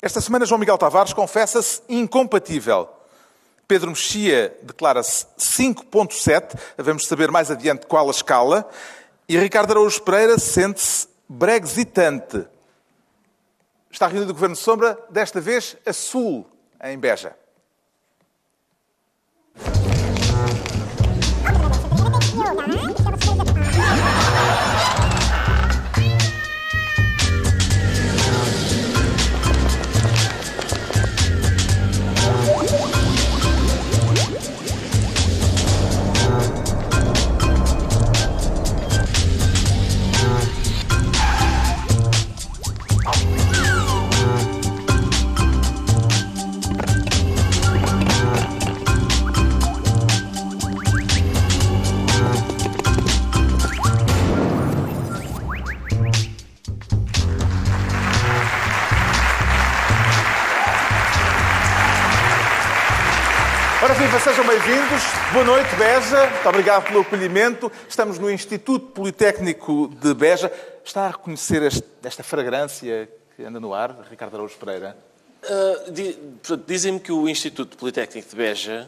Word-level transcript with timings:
Esta 0.00 0.20
semana, 0.20 0.46
João 0.46 0.60
Miguel 0.60 0.78
Tavares 0.78 1.12
confessa-se 1.12 1.82
incompatível. 1.88 2.88
Pedro 3.66 3.90
Mexia 3.90 4.56
declara-se 4.62 5.26
5.7, 5.36 6.56
vamos 6.78 7.06
saber 7.06 7.32
mais 7.32 7.50
adiante 7.50 7.84
qual 7.84 8.06
a 8.06 8.12
escala. 8.12 8.68
E 9.28 9.36
Ricardo 9.36 9.72
Araújo 9.72 10.00
Pereira 10.02 10.38
sente-se 10.38 11.08
brexitante. 11.28 12.46
Está 13.90 14.06
reunido 14.06 14.30
o 14.30 14.34
Governo 14.34 14.54
de 14.54 14.62
Sombra, 14.62 14.96
desta 15.10 15.40
vez 15.40 15.76
a 15.84 15.92
sul, 15.92 16.46
em 16.80 16.96
Beja. 16.96 17.36
Bem-vindos. 64.68 65.02
Boa 65.32 65.44
noite, 65.44 65.74
Beja. 65.76 66.26
Muito 66.30 66.48
obrigado 66.48 66.84
pelo 66.88 67.00
acolhimento. 67.00 67.72
Estamos 67.88 68.18
no 68.18 68.30
Instituto 68.30 68.86
Politécnico 68.88 69.88
de 69.88 70.12
Beja. 70.12 70.52
Está 70.84 71.06
a 71.06 71.10
reconhecer 71.10 71.62
este- 71.62 71.88
esta 72.02 72.22
fragrância 72.22 73.08
que 73.34 73.44
anda 73.44 73.58
no 73.58 73.72
ar, 73.72 73.96
Ricardo 74.10 74.34
Araújo 74.36 74.56
Pereira? 74.58 74.94
Uh, 75.42 75.90
di- 75.90 76.18
Dizem-me 76.66 77.00
que 77.00 77.10
o 77.12 77.26
Instituto 77.28 77.78
Politécnico 77.78 78.28
de 78.28 78.36
Beja 78.36 78.86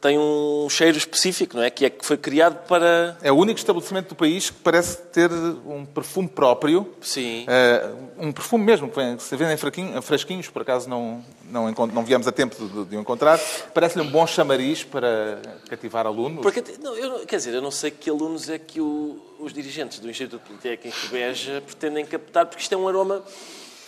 tem 0.00 0.18
um 0.18 0.68
cheiro 0.70 0.96
específico, 0.96 1.56
não 1.56 1.62
é? 1.62 1.70
Que 1.70 1.86
é 1.86 1.90
que 1.90 2.04
foi 2.04 2.16
criado 2.16 2.66
para. 2.66 3.16
É 3.22 3.30
o 3.32 3.36
único 3.36 3.58
estabelecimento 3.58 4.08
do 4.10 4.14
país 4.14 4.50
que 4.50 4.56
parece 4.60 4.98
ter 5.12 5.30
um 5.32 5.84
perfume 5.84 6.28
próprio. 6.28 6.92
Sim. 7.00 7.44
Eh, 7.48 7.90
um 8.18 8.32
perfume 8.32 8.64
mesmo, 8.64 8.88
que 8.88 9.22
se 9.22 9.36
vende 9.36 9.52
em 9.54 10.02
frasquinhos, 10.02 10.48
por 10.48 10.62
acaso 10.62 10.88
não, 10.88 11.24
não, 11.50 11.70
não 11.70 12.04
viemos 12.04 12.26
a 12.28 12.32
tempo 12.32 12.54
de, 12.56 12.84
de 12.84 12.96
o 12.96 13.00
encontrar. 13.00 13.38
Parece-lhe 13.74 14.04
um 14.06 14.10
bom 14.10 14.26
chamariz 14.26 14.84
para 14.84 15.40
cativar 15.68 16.06
alunos. 16.06 16.42
Porque, 16.42 16.62
não, 16.80 16.94
eu, 16.96 17.26
quer 17.26 17.36
dizer, 17.36 17.54
eu 17.54 17.62
não 17.62 17.70
sei 17.70 17.90
que 17.90 18.08
alunos 18.08 18.48
é 18.48 18.58
que 18.58 18.80
o- 18.80 19.18
os 19.40 19.52
dirigentes 19.52 19.98
do 19.98 20.08
Instituto 20.08 20.42
Politécnico 20.46 20.96
de 21.00 21.08
Beja 21.08 21.62
pretendem 21.66 22.04
captar, 22.06 22.46
porque 22.46 22.62
isto 22.62 22.72
é 22.74 22.76
um 22.78 22.86
aroma 22.86 23.22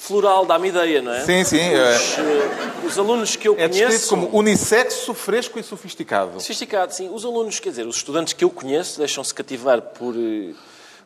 floral, 0.06 0.44
dá-me 0.46 0.68
ideia, 0.68 1.00
não 1.02 1.12
é? 1.12 1.24
Sim, 1.24 1.44
sim. 1.44 1.58
eh, 1.60 1.96
Os, 1.96 2.18
uh, 2.18 2.86
os 2.86 2.98
alunos 2.98 3.36
que 3.36 3.48
eu 3.48 3.54
É 3.58 3.68
descrito 3.68 3.86
conheço. 3.88 4.08
como 4.08 4.28
unissexo, 4.36 5.14
fresco 5.14 5.58
e 5.58 5.62
sofisticado. 5.62 6.40
Sofisticado, 6.40 6.92
sim. 6.94 7.10
Os 7.12 7.24
alunos, 7.24 7.58
quer 7.58 7.70
dizer, 7.70 7.86
os 7.86 7.96
estudantes 7.96 8.32
que 8.32 8.44
eu 8.44 8.50
conheço 8.50 8.98
deixam-se 8.98 9.32
cativar 9.34 9.80
por 9.80 10.14
eh, 10.16 10.52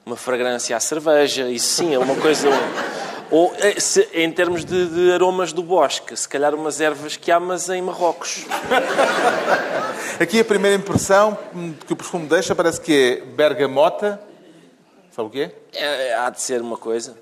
uma 0.04 0.16
fragrância 0.16 0.76
à 0.76 0.80
cerveja. 0.80 1.48
Isso 1.48 1.68
sim, 1.76 1.94
é 1.94 1.98
uma 1.98 2.14
coisa. 2.16 2.48
Ou, 3.30 3.52
eh, 3.58 3.78
se- 3.78 4.08
em 4.14 4.32
termos 4.32 4.64
de, 4.64 4.86
de 4.86 5.12
aromas 5.12 5.52
do 5.52 5.62
bosque, 5.62 6.16
se 6.16 6.26
calhar 6.28 6.54
umas 6.54 6.80
ervas 6.80 7.14
que 7.16 7.30
há, 7.30 7.38
mas 7.38 7.68
em 7.68 7.82
Marrocos. 7.82 8.46
Aqui 10.18 10.40
a 10.40 10.44
primeira 10.44 10.76
impressão 10.76 11.36
que 11.86 11.92
o 11.92 11.96
perfume 11.96 12.26
deixa 12.26 12.54
parece 12.54 12.80
que 12.80 13.20
é 13.22 13.24
bergamota. 13.34 14.20
Sabe 15.18 15.28
o 15.28 15.32
que 15.32 15.40
é? 15.40 15.52
É, 15.74 16.14
há 16.14 16.30
de 16.30 16.40
ser 16.40 16.62
uma 16.62 16.76
coisa. 16.76 17.16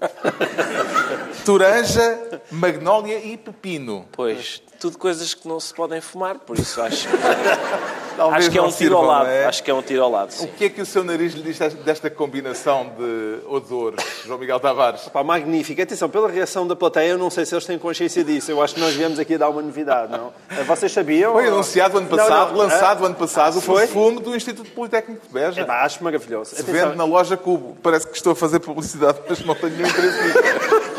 Toranja, 1.47 2.43
magnólia 2.51 3.19
e 3.21 3.39
pepino. 3.39 4.07
Pois, 4.13 4.63
tudo 4.79 4.99
coisas 4.99 5.33
que 5.33 5.49
não 5.49 5.59
se 5.59 5.73
podem 5.73 5.99
fumar, 6.03 6.41
por 6.41 6.59
isso 6.59 6.83
acho, 6.83 7.09
Talvez 8.17 8.45
acho 8.45 8.51
que 8.51 8.59
é 8.59 8.63
um 8.63 8.71
tiro 8.71 8.97
ao 8.97 9.05
lado. 9.05 9.29
é? 9.29 9.45
Acho 9.47 9.63
que 9.63 9.71
é 9.71 9.75
um 9.75 9.83
tiro 9.83 10.03
ao 10.03 10.11
lado, 10.11 10.29
O 10.31 10.33
sim. 10.33 10.47
que 10.57 10.65
é 10.65 10.69
que 10.69 10.81
o 10.81 10.87
seu 10.87 11.05
nariz 11.05 11.35
lhe 11.35 11.43
diz 11.43 11.59
desta 11.85 12.09
combinação 12.11 12.91
de 12.99 13.39
odores, 13.47 14.03
João 14.25 14.39
Miguel 14.39 14.59
Tavares? 14.61 15.03
Pá, 15.09 15.23
magnífico. 15.23 15.81
Atenção, 15.81 16.09
pela 16.09 16.29
reação 16.29 16.67
da 16.67 16.75
plateia, 16.75 17.11
eu 17.11 17.19
não 17.19 17.31
sei 17.31 17.45
se 17.45 17.55
eles 17.55 17.65
têm 17.67 17.79
consciência 17.79 18.25
disso. 18.25 18.51
Eu 18.51 18.63
acho 18.63 18.75
que 18.75 18.81
nós 18.81 18.95
viemos 18.95 19.19
aqui 19.19 19.35
a 19.35 19.39
dar 19.39 19.49
uma 19.51 19.63
novidade, 19.63 20.11
não? 20.13 20.33
Eh, 20.51 20.63
Vocês 20.65 20.91
sabiam? 20.93 21.33
Foi 21.33 21.47
anunciado 21.47 21.99
ano 21.99 22.09
passado, 22.09 22.53
Não, 22.53 22.53
não. 22.53 22.57
lançado 22.59 23.03
Ah, 23.05 23.07
ano 23.07 23.15
passado, 23.15 23.59
o 23.59 23.61
Foi? 23.61 23.83
perfume 23.83 24.21
do 24.21 24.35
Instituto 24.35 24.71
Politécnico 24.71 25.27
de 25.27 25.33
Beja. 25.33 25.61
Epá, 25.61 25.83
acho 25.85 26.03
maravilhoso. 26.03 26.55
Se 26.55 26.63
Atenção, 26.63 26.87
vende 26.87 26.97
na 26.97 27.05
loja 27.05 27.37
Cubo. 27.37 27.77
Parece 27.83 28.07
que 28.07 28.17
estou 28.17 28.33
a 28.33 28.37
fazer 28.37 28.61
publicidade, 28.61 29.19
mas 29.29 29.45
não 29.45 29.55
tenho 29.55 29.73
nenhum 29.77 29.89
interesse 29.89 30.23
nisso. 30.23 30.39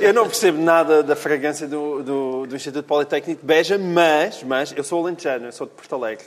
Eu 0.00 0.12
não 0.12 0.24
percebo 0.26 0.60
nada 0.60 1.02
da 1.02 1.14
fragrância 1.14 1.66
do, 1.68 2.02
do, 2.02 2.46
do 2.46 2.56
Instituto 2.56 2.84
Politécnico 2.86 3.40
de 3.40 3.46
Beja, 3.46 3.78
mas, 3.78 4.42
mas 4.42 4.72
eu 4.76 4.82
sou 4.82 5.00
alentejano, 5.00 5.46
eu 5.46 5.52
sou 5.52 5.66
de 5.66 5.72
Porto 5.72 5.94
Alegre. 5.94 6.24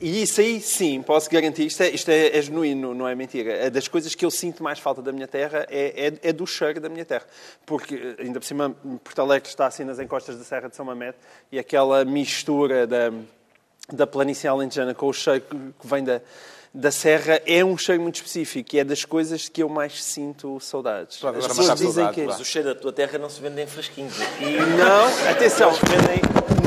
E 0.00 0.22
isso 0.22 0.40
aí, 0.40 0.60
sim, 0.60 1.00
posso 1.02 1.30
garantir, 1.30 1.66
isto 1.66 1.82
é, 1.82 1.90
isto 1.90 2.10
é, 2.10 2.36
é 2.36 2.42
genuíno, 2.42 2.94
não 2.94 3.06
é 3.06 3.14
mentira. 3.14 3.52
É 3.52 3.70
das 3.70 3.86
coisas 3.86 4.14
que 4.14 4.24
eu 4.24 4.30
sinto 4.30 4.62
mais 4.62 4.78
falta 4.78 5.00
da 5.00 5.12
minha 5.12 5.28
terra 5.28 5.66
é, 5.70 6.08
é, 6.08 6.28
é 6.30 6.32
do 6.32 6.46
cheiro 6.46 6.80
da 6.80 6.88
minha 6.88 7.04
terra. 7.04 7.24
Porque, 7.64 8.16
ainda 8.18 8.40
por 8.40 8.46
cima, 8.46 8.70
Porto 9.02 9.20
Alegre 9.20 9.48
está 9.48 9.66
assim 9.66 9.84
nas 9.84 9.98
encostas 10.00 10.36
da 10.36 10.44
Serra 10.44 10.68
de 10.68 10.76
São 10.76 10.84
Mamede 10.84 11.16
e 11.50 11.58
aquela 11.58 12.04
mistura 12.04 12.86
da, 12.86 13.12
da 13.92 14.06
planície 14.06 14.48
alentejana 14.48 14.94
com 14.94 15.06
o 15.06 15.12
cheiro 15.12 15.44
que 15.80 15.86
vem 15.86 16.02
da, 16.02 16.20
da 16.74 16.90
serra 16.90 17.40
é 17.46 17.64
um 17.64 17.78
cheiro 17.78 18.02
muito 18.02 18.16
específico 18.16 18.74
e 18.74 18.80
é 18.80 18.84
das 18.84 19.04
coisas 19.04 19.48
que 19.48 19.62
eu 19.62 19.68
mais 19.68 20.02
sinto 20.02 20.58
saudades. 20.58 21.18
Pronto, 21.18 21.38
As 21.38 21.46
pessoas 21.46 21.74
dizem 21.74 21.94
saudades, 21.94 22.14
que 22.16 22.20
vá. 22.22 22.32
Mas 22.32 22.40
o 22.40 22.44
cheiro 22.44 22.68
da 22.68 22.74
tua 22.74 22.92
terra 22.92 23.16
não 23.16 23.30
se 23.30 23.40
vende 23.40 23.62
em 23.62 23.66
frasquinhos. 23.66 24.20
Aqui, 24.20 24.56
não, 24.76 25.30
atenção, 25.30 25.70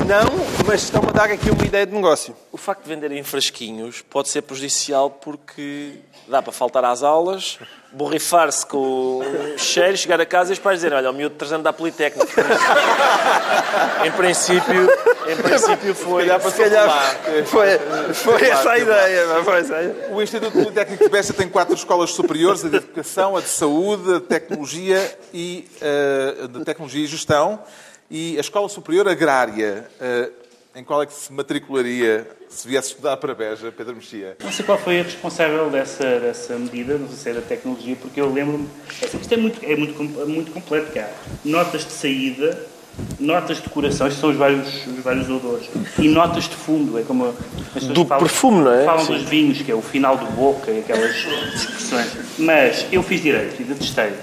não, 0.08 0.66
mas 0.66 0.84
estão-me 0.84 1.10
a 1.10 1.12
dar 1.12 1.30
aqui 1.30 1.50
uma 1.50 1.66
ideia 1.66 1.86
de 1.86 1.94
negócio. 1.94 2.34
O 2.54 2.58
facto 2.58 2.84
de 2.84 2.90
venderem 2.90 3.20
em 3.20 3.24
frasquinhos 3.24 4.02
pode 4.02 4.30
ser 4.30 4.44
prejudicial 4.44 5.10
porque 5.10 5.96
dá 6.26 6.42
para 6.42 6.54
faltar 6.54 6.86
às 6.86 7.04
aulas, 7.04 7.60
borrifar-se 7.92 8.66
com 8.66 8.78
o 8.78 9.58
cheiro, 9.58 9.98
chegar 9.98 10.22
a 10.22 10.26
casa 10.26 10.52
e 10.52 10.54
os 10.54 10.60
pais 10.60 10.78
dizerem 10.78 10.98
olha, 10.98 11.12
o 11.12 11.14
miúdo 11.14 11.36
trazendo 11.36 11.64
da 11.64 11.74
Politécnica. 11.74 12.26
em 14.08 14.12
princípio, 14.14 14.88
em 15.32 15.36
princípio 15.36 15.96
foi... 15.96 16.24
Se 16.24 16.58
calhar 16.58 17.18
foi, 17.46 17.68
foi 18.14 18.50
essa 18.50 18.72
a 18.72 18.78
ideia. 18.80 19.28
mas 19.28 19.46
Foi 19.46 19.60
essa 19.60 19.82
ideia. 19.84 20.10
O 20.14 20.22
Instituto 20.22 20.52
Politécnico 20.52 21.04
de 21.04 21.10
Beja 21.10 21.34
tem 21.34 21.48
quatro 21.50 21.76
escolas 21.76 22.12
superiores, 22.12 22.64
a 22.66 22.70
de 22.70 22.78
Educação, 22.78 23.36
a 23.36 23.42
de 23.42 23.50
Saúde, 23.50 24.10
a 24.16 24.20
de 24.20 24.26
Tecnologia 24.26 25.18
e, 25.34 25.66
a 26.44 26.48
de 26.48 26.64
Tecnologia 26.66 27.04
e 27.04 27.08
Gestão 27.08 27.60
e 28.10 28.38
a 28.38 28.42
Escola 28.42 28.70
Superior 28.70 29.08
Agrária. 29.08 29.86
Eh, 30.00 30.30
em 30.76 30.84
qual 30.84 31.02
é 31.02 31.08
que 31.08 31.14
se 31.14 31.34
matricularia 31.34 32.28
se 32.48 32.68
viesse 32.68 32.90
estudar 32.90 33.18
para 33.18 33.34
Beja, 33.34 33.74
Pedro 33.76 33.96
Mexia? 33.96 34.38
Não 34.44 34.52
sei 34.52 34.64
qual 34.64 34.78
foi 34.78 35.00
a 35.00 35.04
responsável 35.04 35.72
dessa, 35.72 36.20
dessa 36.20 36.54
medida, 36.54 37.00
não 37.00 37.08
sei 37.08 37.18
se 37.18 37.30
é 37.32 37.34
da 37.34 37.42
tecnologia, 37.42 37.96
porque 38.00 38.22
eu 38.22 38.32
lembro-me. 38.32 38.70
assim, 39.04 39.18
Isto 39.18 39.34
é 39.34 39.38
muito, 39.38 39.60
é 39.66 39.76
muito, 39.76 39.96
com- 39.96 40.04
muito 40.28 40.52
completo 40.52 40.92
cá. 40.94 41.10
Notas 41.44 41.84
de 41.84 41.92
saída, 41.92 42.64
notas 43.20 43.58
de 43.58 43.64
decoração, 43.64 44.08
estes 44.08 44.20
são 44.22 44.30
os 44.30 44.36
vários, 44.36 44.86
os 44.88 45.04
vários 45.04 45.30
odores, 45.30 45.70
e 46.00 46.08
notas 46.10 46.46
de 46.46 46.56
fundo, 46.56 46.98
é 47.00 47.04
como. 47.04 47.34
Do 47.94 48.06
perfume, 48.06 48.64
não 48.64 48.74
é? 48.74 48.86
Falam 48.86 49.06
Sim. 49.06 49.14
dos 49.14 49.24
vinhos, 49.24 49.62
que 49.62 49.72
é 49.72 49.76
o 49.76 49.82
final 49.82 50.18
do 50.18 50.26
boca, 50.28 50.72
e 50.72 50.80
aquelas 50.80 51.16
expressões. 51.56 52.12
Mas 52.40 52.86
eu 52.92 53.02
fiz 53.04 53.22
direito 53.22 53.62
e 53.62 53.64
detestei. 53.66 54.14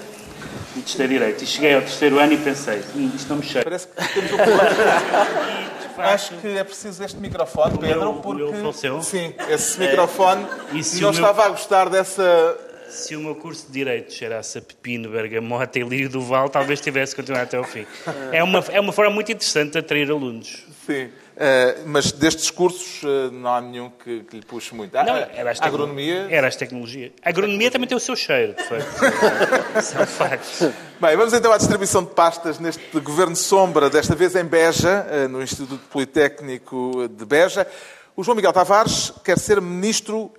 Detestei 0.74 1.06
direito. 1.06 1.44
E 1.44 1.46
cheguei 1.46 1.74
ao 1.74 1.80
terceiro 1.82 2.18
ano 2.18 2.32
e 2.32 2.36
pensei, 2.36 2.82
"Hum, 2.96 3.10
isto 3.14 3.28
não 3.28 3.36
me 3.36 3.44
cheira. 3.44 3.64
Parece 3.64 3.86
que 3.86 4.14
temos 4.14 4.32
um. 4.32 4.36
E, 5.96 6.00
Acho 6.02 6.34
que 6.34 6.48
é 6.48 6.64
preciso 6.64 7.04
este 7.04 7.16
microfone, 7.20 7.78
Pedro, 7.78 8.00
meu- 8.00 8.10
o 8.10 8.14
porque... 8.14 8.42
meu 8.42 8.52
faleceu? 8.52 9.00
Sim, 9.00 9.32
esse 9.48 9.78
microfone 9.78 10.44
E 10.72 10.82
se 10.82 10.96
não 11.00 11.12
meu- 11.12 11.20
estava 11.20 11.44
a 11.46 11.48
gostar 11.50 11.88
dessa... 11.88 12.56
Se 12.94 13.16
o 13.16 13.20
meu 13.20 13.34
curso 13.34 13.66
de 13.66 13.72
Direito 13.72 14.12
cheirasse 14.12 14.58
a 14.58 14.62
pepino, 14.62 15.10
bergamota 15.10 15.78
e 15.78 15.82
lírio 15.82 16.08
do 16.08 16.20
Val, 16.20 16.48
talvez 16.48 16.80
tivesse 16.80 17.14
continuado 17.14 17.44
até 17.44 17.56
ao 17.56 17.64
fim. 17.64 17.86
É 18.30 18.42
uma, 18.42 18.64
é 18.70 18.80
uma 18.80 18.92
forma 18.92 19.10
muito 19.10 19.32
interessante 19.32 19.72
de 19.72 19.78
atrair 19.78 20.10
alunos. 20.10 20.64
Sim. 20.86 21.10
Eh, 21.36 21.78
mas 21.84 22.12
destes 22.12 22.48
cursos 22.50 23.02
eh, 23.02 23.30
não 23.32 23.52
há 23.52 23.60
nenhum 23.60 23.90
que, 23.90 24.20
que 24.20 24.36
lhe 24.36 24.44
puxe 24.44 24.72
muito. 24.72 24.96
Ah, 24.96 25.02
Não, 25.02 25.14
a 25.14 25.18
era 25.34 25.50
as 25.50 25.60
agronomia... 25.60 26.28
Era 26.30 26.46
as 26.46 26.54
tecnologias. 26.54 27.10
A 27.24 27.30
agronomia 27.30 27.70
também 27.72 27.88
tem 27.88 27.96
o 27.96 28.00
seu 28.00 28.14
cheiro, 28.14 28.54
de 28.54 28.62
facto. 28.62 28.86
Isso 29.80 29.98
é 29.98 30.02
um 30.02 30.06
facto. 30.06 30.74
Bem, 31.00 31.16
vamos 31.16 31.32
então 31.32 31.52
à 31.52 31.58
distribuição 31.58 32.04
de 32.04 32.10
pastas 32.10 32.60
neste 32.60 33.00
Governo 33.00 33.34
Sombra, 33.34 33.90
desta 33.90 34.14
vez 34.14 34.36
em 34.36 34.44
Beja, 34.44 35.04
eh, 35.10 35.26
no 35.26 35.42
Instituto 35.42 35.82
Politécnico 35.90 37.08
de 37.08 37.24
Beja. 37.24 37.66
O 38.14 38.22
João 38.22 38.36
Miguel 38.36 38.52
Tavares 38.52 39.12
quer 39.24 39.38
ser 39.38 39.60
ministro 39.60 40.32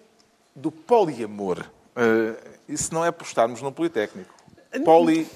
do 0.56 0.72
poliamor. 0.72 1.66
Eh, 1.96 2.34
Isso 2.68 2.94
não 2.94 3.06
é 3.06 3.12
por 3.12 3.26
estarmos 3.26 3.62
no 3.62 3.72
Politécnico. 3.72 4.34
Poliamor. 4.84 5.32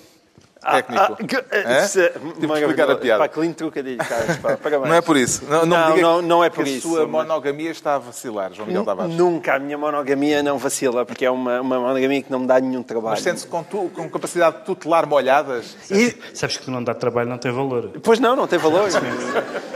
Técnico. 0.59 1.17
Ah, 1.19 1.25
que- 1.25 1.45
Hã? 1.57 1.88
se- 1.88 2.09
Tive 2.09 2.47
que 2.47 2.53
explicar 2.59 2.91
a 2.91 2.95
piada. 2.95 3.23
Pá, 3.23 3.27
que 3.27 3.39
lindo 3.39 3.56
trocadilho, 3.56 3.97
Carlos. 3.97 4.38
Pá, 4.38 4.57
parabéns. 4.61 4.89
Não 4.89 4.95
é 4.95 5.01
por 5.01 5.17
isso. 5.17 5.44
Não, 5.45 5.65
não, 5.65 5.77
Não, 5.77 5.89
diga 5.95 6.01
não, 6.01 6.21
não 6.21 6.44
é 6.44 6.50
por 6.50 6.63
que 6.63 6.71
isso, 6.71 6.88
A 6.88 6.91
sua 6.91 7.07
mas- 7.07 7.27
monogamia 7.27 7.71
está 7.71 7.95
a 7.95 7.97
vacilar, 8.00 8.53
João 8.53 8.67
Miguel 8.67 8.83
Tavares. 8.85 9.15
Nunca 9.15 9.56
a 9.56 9.59
minha 9.59 9.77
monogamia 9.77 10.44
não 10.44 10.57
vacila, 10.57 11.06
porque 11.06 11.25
é 11.25 11.31
uma, 11.31 11.61
uma 11.61 11.79
monogamia 11.79 12.21
que 12.21 12.31
não 12.31 12.39
me 12.39 12.47
dá 12.47 12.59
nenhum 12.59 12.83
trabalho. 12.83 13.11
Mas 13.15 13.21
sente-se 13.21 13.47
com, 13.47 13.63
tu- 13.63 13.89
com 13.95 14.09
capacidade 14.09 14.57
de 14.59 14.63
tutelar 14.65 15.06
molhadas? 15.07 15.75
E- 15.89 16.15
Sabes 16.33 16.57
que 16.57 16.69
não 16.69 16.83
dá 16.83 16.94
trabalho, 16.94 17.29
não 17.29 17.38
tem 17.38 17.51
valor. 17.51 17.91
Pois 18.03 18.19
não, 18.19 18.35
não 18.35 18.47
tem 18.47 18.59
valor. 18.59 18.89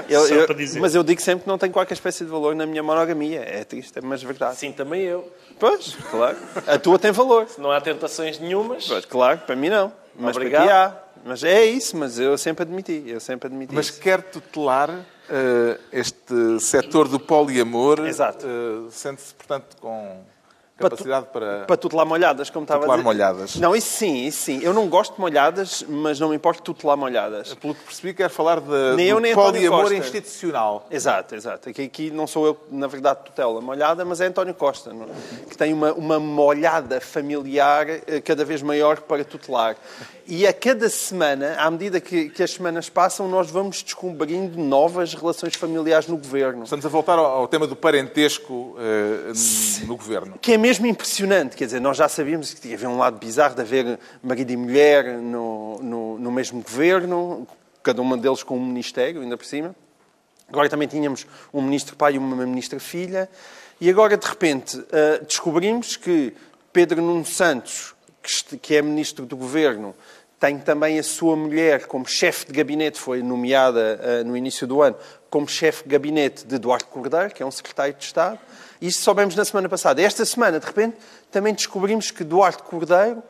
Eu- 0.10 0.28
Só 0.28 0.34
eu- 0.34 0.46
para 0.46 0.56
dizer. 0.56 0.80
Mas 0.80 0.94
eu 0.96 1.04
digo 1.04 1.22
sempre 1.22 1.44
que 1.44 1.50
não 1.50 1.58
tem 1.58 1.72
qualquer 1.72 1.94
espécie 1.94 2.24
de 2.26 2.30
valor 2.32 2.56
na 2.56 2.66
minha 2.66 2.84
monogamia. 2.84 3.42
É 3.42 3.64
triste, 3.64 4.00
mas 4.02 4.24
é 4.24 4.26
verdade. 4.26 4.58
Sim, 4.58 4.72
também 4.72 5.02
eu. 5.04 5.32
Pois, 5.60 5.96
claro. 6.12 6.36
A 6.68 6.78
tua 6.78 7.00
tem 7.00 7.12
valor. 7.12 7.48
Não 7.58 7.72
há 7.72 7.80
tentações 7.80 8.40
nenhumas. 8.40 8.86
Pois, 8.88 9.06
claro, 9.06 9.40
para 9.46 9.56
mim 9.56 9.70
não. 9.70 9.92
Mas 10.18 10.36
Obrigado. 10.36 10.68
para 10.68 10.90
ti 10.90 10.96
há. 10.98 11.04
Mas 11.26 11.44
é 11.44 11.64
isso, 11.66 11.96
mas 11.96 12.20
eu 12.20 12.38
sempre 12.38 12.64
admiti. 12.64 13.04
Eu 13.08 13.20
sempre 13.20 13.48
admiti 13.48 13.74
Mas 13.74 13.88
isso. 13.88 14.02
quer 14.02 14.22
tutelar 14.24 14.90
eh, 15.30 15.80
este 15.92 16.60
setor 16.60 17.08
do 17.08 17.18
poliamor? 17.20 18.06
Exato. 18.06 18.46
eh, 18.46 18.90
Sente-se, 18.92 19.34
portanto, 19.34 19.78
com 19.80 20.22
capacidade 20.78 21.28
para... 21.32 21.66
Para 21.66 21.78
tutelar 21.78 22.06
molhadas, 22.06 22.50
como 22.50 22.64
estava 22.64 22.80
a 22.80 22.82
Tutelar 22.82 22.98
dizer. 22.98 23.04
molhadas. 23.08 23.56
Não, 23.58 23.76
isso 23.76 23.98
sim, 23.98 24.26
isso 24.26 24.44
sim. 24.44 24.60
Eu 24.62 24.74
não 24.74 24.88
gosto 24.88 25.16
de 25.16 25.22
molhadas, 25.22 25.84
mas 25.88 26.20
não 26.20 26.30
me 26.30 26.36
importa 26.36 26.62
tutelar 26.62 26.98
molhadas. 26.98 27.54
Pelo 27.56 27.76
que 27.76 27.84
percebi, 27.84 28.14
quer 28.14 28.30
falar 28.30 28.60
de, 28.60 28.96
Nem 28.96 29.08
eu, 29.08 29.20
nem 29.20 29.34
poliamor 29.34 29.82
Costa. 29.84 29.96
institucional. 29.96 30.88
Exato, 30.90 31.36
exato. 31.36 31.70
Aqui, 31.70 31.84
aqui 31.84 32.10
não 32.12 32.26
sou 32.28 32.46
eu, 32.48 32.58
na 32.72 32.88
verdade, 32.88 33.20
tutela 33.26 33.62
molhada, 33.62 34.04
mas 34.04 34.20
é 34.20 34.26
António 34.26 34.54
Costa, 34.54 34.92
não? 34.94 35.08
que 35.50 35.56
tem 35.58 35.74
uma, 35.74 35.94
uma 35.94 36.20
molhada 36.20 37.00
familiar 37.00 37.88
eh, 37.90 38.22
cada 38.22 38.44
vez 38.44 38.62
maior 38.62 39.00
para 39.02 39.24
tutelar. 39.24 39.76
E 40.26 40.48
a 40.48 40.54
cada 40.54 40.88
semana, 40.88 41.56
à 41.58 41.70
medida 41.70 42.00
que, 42.00 42.30
que 42.30 42.42
as 42.42 42.52
semanas 42.52 42.88
passam, 42.90 43.28
nós 43.28 43.52
vamos 43.52 43.84
descobrindo 43.84 44.58
novas 44.58 45.14
relações 45.14 45.56
familiares 45.56 46.08
no 46.08 46.16
governo. 46.16 46.64
Estamos 46.64 46.86
a 46.86 46.90
voltar 46.90 47.20
ao, 47.20 47.26
ao 47.26 47.48
tema 47.48 47.68
do 47.68 47.76
parentesco 47.76 48.78
eh, 48.80 49.34
no 49.86 49.98
governo. 49.98 50.40
Que 50.42 50.54
é 50.54 50.58
mesmo 50.58 50.86
impressionante, 50.86 51.58
quer 51.58 51.66
dizer, 51.66 51.82
nós 51.82 51.98
já 51.98 52.08
sabíamos 52.08 52.54
que 52.54 52.74
havia 52.74 52.90
um 52.90 52.98
lado 52.98 53.18
bizarro 53.18 53.54
de 53.54 53.62
haver 53.62 54.00
marido 54.24 54.50
e 54.52 54.56
mulher 54.56 55.18
no, 55.18 55.80
no, 55.82 56.18
no 56.18 56.32
mesmo 56.32 56.62
governo, 56.62 57.46
cada 57.84 58.02
um 58.02 58.18
deles 58.18 58.44
com 58.44 58.58
um 58.58 58.66
ministério, 58.66 59.22
ainda 59.22 59.36
por 59.36 59.46
cima. 59.46 59.76
Agora 60.48 60.70
também 60.70 60.88
tínhamos 60.88 61.28
um 61.54 61.62
ministro 61.62 61.98
pai 61.98 62.16
e 62.16 62.18
uma 62.18 62.46
ministra 62.46 62.80
filha. 62.80 63.30
E 63.82 63.90
agora, 63.90 64.16
de 64.16 64.26
repente, 64.26 64.82
eh, 64.90 65.22
descobrimos 65.28 65.98
que 65.98 66.34
Pedro 66.72 67.02
Nuno 67.02 67.26
Santos, 67.26 67.93
que 68.62 68.76
é 68.76 68.82
ministro 68.82 69.26
do 69.26 69.36
governo, 69.36 69.96
tem 70.40 70.60
também 70.60 71.00
a 71.00 71.04
sua 71.04 71.36
mulher 71.36 71.88
como 71.88 72.06
chefe 72.06 72.48
de 72.48 72.52
gabinete, 72.52 73.00
foi 73.00 73.24
nomeada 73.24 74.00
eh, 74.02 74.24
no 74.24 74.36
início 74.36 74.68
do 74.68 74.82
ano 74.82 74.98
como 75.30 75.48
chefe 75.48 75.84
de 75.84 75.90
gabinete 75.90 76.46
de 76.46 76.56
Eduardo 76.56 76.86
Cordeiro, 76.86 77.34
que 77.34 77.42
é 77.42 77.46
um 77.46 77.52
secretário 77.52 77.94
de 77.94 78.04
Estado. 78.04 78.38
Isto 78.82 79.02
soubemos 79.02 79.36
na 79.36 79.46
semana 79.46 79.70
passada. 79.70 80.02
Esta 80.02 80.26
semana, 80.26 80.60
de 80.60 80.66
repente, 80.66 80.98
também 81.32 81.54
descobrimos 81.54 82.12
que 82.12 82.24
Eduardo 82.24 82.62
Cordeiro 82.64 83.24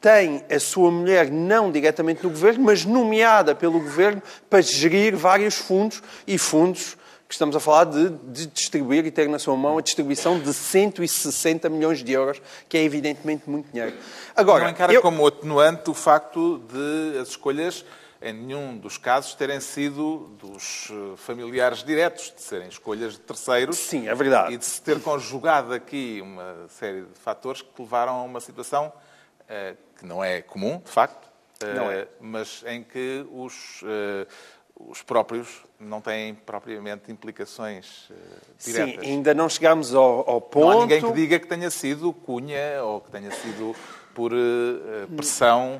tem 0.00 0.44
a 0.50 0.58
sua 0.58 0.90
mulher 0.90 1.30
não 1.30 1.70
diretamente 1.70 2.24
no 2.24 2.30
governo, 2.30 2.64
mas 2.64 2.84
nomeada 2.84 3.54
pelo 3.54 3.78
governo 3.78 4.22
para 4.50 4.60
gerir 4.60 5.14
vários 5.16 5.54
fundos 5.54 6.02
e 6.26 6.38
fundos 6.38 6.96
que 7.28 7.34
estamos 7.34 7.56
a 7.56 7.60
falar 7.60 7.84
de, 7.84 8.10
de 8.10 8.46
distribuir 8.46 9.06
e 9.06 9.10
ter 9.10 9.28
na 9.28 9.38
sua 9.38 9.56
mão 9.56 9.78
a 9.78 9.80
distribuição 9.80 10.38
de 10.38 10.52
160 10.52 11.68
milhões 11.68 12.02
de 12.04 12.12
euros, 12.12 12.40
que 12.68 12.76
é 12.76 12.82
evidentemente 12.84 13.48
muito 13.48 13.70
dinheiro. 13.72 13.96
Agora, 14.36 14.64
não 14.64 14.70
encara 14.70 14.92
eu- 14.92 15.02
como 15.02 15.26
atenuante 15.26 15.90
o 15.90 15.94
facto 15.94 16.58
de 16.70 17.18
as 17.18 17.28
escolhas, 17.28 17.84
em 18.22 18.32
nenhum 18.32 18.76
dos 18.78 18.96
casos, 18.96 19.34
terem 19.34 19.60
sido 19.60 20.30
dos 20.40 20.88
eh, 20.90 21.16
familiares 21.16 21.82
diretos, 21.84 22.32
de 22.34 22.40
serem 22.42 22.68
escolhas 22.68 23.14
de 23.14 23.20
terceiros. 23.20 23.76
Sim, 23.76 24.08
é 24.08 24.14
verdade. 24.14 24.54
E 24.54 24.56
de 24.56 24.64
se 24.64 24.80
ter 24.80 24.98
conjugado 25.00 25.74
aqui 25.74 26.20
uma 26.22 26.66
série 26.70 27.02
de 27.02 27.18
fatores 27.20 27.60
que 27.60 27.68
levaram 27.82 28.14
a 28.14 28.22
uma 28.22 28.40
situação 28.40 28.90
eh, 29.48 29.74
que 29.98 30.06
não 30.06 30.24
é 30.24 30.40
comum, 30.40 30.80
de 30.82 30.90
facto, 30.90 31.28
eh, 31.60 31.74
Não 31.74 31.90
é. 31.90 32.06
mas 32.18 32.64
em 32.66 32.82
que 32.82 33.26
os, 33.30 33.82
eh, 33.84 34.26
os 34.74 35.02
próprios 35.02 35.48
não 35.84 36.00
têm 36.00 36.34
propriamente 36.34 37.12
implicações 37.12 38.10
Sim, 38.58 38.72
diretas. 38.72 39.04
ainda 39.04 39.34
não 39.34 39.48
chegámos 39.48 39.94
ao, 39.94 40.28
ao 40.28 40.40
ponto... 40.40 40.64
Não 40.64 40.78
há 40.78 40.80
ninguém 40.82 41.02
que 41.02 41.12
diga 41.12 41.38
que 41.38 41.46
tenha 41.46 41.70
sido 41.70 42.12
cunha 42.12 42.82
ou 42.82 43.00
que 43.00 43.10
tenha 43.10 43.30
sido 43.30 43.74
por 44.14 44.32
eh, 44.32 45.06
pressão 45.14 45.78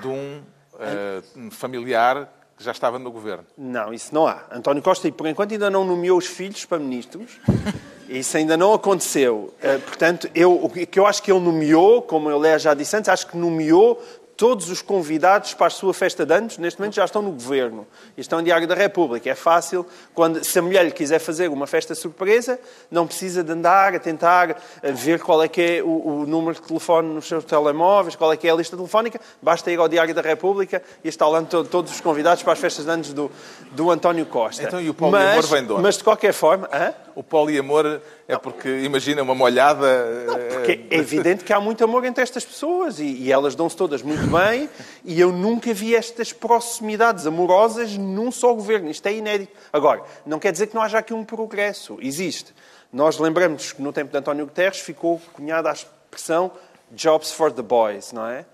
de 0.00 0.06
um 0.08 0.42
eh, 0.78 1.22
familiar 1.50 2.32
que 2.56 2.62
já 2.62 2.72
estava 2.72 2.98
no 2.98 3.10
governo. 3.10 3.44
Não, 3.56 3.92
isso 3.92 4.14
não 4.14 4.26
há. 4.26 4.44
António 4.50 4.82
Costa, 4.82 5.08
e 5.08 5.12
por 5.12 5.26
enquanto, 5.26 5.52
ainda 5.52 5.70
não 5.70 5.84
nomeou 5.84 6.18
os 6.18 6.26
filhos 6.26 6.64
para 6.66 6.78
ministros. 6.78 7.40
Isso 8.10 8.36
ainda 8.36 8.56
não 8.56 8.74
aconteceu. 8.74 9.54
Portanto, 9.86 10.28
eu, 10.34 10.64
o 10.64 10.68
que 10.68 10.98
eu 10.98 11.06
acho 11.06 11.22
que 11.22 11.30
ele 11.30 11.38
nomeou, 11.38 12.02
como 12.02 12.28
eu 12.28 12.38
aliás 12.38 12.60
já 12.60 12.74
disse 12.74 12.96
antes, 12.96 13.08
acho 13.08 13.28
que 13.28 13.36
nomeou 13.36 14.02
todos 14.40 14.70
os 14.70 14.80
convidados 14.80 15.52
para 15.52 15.66
a 15.66 15.70
sua 15.70 15.92
festa 15.92 16.24
de 16.24 16.32
anos, 16.32 16.56
neste 16.56 16.80
momento 16.80 16.94
já 16.94 17.04
estão 17.04 17.20
no 17.20 17.30
governo. 17.30 17.86
E 18.16 18.22
estão 18.22 18.40
em 18.40 18.44
Diário 18.44 18.66
da 18.66 18.74
República. 18.74 19.28
É 19.28 19.34
fácil, 19.34 19.84
quando, 20.14 20.42
se 20.42 20.58
a 20.58 20.62
mulher 20.62 20.82
lhe 20.82 20.92
quiser 20.92 21.18
fazer 21.18 21.50
uma 21.50 21.66
festa 21.66 21.94
surpresa, 21.94 22.58
não 22.90 23.06
precisa 23.06 23.44
de 23.44 23.52
andar 23.52 23.94
a 23.94 23.98
tentar 23.98 24.56
eh, 24.82 24.92
ver 24.92 25.20
qual 25.20 25.42
é 25.42 25.48
que 25.48 25.60
é 25.60 25.82
o, 25.82 26.22
o 26.22 26.26
número 26.26 26.54
de 26.54 26.62
telefone 26.62 27.12
nos 27.12 27.28
seus 27.28 27.44
telemóveis, 27.44 28.16
qual 28.16 28.32
é 28.32 28.36
que 28.38 28.48
é 28.48 28.50
a 28.50 28.54
lista 28.54 28.78
telefónica. 28.78 29.20
Basta 29.42 29.70
ir 29.70 29.78
ao 29.78 29.86
Diário 29.88 30.14
da 30.14 30.22
República 30.22 30.82
e 31.04 31.08
está 31.08 31.28
lá 31.28 31.42
to- 31.42 31.64
todos 31.64 31.92
os 31.92 32.00
convidados 32.00 32.42
para 32.42 32.54
as 32.54 32.58
festas 32.58 32.86
de 32.86 32.90
anos 32.90 33.12
do, 33.12 33.30
do 33.72 33.90
António 33.90 34.24
Costa. 34.24 34.62
Então, 34.62 34.80
e 34.80 34.88
o 34.88 34.94
poliamor 34.94 35.36
mas, 35.36 35.50
vem 35.50 35.66
de 35.66 35.72
onde? 35.74 35.82
Mas, 35.82 35.98
de 35.98 36.04
qualquer 36.04 36.32
forma... 36.32 36.66
hã? 36.72 36.94
O 37.14 37.22
poliamor 37.22 38.00
é 38.28 38.36
porque, 38.38 38.68
imagina, 38.80 39.22
uma 39.22 39.34
molhada... 39.34 39.86
eh, 39.86 40.54
Porque 40.54 40.86
é 40.90 40.96
evidente 40.96 41.44
que 41.44 41.52
há 41.52 41.60
muito 41.60 41.82
amor 41.82 42.04
entre 42.04 42.22
estas 42.22 42.44
pessoas 42.44 42.98
e, 42.98 43.04
e 43.04 43.32
elas 43.32 43.54
dão-se 43.54 43.76
todas 43.76 44.02
muito 44.02 44.26
bem 44.26 44.68
e 45.04 45.20
eu 45.20 45.32
nunca 45.32 45.72
vi 45.74 45.94
estas 45.94 46.32
proximidades 46.32 47.26
amorosas 47.26 47.96
num 47.96 48.30
só 48.30 48.54
governo. 48.54 48.90
Isto 48.90 49.06
é 49.06 49.14
inédito. 49.14 49.52
Agora, 49.72 50.02
não 50.24 50.38
quer 50.38 50.52
dizer 50.52 50.68
que 50.68 50.74
não 50.74 50.82
haja 50.82 50.98
aqui 50.98 51.12
um 51.12 51.24
progresso. 51.24 51.98
Existe. 52.00 52.54
Nós 52.92 53.18
lembramos 53.18 53.72
que 53.72 53.82
no 53.82 53.92
tempo 53.92 54.10
de 54.10 54.18
António 54.18 54.46
Guterres 54.46 54.80
ficou 54.80 55.20
cunhada 55.32 55.70
a 55.70 55.72
expressão 55.72 56.50
Jobs 56.92 57.30
for 57.32 57.52
the 57.52 57.62
Boys, 57.62 58.12
não 58.12 58.26
é? 58.26 58.44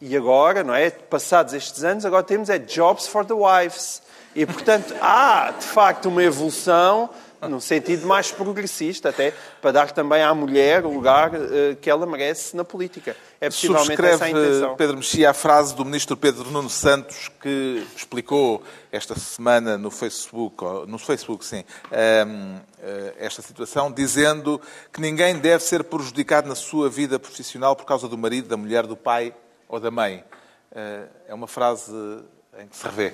E 0.00 0.14
agora, 0.14 0.62
não 0.62 0.74
é? 0.74 0.90
Passados 0.90 1.54
estes 1.54 1.82
anos, 1.82 2.04
agora 2.04 2.22
temos 2.22 2.50
é 2.50 2.58
Jobs 2.58 3.06
for 3.06 3.24
the 3.24 3.32
Wives. 3.32 4.02
E, 4.34 4.44
portanto, 4.44 4.94
há, 5.00 5.54
de 5.58 5.64
facto, 5.64 6.10
uma 6.10 6.22
evolução 6.22 7.08
num 7.48 7.60
sentido 7.60 8.06
mais 8.06 8.30
progressista, 8.30 9.10
até 9.10 9.32
para 9.60 9.72
dar 9.72 9.90
também 9.90 10.22
à 10.22 10.34
mulher 10.34 10.84
o 10.84 10.90
lugar 10.92 11.32
eh, 11.34 11.76
que 11.80 11.88
ela 11.88 12.06
merece 12.06 12.56
na 12.56 12.64
política. 12.64 13.16
É 13.40 13.48
possivelmente 13.48 13.92
essa 13.92 14.24
a 14.24 14.28
Subscreve, 14.28 14.48
intenção. 14.48 14.76
Pedro 14.76 14.96
Mexia, 14.96 15.30
a 15.30 15.34
frase 15.34 15.74
do 15.74 15.84
ministro 15.84 16.16
Pedro 16.16 16.50
Nuno 16.50 16.70
Santos 16.70 17.30
que 17.40 17.86
explicou 17.96 18.62
esta 18.90 19.14
semana 19.18 19.76
no 19.76 19.90
Facebook, 19.90 20.64
no 20.86 20.98
Facebook, 20.98 21.44
sim, 21.44 21.64
ehm, 21.90 22.56
eh, 22.82 23.14
esta 23.18 23.42
situação, 23.42 23.92
dizendo 23.92 24.60
que 24.92 25.00
ninguém 25.00 25.38
deve 25.38 25.62
ser 25.62 25.84
prejudicado 25.84 26.48
na 26.48 26.54
sua 26.54 26.88
vida 26.88 27.18
profissional 27.18 27.76
por 27.76 27.84
causa 27.84 28.08
do 28.08 28.16
marido, 28.16 28.48
da 28.48 28.56
mulher, 28.56 28.86
do 28.86 28.96
pai 28.96 29.34
ou 29.68 29.78
da 29.80 29.90
mãe. 29.90 30.24
Eh, 30.74 31.04
É 31.28 31.34
uma 31.34 31.46
frase 31.46 31.92
em 32.58 32.66
que 32.68 32.76
se 32.76 32.84
revê. 32.84 33.12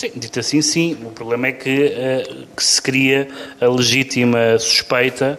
Sim, 0.00 0.12
dito 0.16 0.40
assim, 0.40 0.62
sim. 0.62 0.96
O 1.04 1.10
problema 1.10 1.48
é 1.48 1.52
que, 1.52 1.92
eh, 1.94 2.26
que 2.56 2.64
se 2.64 2.80
cria 2.80 3.28
a 3.60 3.66
legítima 3.66 4.58
suspeita 4.58 5.38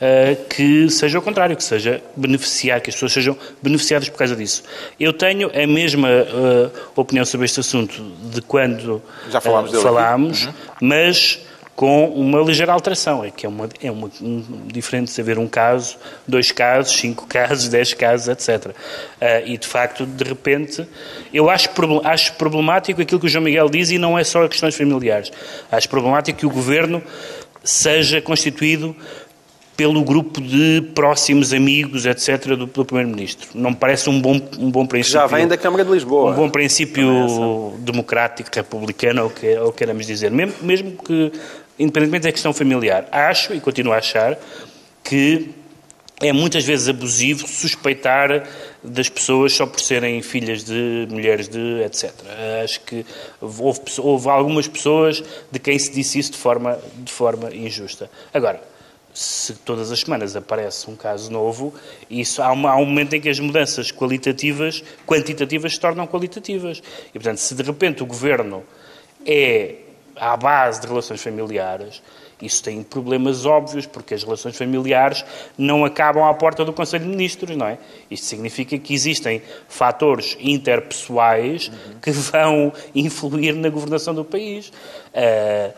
eh, 0.00 0.34
que 0.48 0.88
seja 0.88 1.18
o 1.18 1.22
contrário, 1.22 1.54
que 1.54 1.62
seja 1.62 2.00
beneficiar, 2.16 2.80
que 2.80 2.88
as 2.88 2.96
pessoas 2.96 3.12
sejam 3.12 3.36
beneficiadas 3.60 4.08
por 4.08 4.16
causa 4.16 4.34
disso. 4.34 4.62
Eu 4.98 5.12
tenho 5.12 5.50
a 5.54 5.66
mesma 5.66 6.08
eh, 6.08 6.70
opinião 6.96 7.22
sobre 7.26 7.44
este 7.44 7.60
assunto 7.60 8.02
de 8.32 8.40
quando 8.40 9.02
Já 9.30 9.42
falámos 9.42 9.72
falámos, 9.82 10.46
aqui. 10.46 10.54
mas 10.80 11.40
com 11.78 12.06
uma 12.06 12.40
ligeira 12.40 12.72
alteração. 12.72 13.24
É 13.24 13.30
que 13.30 13.46
é, 13.46 13.48
uma, 13.48 13.68
é 13.80 13.88
uma, 13.88 14.10
um, 14.20 14.42
diferente 14.66 15.14
de 15.14 15.20
haver 15.20 15.38
um 15.38 15.46
caso, 15.46 15.96
dois 16.26 16.50
casos, 16.50 16.96
cinco 16.96 17.24
casos, 17.30 17.68
dez 17.68 17.94
casos, 17.94 18.26
etc. 18.26 18.74
Ah, 19.20 19.42
e, 19.42 19.56
de 19.56 19.64
facto, 19.64 20.04
de 20.04 20.24
repente, 20.24 20.84
eu 21.32 21.48
acho, 21.48 21.68
acho 22.02 22.32
problemático 22.32 23.00
aquilo 23.00 23.20
que 23.20 23.26
o 23.26 23.28
João 23.28 23.44
Miguel 23.44 23.70
diz 23.70 23.92
e 23.92 23.98
não 23.98 24.18
é 24.18 24.24
só 24.24 24.48
questões 24.48 24.76
familiares. 24.76 25.30
Acho 25.70 25.88
problemático 25.88 26.40
que 26.40 26.46
o 26.46 26.50
governo 26.50 27.00
seja 27.62 28.20
constituído 28.20 28.96
pelo 29.76 30.02
grupo 30.02 30.40
de 30.40 30.82
próximos 30.96 31.52
amigos, 31.52 32.06
etc., 32.06 32.56
do, 32.56 32.66
do 32.66 32.84
Primeiro-Ministro. 32.84 33.50
Não 33.54 33.70
me 33.70 33.76
parece 33.76 34.10
um 34.10 34.20
bom, 34.20 34.40
um 34.58 34.68
bom 34.68 34.84
princípio. 34.84 35.20
Já 35.20 35.28
vem 35.28 35.46
da 35.46 35.56
Câmara 35.56 35.84
de 35.84 35.92
Lisboa. 35.92 36.32
Um 36.32 36.34
bom 36.34 36.50
princípio 36.50 37.72
democrático, 37.78 38.50
republicano, 38.52 39.22
ou 39.22 39.28
o 39.28 39.30
que, 39.30 39.56
ou 39.58 39.72
queremos 39.72 40.04
dizer. 40.04 40.32
Mesmo, 40.32 40.54
mesmo 40.62 40.96
que, 40.96 41.30
independentemente 41.78 42.24
da 42.24 42.32
questão 42.32 42.52
familiar, 42.52 43.08
acho 43.12 43.54
e 43.54 43.60
continuo 43.60 43.92
a 43.92 43.98
achar 43.98 44.38
que 45.02 45.54
é 46.20 46.32
muitas 46.32 46.64
vezes 46.64 46.88
abusivo 46.88 47.46
suspeitar 47.46 48.46
das 48.82 49.08
pessoas 49.08 49.52
só 49.52 49.66
por 49.66 49.80
serem 49.80 50.20
filhas 50.20 50.64
de 50.64 51.06
mulheres 51.08 51.48
de 51.48 51.82
etc. 51.82 52.12
Acho 52.64 52.80
que 52.80 53.06
houve, 53.40 53.80
houve 53.98 54.28
algumas 54.28 54.66
pessoas 54.66 55.22
de 55.50 55.58
quem 55.58 55.78
se 55.78 55.92
disse 55.92 56.18
isso 56.18 56.32
de 56.32 56.38
forma, 56.38 56.78
de 56.96 57.12
forma 57.12 57.54
injusta. 57.54 58.10
Agora, 58.34 58.60
se 59.14 59.54
todas 59.54 59.90
as 59.90 60.00
semanas 60.00 60.36
aparece 60.36 60.90
um 60.90 60.96
caso 60.96 61.30
novo, 61.30 61.74
isso 62.10 62.42
há, 62.42 62.52
uma, 62.52 62.70
há 62.70 62.76
um 62.76 62.84
momento 62.84 63.14
em 63.14 63.20
que 63.20 63.28
as 63.28 63.38
mudanças 63.38 63.90
qualitativas, 63.92 64.82
quantitativas 65.06 65.74
se 65.74 65.80
tornam 65.80 66.06
qualitativas. 66.06 66.82
E, 67.10 67.12
portanto, 67.12 67.38
se 67.38 67.54
de 67.54 67.62
repente 67.62 68.02
o 68.02 68.06
governo 68.06 68.64
é 69.24 69.76
à 70.20 70.36
base 70.36 70.80
de 70.80 70.86
relações 70.86 71.22
familiares, 71.22 72.02
isso 72.40 72.62
tem 72.62 72.82
problemas 72.82 73.44
óbvios, 73.44 73.84
porque 73.86 74.14
as 74.14 74.22
relações 74.22 74.56
familiares 74.56 75.24
não 75.56 75.84
acabam 75.84 76.24
à 76.24 76.32
porta 76.34 76.64
do 76.64 76.72
Conselho 76.72 77.04
de 77.04 77.10
Ministros, 77.10 77.56
não 77.56 77.66
é? 77.66 77.78
Isto 78.10 78.26
significa 78.26 78.78
que 78.78 78.94
existem 78.94 79.42
fatores 79.68 80.36
interpessoais 80.40 81.70
que 82.00 82.12
vão 82.12 82.72
influir 82.94 83.54
na 83.54 83.68
governação 83.68 84.14
do 84.14 84.24
país. 84.24 84.68
Uh, 84.68 85.72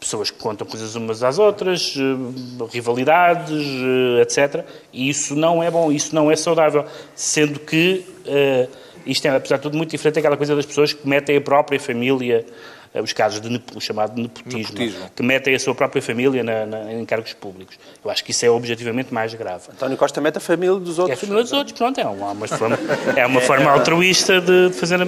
pessoas 0.00 0.30
que 0.30 0.38
contam 0.38 0.66
coisas 0.66 0.96
umas 0.96 1.22
às 1.22 1.38
outras, 1.38 1.94
uh, 1.94 2.64
rivalidades, 2.64 3.52
uh, 3.52 4.20
etc. 4.20 4.64
E 4.92 5.10
isso 5.10 5.36
não 5.36 5.62
é 5.62 5.70
bom, 5.70 5.92
isso 5.92 6.14
não 6.14 6.30
é 6.30 6.36
saudável. 6.36 6.86
Sendo 7.14 7.60
que 7.60 8.04
isto 9.06 9.26
é, 9.26 9.36
apesar 9.36 9.56
de 9.56 9.62
tudo, 9.62 9.76
muito 9.76 9.90
diferente 9.90 10.16
daquela 10.16 10.36
coisa 10.36 10.54
das 10.54 10.66
pessoas 10.66 10.92
que 10.92 11.06
metem 11.06 11.36
a 11.36 11.40
própria 11.40 11.78
família 11.78 12.44
eh, 12.46 12.52
os 13.00 13.12
casos 13.12 13.40
de 13.40 13.62
o 13.74 13.80
chamado 13.80 14.20
nepotismo, 14.20 14.74
nepotismo, 14.78 15.10
que 15.14 15.22
metem 15.22 15.54
a 15.54 15.58
sua 15.58 15.74
própria 15.74 16.02
família 16.02 16.42
na, 16.44 16.66
na, 16.66 16.92
em 16.92 17.04
cargos 17.06 17.32
públicos. 17.32 17.78
Eu 18.04 18.10
acho 18.10 18.22
que 18.22 18.32
isso 18.32 18.44
é 18.44 18.50
objetivamente 18.50 19.14
mais 19.14 19.32
grave. 19.34 19.64
António 19.72 19.96
Costa 19.96 20.20
mete 20.20 20.36
a 20.36 20.40
família 20.40 20.74
dos 20.74 20.98
outros. 20.98 21.10
É 21.10 21.12
a 21.14 21.16
família 21.16 21.42
dos 21.42 21.52
outros, 21.52 21.76
pronto, 21.76 21.98
é 22.00 22.04
uma, 22.04 22.32
uma 22.32 22.48
forma, 22.48 22.78
é 23.16 23.26
uma 23.26 23.40
forma 23.40 23.70
altruísta 23.70 24.40
de, 24.40 24.68
de 24.68 24.74
fazer 24.74 25.00
a... 25.00 25.06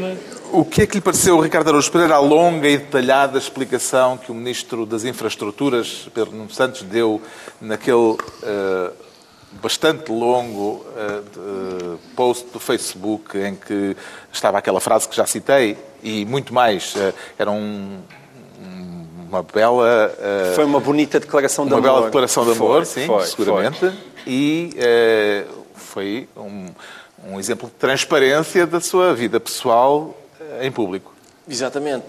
O 0.53 0.65
que 0.65 0.83
é 0.83 0.87
que 0.87 0.95
lhe 0.95 1.01
pareceu, 1.01 1.39
Ricardo 1.41 1.69
Araújo 1.69 1.91
Pereira, 1.91 2.15
a 2.15 2.21
longa 2.21 2.69
e 2.69 2.79
detalhada 2.79 3.37
explicação 3.37 4.17
que 4.17 4.31
o 4.31 4.35
Ministro 4.35 4.87
das 4.87 5.05
Infraestruturas, 5.05 6.09
Pedro 6.15 6.33
Nuno 6.33 6.51
Santos, 6.51 6.83
deu 6.83 7.21
naquele 7.61 7.97
uh, 7.97 8.19
bastante 9.61 10.11
longo 10.11 10.85
uh, 10.97 11.99
post 12.15 12.47
do 12.53 12.61
Facebook 12.61 13.37
em 13.39 13.55
que 13.55 13.97
estava 14.33 14.59
aquela 14.59 14.81
frase 14.81 15.09
que 15.09 15.17
já 15.17 15.27
citei 15.27 15.77
e 16.03 16.25
muito 16.25 16.53
mais. 16.53 16.95
Uh, 16.95 17.15
era 17.39 17.51
um, 17.51 18.01
uma 19.29 19.43
bela. 19.43 20.15
Uh, 20.15 20.55
foi 20.55 20.65
uma 20.65 20.81
bonita 20.81 21.21
declaração 21.21 21.67
de 21.67 21.73
uma 21.73 21.79
amor. 21.79 21.89
Uma 21.89 21.95
bela 21.97 22.07
declaração 22.07 22.45
de 22.45 22.53
amor, 22.53 22.87
foi, 22.87 23.03
sim, 23.03 23.07
foi, 23.07 23.27
seguramente. 23.27 23.79
Foi. 23.79 23.93
E 24.27 24.71
foi 25.75 26.29
um, 26.37 26.69
um 27.29 27.39
exemplo 27.39 27.69
de 27.69 27.75
transparência 27.75 28.67
da 28.67 28.81
sua 28.81 29.15
vida 29.15 29.39
pessoal 29.39 30.17
em 30.61 30.73
público. 30.73 31.15
Exatamente. 31.49 32.07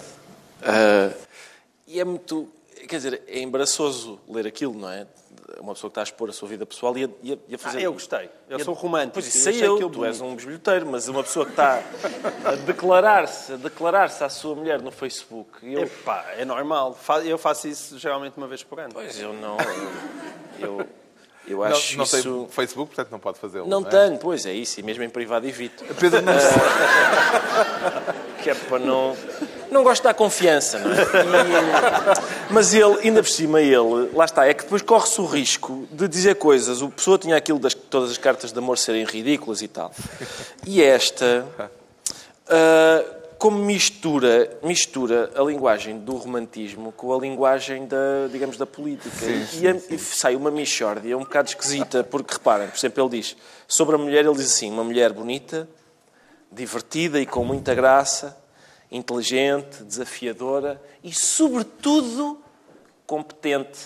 e 1.88 2.00
é 2.00 2.04
muito. 2.06 2.48
Quer 2.88 2.98
dizer, 2.98 3.22
é 3.28 3.40
embaraçoso 3.40 4.20
ler 4.30 4.46
aquilo, 4.46 4.76
não 4.76 4.90
é? 4.90 5.08
Uma 5.60 5.74
pessoa 5.74 5.90
que 5.90 5.94
está 5.94 6.02
a 6.02 6.04
expor 6.04 6.30
a 6.30 6.34
sua 6.34 6.50
vida 6.50 6.66
pessoal 6.66 6.98
e 6.98 7.06
a, 7.06 7.10
e 7.48 7.56
a 7.56 7.58
fazer... 7.58 7.80
Ah, 7.80 7.82
eu 7.82 7.94
gostei. 7.94 8.30
Eu 8.50 8.60
sou 8.60 8.74
romântico. 8.74 9.14
Pois 9.14 9.28
isso 9.28 9.40
sei 9.40 9.66
eu, 9.66 9.90
tu 9.90 10.06
és 10.06 10.22
um 10.22 10.36
bisbilhoteiro, 10.36 10.86
mas 10.86 11.08
uma 11.08 11.24
pessoa 11.24 11.46
que 11.46 11.52
está 11.52 11.82
a 12.46 12.56
declarar-se 12.56 13.54
a 13.54 13.56
declarar 13.58 14.06
à 14.06 14.30
sua 14.30 14.56
mulher 14.56 14.82
no 14.82 14.92
Facebook... 14.92 15.50
Eu... 15.64 15.84
Epá, 15.84 16.26
é 16.38 16.46
normal. 16.46 16.98
Eu 17.24 17.38
faço 17.38 17.68
isso 17.68 17.98
geralmente 17.98 18.38
uma 18.38 18.48
vez 18.48 18.64
por 18.64 18.80
ano. 18.80 18.94
Pois, 18.94 19.20
eu 19.20 19.34
não... 19.34 19.58
Eu, 20.60 20.86
eu 21.48 21.64
acho 21.64 21.92
não, 21.92 21.98
não 21.98 22.04
isso... 22.06 22.22
tem 22.22 22.48
Facebook, 22.50 22.96
portanto 22.96 23.12
não 23.12 23.20
pode 23.20 23.40
fazê-lo. 23.40 23.68
Não, 23.68 23.82
não 23.82 23.88
é? 23.88 23.92
tenho, 23.92 24.18
pois 24.18 24.46
é 24.46 24.54
isso, 24.54 24.80
e 24.80 24.84
mesmo 24.84 25.04
em 25.04 25.10
privado 25.10 25.48
evito. 25.48 25.84
Pedro 26.00 26.22
não... 26.22 26.34
que 28.42 28.50
é 28.50 28.56
para 28.56 28.80
não 28.80 29.16
não 29.72 29.84
gosto 29.84 30.04
dar 30.04 30.14
confiança, 30.14 30.80
não 30.80 30.92
é? 30.92 30.96
E, 30.96 32.54
mas 32.54 32.74
ele, 32.74 33.00
ainda 33.02 33.22
por 33.22 33.30
cima, 33.30 33.62
ele, 33.62 34.10
lá 34.14 34.26
está, 34.26 34.46
é 34.46 34.54
que 34.54 34.64
depois 34.64 34.82
corre-se 34.82 35.20
o 35.20 35.26
risco 35.26 35.88
de 35.92 36.08
dizer 36.08 36.36
coisas. 36.36 36.82
O 36.82 36.90
pessoa 36.90 37.18
tinha 37.18 37.36
aquilo 37.36 37.60
das 37.60 37.74
todas 37.74 38.12
as 38.12 38.18
cartas 38.18 38.52
de 38.52 38.58
amor 38.58 38.78
serem 38.78 39.04
ridículas 39.04 39.62
e 39.62 39.68
tal. 39.68 39.92
E 40.66 40.82
esta, 40.82 41.46
uh, 41.60 43.16
como 43.46 43.64
mistura, 43.64 44.58
mistura 44.64 45.32
a 45.36 45.44
linguagem 45.44 46.00
do 46.00 46.16
romantismo 46.16 46.92
com 46.92 47.14
a 47.14 47.20
linguagem 47.20 47.86
da, 47.86 48.28
digamos, 48.32 48.58
da 48.58 48.66
política. 48.66 49.16
Sim, 49.16 49.46
sim, 49.46 49.64
e, 49.64 49.68
a, 49.68 49.76
e, 49.76 50.00
sai 50.00 50.36
uma 50.36 50.50
mixórdia 50.50 51.16
um 51.16 51.20
bocado 51.20 51.50
esquisita, 51.50 52.04
porque 52.04 52.34
reparem, 52.34 52.68
por 52.68 52.76
exemplo, 52.76 53.04
ele 53.04 53.22
diz 53.22 53.38
sobre 53.68 53.94
a 53.94 54.00
mulher, 54.00 54.26
ele 54.26 54.34
diz 54.34 54.48
assim: 54.48 54.72
uma 54.72 54.84
mulher 54.84 55.14
bonita, 55.14 55.70
divertida 56.52 57.22
e 57.22 57.26
com 57.28 57.46
muita 57.46 57.76
graça 57.76 58.36
inteligente, 58.92 59.84
desafiadora 59.84 60.82
e, 61.04 61.14
sobretudo, 61.14 62.42
competente. 63.06 63.80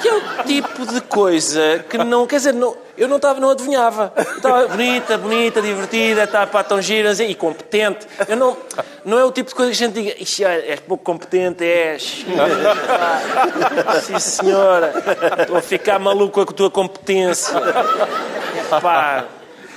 Que 0.00 0.08
é 0.08 0.14
o 0.14 0.44
tipo 0.44 0.86
de 0.86 1.00
coisa 1.00 1.84
que 1.88 1.96
não. 1.98 2.26
Quer 2.26 2.36
dizer, 2.36 2.54
não, 2.54 2.76
eu 2.96 3.08
não, 3.08 3.16
estava, 3.16 3.40
não 3.40 3.50
adivinhava. 3.50 4.12
estava 4.16 4.68
bonita, 4.68 5.16
bonita, 5.18 5.62
divertida, 5.62 6.24
estava 6.24 6.46
para 6.46 6.64
tão 6.64 6.82
gira 6.82 7.12
e 7.22 7.34
competente. 7.34 8.06
Eu 8.28 8.36
não, 8.36 8.56
não 9.04 9.18
é 9.18 9.24
o 9.24 9.32
tipo 9.32 9.48
de 9.48 9.54
coisa 9.54 9.72
que 9.72 9.82
a 9.82 9.86
gente 9.86 9.94
diga, 9.94 10.48
és 10.48 10.80
pouco 10.80 11.04
competente, 11.04 11.64
és. 11.64 12.24
Sim, 14.02 14.18
senhora. 14.18 14.92
Estou 15.40 15.56
a 15.56 15.62
ficar 15.62 15.98
maluco 15.98 16.44
com 16.44 16.52
a 16.52 16.54
tua 16.54 16.70
competência. 16.70 17.54
Pá. 18.80 19.24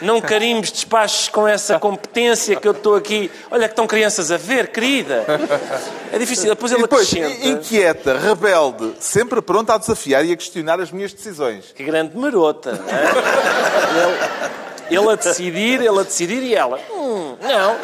Não 0.01 0.21
carimbes 0.21 0.71
despachos 0.71 1.27
com 1.29 1.47
essa 1.47 1.79
competência 1.79 2.55
que 2.55 2.67
eu 2.67 2.71
estou 2.71 2.95
aqui. 2.95 3.31
Olha 3.49 3.67
que 3.67 3.73
estão 3.73 3.87
crianças 3.87 4.31
a 4.31 4.37
ver, 4.37 4.67
querida. 4.67 5.25
É 6.11 6.19
difícil. 6.19 6.49
Depois 6.49 6.71
ele 6.71 6.83
depois, 6.83 7.11
acrescenta... 7.11 7.47
inquieta, 7.47 8.17
rebelde, 8.17 8.93
sempre 8.99 9.41
pronta 9.41 9.73
a 9.73 9.77
desafiar 9.77 10.25
e 10.25 10.31
a 10.31 10.37
questionar 10.37 10.79
as 10.79 10.91
minhas 10.91 11.13
decisões. 11.13 11.73
Que 11.75 11.83
grande 11.83 12.17
marota. 12.17 12.79
É? 12.87 14.57
Ele, 14.89 14.99
ele, 14.99 15.11
a 15.11 15.15
decidir, 15.15 15.81
ele 15.81 15.99
a 15.99 16.03
decidir 16.03 16.43
e 16.43 16.55
ela... 16.55 16.79
Hum, 16.91 17.35
não. 17.41 17.75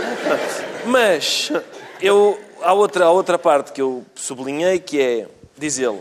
Mas 0.85 1.51
eu, 1.99 2.39
há, 2.61 2.73
outra, 2.73 3.05
há 3.05 3.11
outra 3.11 3.37
parte 3.37 3.71
que 3.71 3.81
eu 3.81 4.03
sublinhei 4.15 4.79
que 4.79 5.01
é, 5.01 5.27
diz 5.57 5.79
ele, 5.79 5.99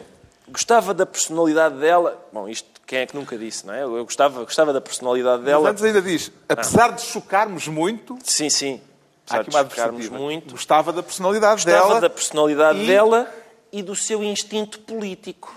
gostava 0.48 0.94
da 0.94 1.06
personalidade 1.06 1.76
dela... 1.76 2.20
Bom, 2.32 2.48
isto 2.48 2.71
quem 2.92 3.00
é 3.00 3.06
que 3.06 3.16
nunca 3.16 3.38
disse, 3.38 3.66
não 3.66 3.72
é? 3.72 3.84
Eu 3.84 4.04
gostava, 4.04 4.44
gostava 4.44 4.70
da 4.70 4.78
personalidade 4.78 5.42
dela. 5.44 5.62
Mas 5.62 5.70
antes 5.70 5.82
ainda 5.82 6.02
diz, 6.02 6.30
apesar 6.46 6.90
ah. 6.90 6.92
de 6.92 7.00
chocarmos 7.00 7.66
muito... 7.66 8.18
Sim, 8.22 8.50
sim. 8.50 8.82
Há 9.30 9.38
aqui 9.38 9.48
uma 9.48 9.62
chocarmos 9.62 10.10
muito. 10.10 10.50
Gostava 10.50 10.92
da 10.92 11.02
personalidade 11.02 11.64
gostava 11.64 11.72
dela. 11.72 11.84
Gostava 11.84 12.00
da 12.02 12.10
personalidade 12.10 12.78
e... 12.80 12.86
dela 12.86 13.34
e 13.72 13.82
do 13.82 13.96
seu 13.96 14.22
instinto 14.22 14.78
político. 14.80 15.54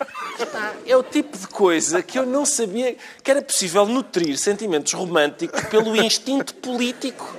É 0.86 0.96
o 0.96 1.04
tipo 1.04 1.38
de 1.38 1.46
coisa 1.50 2.01
que 2.01 2.18
eu 2.18 2.25
não 2.25 2.46
sabia 2.46 2.96
que 3.22 3.30
era 3.30 3.42
possível 3.42 3.86
nutrir 3.86 4.38
sentimentos 4.38 4.94
românticos 4.94 5.60
pelo 5.65 5.94
instinto 5.94 6.56
político 6.56 7.38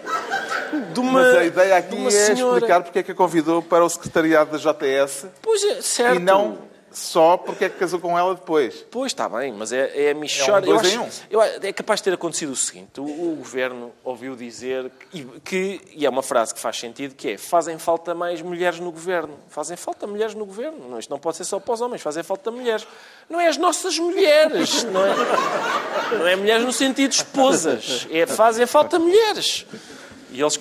de 0.93 1.01
uma 1.01 1.23
Mas 1.23 1.37
a 1.37 1.45
ideia 1.45 1.77
aqui 1.79 2.07
é 2.07 2.11
senhora... 2.11 2.57
explicar 2.57 2.83
porque 2.83 2.99
é 2.99 3.03
que 3.03 3.13
a 3.13 3.15
convidou 3.15 3.63
para 3.63 3.83
o 3.83 3.89
secretariado 3.89 4.51
da 4.51 4.59
JS. 4.59 5.25
Pois 5.41 5.65
é, 5.65 5.81
certo. 5.81 6.17
E 6.17 6.19
não 6.19 6.76
só 6.97 7.37
porque 7.37 7.67
é 7.67 7.69
que 7.69 7.77
casou 7.79 8.01
com 8.01 8.19
ela 8.19 8.35
depois. 8.35 8.87
Pois, 8.91 9.13
está 9.13 9.29
bem, 9.29 9.53
mas 9.53 9.71
é, 9.71 10.07
é 10.07 10.11
a 10.13 10.15
Michordia. 10.15 10.73
É, 10.73 10.75
um 10.75 10.81
eu 10.81 11.03
acho, 11.03 11.23
eu, 11.31 11.43
é 11.43 11.71
capaz 11.71 12.01
de 12.01 12.05
ter 12.05 12.15
acontecido 12.15 12.53
o 12.53 12.57
seguinte: 12.57 12.99
o, 12.99 13.05
o 13.05 13.37
governo 13.37 13.93
ouviu 14.03 14.35
dizer 14.35 14.91
que, 15.11 15.25
que, 15.45 15.81
e 15.95 16.07
é 16.07 16.09
uma 16.09 16.23
frase 16.23 16.55
que 16.55 16.61
faz 16.61 16.79
sentido, 16.79 17.15
que 17.15 17.33
é 17.33 17.39
fazem 17.39 17.79
falta 17.79 18.15
mais 18.15 18.41
mulheres 18.41 18.81
no 18.81 18.91
governo. 18.91 19.39
Fazem 19.49 19.77
falta 19.77 20.07
mulheres 20.07 20.35
no 20.35 20.47
governo. 20.47 20.89
Não, 20.89 20.99
isto 20.99 21.11
não 21.11 21.19
pode 21.19 21.37
ser 21.37 21.45
só 21.45 21.61
para 21.61 21.75
os 21.75 21.83
homens, 21.83 22.01
fazem 22.01 22.23
falta 22.23 22.51
mulheres. 22.51 22.87
Não 23.29 23.39
é 23.39 23.47
as 23.47 23.59
nossas 23.59 23.99
mulheres, 23.99 24.85
não 24.85 25.05
é, 25.05 25.15
não 26.19 26.27
é 26.27 26.37
mulheres 26.37 26.65
no 26.65 26.73
sentido 26.73 27.11
de 27.11 27.17
esposas. 27.17 28.07
É 28.11 28.25
fazem 28.25 28.67
falta 28.67 28.99
mulheres. 28.99 29.67
E 30.37 30.43
eles 30.43 30.59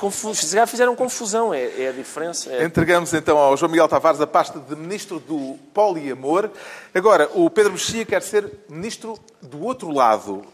já 0.53 0.65
fizeram 0.65 0.95
confusão, 0.95 1.53
é, 1.53 1.69
é 1.77 1.89
a 1.89 1.91
diferença. 1.91 2.49
É... 2.49 2.63
Entregamos 2.63 3.13
então 3.13 3.37
ao 3.37 3.57
João 3.57 3.69
Miguel 3.69 3.89
Tavares 3.89 4.21
a 4.21 4.27
pasta 4.27 4.57
de 4.57 4.73
Ministro 4.73 5.19
do 5.19 5.57
Poliamor. 5.73 6.49
Agora, 6.93 7.29
o 7.33 7.49
Pedro 7.49 7.73
Mexia 7.73 8.05
quer 8.05 8.21
ser 8.21 8.49
Ministro 8.69 9.19
do 9.41 9.61
outro 9.61 9.91
lado. 9.91 10.45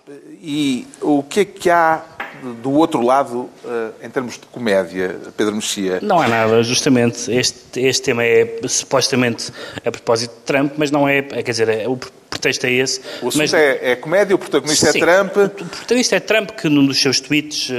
E 0.41 0.87
o 0.99 1.21
que 1.21 1.41
é 1.41 1.45
que 1.45 1.69
há 1.69 2.03
do 2.63 2.71
outro 2.71 3.05
lado 3.05 3.47
eh, 3.63 4.07
em 4.07 4.09
termos 4.09 4.39
de 4.39 4.47
comédia, 4.47 5.19
Pedro 5.37 5.53
Mexia? 5.53 5.99
Não 6.01 6.19
há 6.19 6.27
nada, 6.27 6.63
justamente. 6.63 7.31
Este, 7.31 7.79
este 7.79 8.01
tema 8.01 8.23
é 8.23 8.59
supostamente 8.67 9.53
a 9.85 9.91
propósito 9.91 10.33
de 10.33 10.41
Trump, 10.41 10.73
mas 10.77 10.89
não 10.89 11.07
é. 11.07 11.21
Quer 11.21 11.51
dizer, 11.51 11.69
é, 11.69 11.87
o 11.87 11.95
pretexto 12.41 12.65
é 12.65 12.71
esse. 12.71 13.00
O 13.21 13.27
assunto 13.27 13.38
mas, 13.38 13.53
é, 13.53 13.91
é 13.91 13.95
comédia, 13.95 14.36
o 14.36 14.39
protagonista 14.39 14.91
sim, 14.91 14.98
é 14.98 15.01
Trump. 15.01 15.38
O, 15.38 15.45
o 15.45 15.50
protagonista 15.50 16.15
é 16.15 16.19
Trump, 16.19 16.50
que 16.51 16.67
num 16.67 16.86
dos 16.86 17.00
seus 17.00 17.19
tweets 17.19 17.69
uh, 17.69 17.74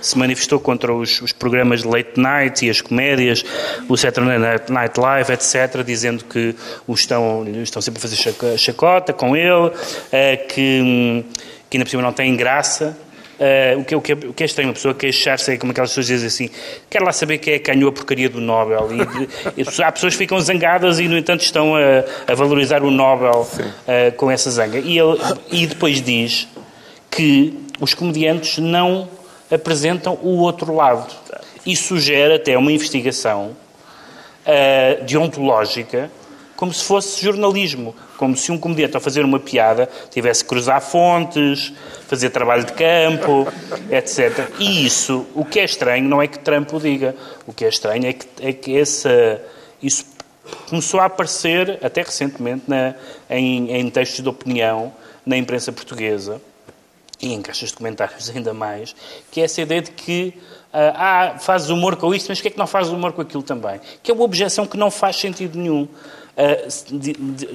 se 0.00 0.16
manifestou 0.18 0.58
contra 0.58 0.92
os, 0.92 1.20
os, 1.20 1.32
programas 1.32 1.82
de 1.82 1.88
late 1.88 2.18
night 2.18 2.66
e 2.66 2.70
as 2.70 2.80
comédias, 2.80 3.44
o 3.88 3.96
Saturday 3.96 4.38
Night 4.68 4.98
Live, 4.98 5.32
etc., 5.32 5.84
dizendo 5.84 6.24
que 6.24 6.54
o 6.86 6.94
estão, 6.94 7.46
estão 7.62 7.82
sempre 7.82 7.98
a 7.98 8.02
fazer 8.02 8.56
chacota 8.56 9.12
com 9.12 9.36
ele, 9.36 9.52
uh, 9.52 9.72
que, 10.48 11.24
que 11.68 11.76
ainda 11.76 11.84
por 11.84 11.90
cima 11.90 12.02
não 12.02 12.12
tem 12.12 12.34
graça. 12.34 12.96
Uh, 13.38 13.80
o, 13.80 13.84
que, 13.84 13.94
o, 13.94 14.00
que 14.00 14.12
é, 14.12 14.14
o, 14.14 14.32
que, 14.32 14.42
é, 14.42 14.46
estranho, 14.46 14.68
uma 14.70 14.74
pessoa 14.74 14.94
queixar-se 14.94 15.52
é 15.52 15.56
como 15.58 15.70
aquelas 15.70 15.90
pessoas 15.90 16.06
dizem 16.06 16.26
assim, 16.26 16.50
quer 16.88 17.02
lá 17.02 17.12
saber 17.12 17.36
quem 17.36 17.52
é 17.52 17.58
que 17.58 17.70
ganhou 17.70 17.90
a 17.90 17.92
porcaria 17.92 18.30
do 18.30 18.40
Nobel. 18.40 18.88
E, 19.56 19.62
e 19.62 19.82
há 19.82 19.92
pessoas 19.92 20.14
que 20.14 20.18
ficam 20.18 20.40
zangadas 20.40 20.98
e, 20.98 21.06
no 21.06 21.18
entanto, 21.18 21.42
estão 21.42 21.74
a, 21.76 21.80
a 22.26 22.34
valorizar 22.34 22.82
o 22.82 22.90
Nobel 22.90 23.42
uh, 23.42 24.12
com 24.16 24.30
essa 24.30 24.50
zanga. 24.50 24.78
E, 24.78 24.98
ele, 24.98 25.18
e 25.52 25.66
depois 25.66 26.00
diz 26.00 26.48
que 27.10 27.58
os 27.78 27.92
comediantes 27.92 28.56
não 28.56 29.06
apresentam 29.50 30.18
o 30.22 30.38
outro 30.38 30.74
lado. 30.74 31.06
E 31.66 31.76
sugere 31.76 32.34
até 32.34 32.56
uma 32.56 32.72
investigação 32.72 33.56
uh, 34.46 35.04
deontológica 35.04 36.10
como 36.56 36.72
se 36.72 36.84
fosse 36.84 37.22
jornalismo, 37.22 37.94
como 38.16 38.36
se 38.36 38.50
um 38.50 38.58
comediante, 38.58 38.96
ao 38.96 39.00
fazer 39.00 39.24
uma 39.24 39.38
piada, 39.38 39.88
tivesse 40.10 40.42
que 40.42 40.48
cruzar 40.48 40.80
fontes, 40.80 41.72
fazer 42.08 42.30
trabalho 42.30 42.64
de 42.64 42.72
campo, 42.72 43.46
etc. 43.90 44.50
E 44.58 44.86
isso, 44.86 45.26
o 45.34 45.44
que 45.44 45.60
é 45.60 45.64
estranho, 45.64 46.08
não 46.08 46.20
é 46.20 46.26
que 46.26 46.38
Trump 46.38 46.72
o 46.72 46.80
diga. 46.80 47.14
O 47.46 47.52
que 47.52 47.64
é 47.64 47.68
estranho 47.68 48.06
é 48.06 48.12
que, 48.12 48.26
é 48.40 48.52
que 48.52 48.76
essa, 48.76 49.40
isso 49.82 50.06
começou 50.68 51.00
a 51.00 51.04
aparecer, 51.04 51.78
até 51.82 52.02
recentemente, 52.02 52.64
na, 52.66 52.94
em, 53.28 53.70
em 53.72 53.90
textos 53.90 54.22
de 54.22 54.28
opinião 54.28 54.92
na 55.24 55.36
imprensa 55.36 55.72
portuguesa, 55.72 56.40
e 57.20 57.32
em 57.32 57.40
caixas 57.40 57.70
de 57.70 57.76
comentários 57.76 58.30
ainda 58.34 58.52
mais, 58.54 58.94
que 59.30 59.40
é 59.40 59.44
essa 59.44 59.60
ideia 59.60 59.82
de 59.82 59.90
que 59.90 60.34
ah, 60.72 61.32
ah 61.34 61.38
fazes 61.38 61.70
humor 61.70 61.96
com 61.96 62.14
isto, 62.14 62.28
mas 62.28 62.40
que 62.40 62.48
é 62.48 62.50
que 62.50 62.58
não 62.58 62.66
fazes 62.66 62.92
humor 62.92 63.12
com 63.12 63.22
aquilo 63.22 63.42
também? 63.42 63.80
Que 64.02 64.10
é 64.10 64.14
uma 64.14 64.24
objeção 64.24 64.66
que 64.66 64.76
não 64.76 64.90
faz 64.90 65.16
sentido 65.16 65.58
nenhum 65.58 65.88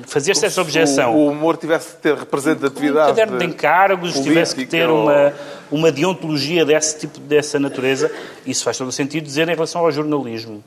fazer-se 0.07 0.45
essa 0.45 0.59
objeção. 0.59 1.15
O, 1.15 1.27
o 1.27 1.31
humor 1.31 1.55
tivesse 1.55 1.95
que 1.95 2.01
ter 2.01 2.15
representatividade. 2.15 3.11
Um 3.11 3.15
caderno 3.15 3.37
de 3.37 3.45
encargos, 3.45 4.19
tivesse 4.19 4.55
que 4.55 4.65
ter 4.65 4.89
ou... 4.89 5.03
uma, 5.03 5.33
uma 5.71 5.91
deontologia 5.91 6.65
desse 6.65 6.99
tipo, 6.99 7.19
dessa 7.19 7.59
natureza, 7.59 8.11
isso 8.45 8.63
faz 8.63 8.77
todo 8.77 8.87
o 8.87 8.91
sentido 8.91 9.23
dizer 9.23 9.47
em 9.47 9.53
relação 9.53 9.81
ao 9.81 9.91
jornalismo. 9.91 10.63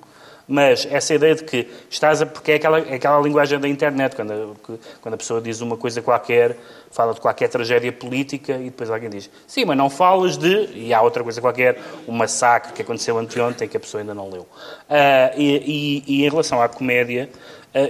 Mas 0.47 0.87
essa 0.90 1.14
ideia 1.14 1.35
de 1.35 1.42
que 1.42 1.66
estás 1.88 2.21
a. 2.21 2.26
Porque 2.26 2.52
é 2.52 2.54
aquela, 2.56 2.78
é 2.78 2.94
aquela 2.97 3.21
linguagem 3.21 3.59
da 3.59 3.66
internet, 3.66 4.14
quando 4.14 4.33
a, 4.33 4.73
quando 5.00 5.14
a 5.14 5.16
pessoa 5.16 5.40
diz 5.40 5.62
uma 5.62 5.76
coisa 5.76 6.02
qualquer, 6.02 6.59
fala 6.90 7.14
de 7.14 7.21
qualquer 7.21 7.49
tragédia 7.49 7.90
política 7.90 8.52
e 8.52 8.64
depois 8.64 8.90
alguém 8.90 9.09
diz: 9.09 9.30
Sim, 9.47 9.64
mas 9.64 9.76
não 9.76 9.88
falas 9.88 10.37
de. 10.37 10.68
E 10.75 10.92
há 10.92 11.00
outra 11.00 11.23
coisa 11.23 11.40
qualquer, 11.40 11.80
um 12.06 12.12
massacre 12.12 12.75
que 12.75 12.83
aconteceu 12.83 13.16
anteontem 13.18 13.66
que 13.66 13.76
a 13.78 13.80
pessoa 13.80 14.02
ainda 14.02 14.12
não 14.12 14.28
leu. 14.28 14.42
Uh, 14.42 15.33
e, 15.35 16.02
e, 16.06 16.18
e, 16.18 16.26
em 16.26 16.28
relação 16.28 16.61
à 16.61 16.68
comédia, 16.68 17.30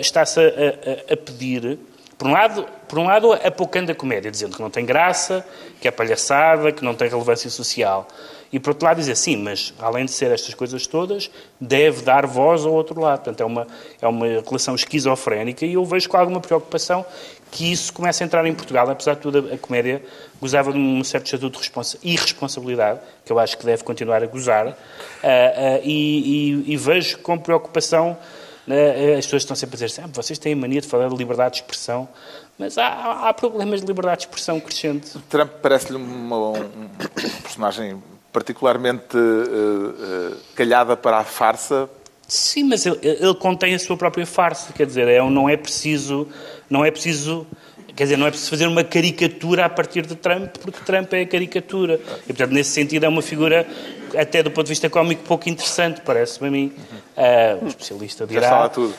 está-se 0.00 0.40
a, 0.40 0.42
a, 0.42 1.12
a 1.12 1.16
pedir 1.16 1.78
por 2.16 2.28
um 2.28 2.32
lado, 2.32 2.66
por 2.88 2.98
um 2.98 3.04
lado 3.04 3.32
apocando 3.32 3.90
a 3.90 3.94
comédia, 3.94 4.30
dizendo 4.30 4.56
que 4.56 4.62
não 4.62 4.70
tem 4.70 4.86
graça, 4.86 5.44
que 5.80 5.88
é 5.88 5.90
palhaçada, 5.90 6.70
que 6.72 6.84
não 6.84 6.94
tem 6.94 7.08
relevância 7.08 7.50
social. 7.50 8.08
E 8.52 8.60
por 8.60 8.70
outro 8.70 8.86
lado 8.86 8.98
dizer, 8.98 9.16
sim, 9.16 9.36
mas 9.36 9.74
além 9.80 10.04
de 10.04 10.12
ser 10.12 10.30
estas 10.30 10.54
coisas 10.54 10.86
todas, 10.86 11.28
deve 11.60 12.02
dar 12.02 12.24
voz 12.24 12.64
ao 12.64 12.72
outro 12.72 13.00
lado. 13.00 13.24
Portanto, 13.24 13.40
é 13.40 13.44
uma, 13.44 13.66
é 14.00 14.06
uma 14.06 14.26
relação 14.26 14.76
esquizofrénica 14.76 15.66
e 15.66 15.74
eu 15.74 15.84
vejo 15.84 16.08
com 16.08 16.16
alguma 16.16 16.40
preocupação 16.40 17.04
que 17.50 17.72
isso 17.72 17.92
comece 17.92 18.22
a 18.22 18.26
entrar 18.26 18.46
em 18.46 18.54
Portugal. 18.54 18.88
Apesar 18.88 19.14
de 19.14 19.20
tudo, 19.20 19.50
a, 19.52 19.58
comédia 19.58 20.00
gozava 20.40 20.72
de 20.72 20.78
um 20.78 21.02
certo 21.02 21.26
estatuto 21.26 21.60
de 21.60 21.98
irresponsabilidade, 22.08 23.00
que 23.24 23.32
eu 23.32 23.40
acho 23.40 23.58
que 23.58 23.66
deve 23.66 23.82
continuar 23.82 24.22
a 24.22 24.26
gozar, 24.26 24.68
uh, 24.68 24.70
uh, 24.70 24.76
e, 25.82 26.62
e, 26.68 26.74
e 26.74 26.76
vejo 26.76 27.18
com 27.18 27.36
preocupação 27.36 28.16
né, 28.66 29.14
as 29.16 29.24
pessoas 29.26 29.42
estão 29.42 29.56
sempre 29.56 29.74
a 29.74 29.76
dizer 29.76 29.86
assim, 29.86 30.02
ah, 30.02 30.10
vocês 30.12 30.38
têm 30.38 30.52
a 30.52 30.56
mania 30.56 30.80
de 30.80 30.86
falar 30.86 31.08
de 31.08 31.16
liberdade 31.16 31.54
de 31.54 31.60
expressão, 31.60 32.08
mas 32.58 32.78
há, 32.78 33.28
há 33.28 33.34
problemas 33.34 33.80
de 33.80 33.86
liberdade 33.86 34.20
de 34.20 34.26
expressão 34.26 34.60
crescente. 34.60 35.18
Trump 35.28 35.50
parece-lhe 35.60 35.98
um, 35.98 36.02
um, 36.02 36.88
personagem 37.42 38.02
particularmente 38.32 39.16
uh, 39.16 40.32
uh, 40.32 40.36
calhada 40.54 40.96
para 40.96 41.18
a 41.18 41.24
farsa. 41.24 41.88
Sim, 42.26 42.64
mas 42.64 42.86
ele, 42.86 42.98
ele, 43.02 43.34
contém 43.34 43.74
a 43.74 43.78
sua 43.78 43.96
própria 43.96 44.26
farsa, 44.26 44.72
quer 44.72 44.86
dizer, 44.86 45.06
é, 45.08 45.18
não 45.28 45.48
é 45.48 45.56
preciso, 45.56 46.26
não 46.70 46.84
é 46.84 46.90
preciso 46.90 47.46
Quer 47.94 48.04
dizer, 48.04 48.16
não 48.16 48.26
é 48.26 48.30
preciso 48.30 48.50
fazer 48.50 48.66
uma 48.66 48.82
caricatura 48.82 49.66
a 49.66 49.68
partir 49.68 50.04
de 50.04 50.16
Trump, 50.16 50.56
porque 50.60 50.80
Trump 50.84 51.12
é 51.12 51.20
a 51.20 51.26
caricatura. 51.26 52.00
E, 52.24 52.26
portanto, 52.26 52.50
nesse 52.50 52.70
sentido, 52.70 53.04
é 53.04 53.08
uma 53.08 53.22
figura, 53.22 53.64
até 54.16 54.42
do 54.42 54.50
ponto 54.50 54.66
de 54.66 54.70
vista 54.70 54.88
cómico, 54.90 55.22
pouco 55.24 55.48
interessante, 55.48 56.00
parece-me 56.00 56.48
a 56.48 56.50
mim. 56.50 56.72
Uh, 57.16 57.64
um 57.64 57.68
especialista 57.68 58.26
dirá. 58.26 58.48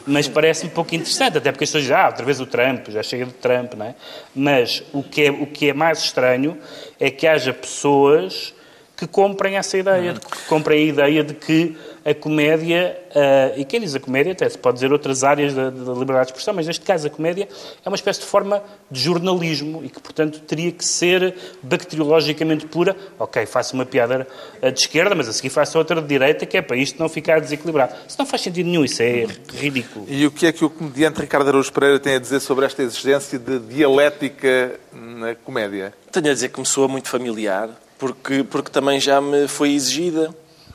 Mas 0.06 0.28
parece-me 0.28 0.71
pouco 0.71 0.95
interessante, 0.95 1.38
até 1.38 1.51
porque 1.51 1.63
as 1.63 1.69
pessoas 1.69 1.84
dizem, 1.84 1.97
ah, 1.97 2.08
outra 2.08 2.25
vez 2.25 2.39
o 2.39 2.45
Trump, 2.45 2.89
já 2.89 3.04
chega 3.04 3.25
do 3.25 3.34
Trump, 3.34 3.73
não 3.73 3.86
é? 3.86 3.95
Mas 4.36 4.84
o 4.93 5.04
que 5.04 5.23
é, 5.23 5.32
o 5.32 5.45
que 5.45 5.69
é 5.69 5.73
mais 5.73 5.99
estranho 5.99 6.58
é 6.99 7.10
que 7.10 7.28
haja 7.28 7.54
pessoas 7.54 8.54
que 8.95 9.06
comprem 9.06 9.58
essa 9.58 9.78
ideia, 9.78 10.13
que 10.13 10.45
comprem 10.47 10.84
a 10.84 10.86
ideia 10.89 11.23
de 11.23 11.34
que 11.34 11.75
a 12.05 12.13
comédia, 12.13 12.95
uh, 13.09 13.59
e 13.59 13.65
quem 13.65 13.79
diz 13.79 13.95
a 13.95 13.99
comédia 13.99 14.33
até 14.33 14.47
se 14.47 14.59
pode 14.59 14.75
dizer 14.75 14.93
outras 14.93 15.23
áreas 15.23 15.55
da, 15.55 15.71
da, 15.71 15.91
liberdade 15.93 16.27
de 16.27 16.31
expressão, 16.33 16.53
mas 16.53 16.67
neste 16.67 16.85
caso 16.85 17.07
a 17.07 17.09
comédia 17.09 17.49
é 17.83 17.89
uma 17.89 17.95
espécie 17.95 18.19
de 18.19 18.27
forma 18.27 18.61
de 18.91 19.01
jornalismo 19.01 19.83
e 19.83 19.89
que, 19.89 19.99
portanto, 19.99 20.39
teria 20.41 20.71
que 20.71 20.85
ser 20.85 21.35
bacteriologicamente 21.63 22.67
pura. 22.67 22.95
Ok, 23.17 23.43
faço 23.47 23.73
uma 23.73 23.87
piada 23.87 24.27
eh, 24.61 24.69
de 24.69 24.81
esquerda, 24.81 25.15
mas 25.15 25.27
a 25.27 25.33
seguir 25.33 25.49
faço 25.49 25.79
outra 25.79 25.99
de 25.99 26.07
direita, 26.07 26.45
que 26.45 26.57
é 26.57 26.61
para 26.61 26.77
isto 26.77 26.99
não 26.99 27.09
ficar 27.09 27.41
desequilibrado. 27.41 27.95
Isso 28.07 28.17
não 28.19 28.25
faz 28.27 28.43
sentido 28.43 28.67
nenhum, 28.67 28.85
isso 28.85 29.01
é 29.01 29.25
ridículo. 29.55 30.05
E 30.07 30.27
o 30.27 30.31
que 30.31 30.45
é 30.45 30.51
que 30.51 30.63
o 30.63 30.69
comediante 30.69 31.19
Ricardo 31.19 31.47
Araújo 31.47 31.73
Pereira 31.73 31.99
tem 31.99 32.13
a 32.13 32.19
dizer 32.19 32.39
sobre 32.39 32.67
esta 32.67 32.83
exigência 32.83 33.39
de 33.39 33.57
dialética 33.57 34.79
na 34.93 35.33
comédia? 35.33 35.91
Tenho 36.11 36.29
a 36.29 36.33
dizer 36.33 36.49
que 36.49 36.59
me 36.59 36.67
soa 36.67 36.87
muito 36.87 37.09
familiar, 37.09 37.67
porque, 37.97 38.43
porque 38.43 38.69
também 38.69 38.99
já 38.99 39.19
me 39.19 39.47
foi 39.47 39.73
exigida. 39.73 40.29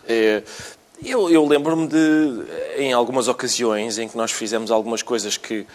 É, 0.08 0.42
eu, 1.04 1.30
eu 1.30 1.46
lembro-me 1.46 1.86
de, 1.86 2.46
em 2.76 2.92
algumas 2.92 3.28
ocasiões 3.28 3.98
em 3.98 4.08
que 4.08 4.16
nós 4.16 4.32
fizemos 4.32 4.70
algumas 4.70 5.02
coisas 5.02 5.36
que. 5.36 5.66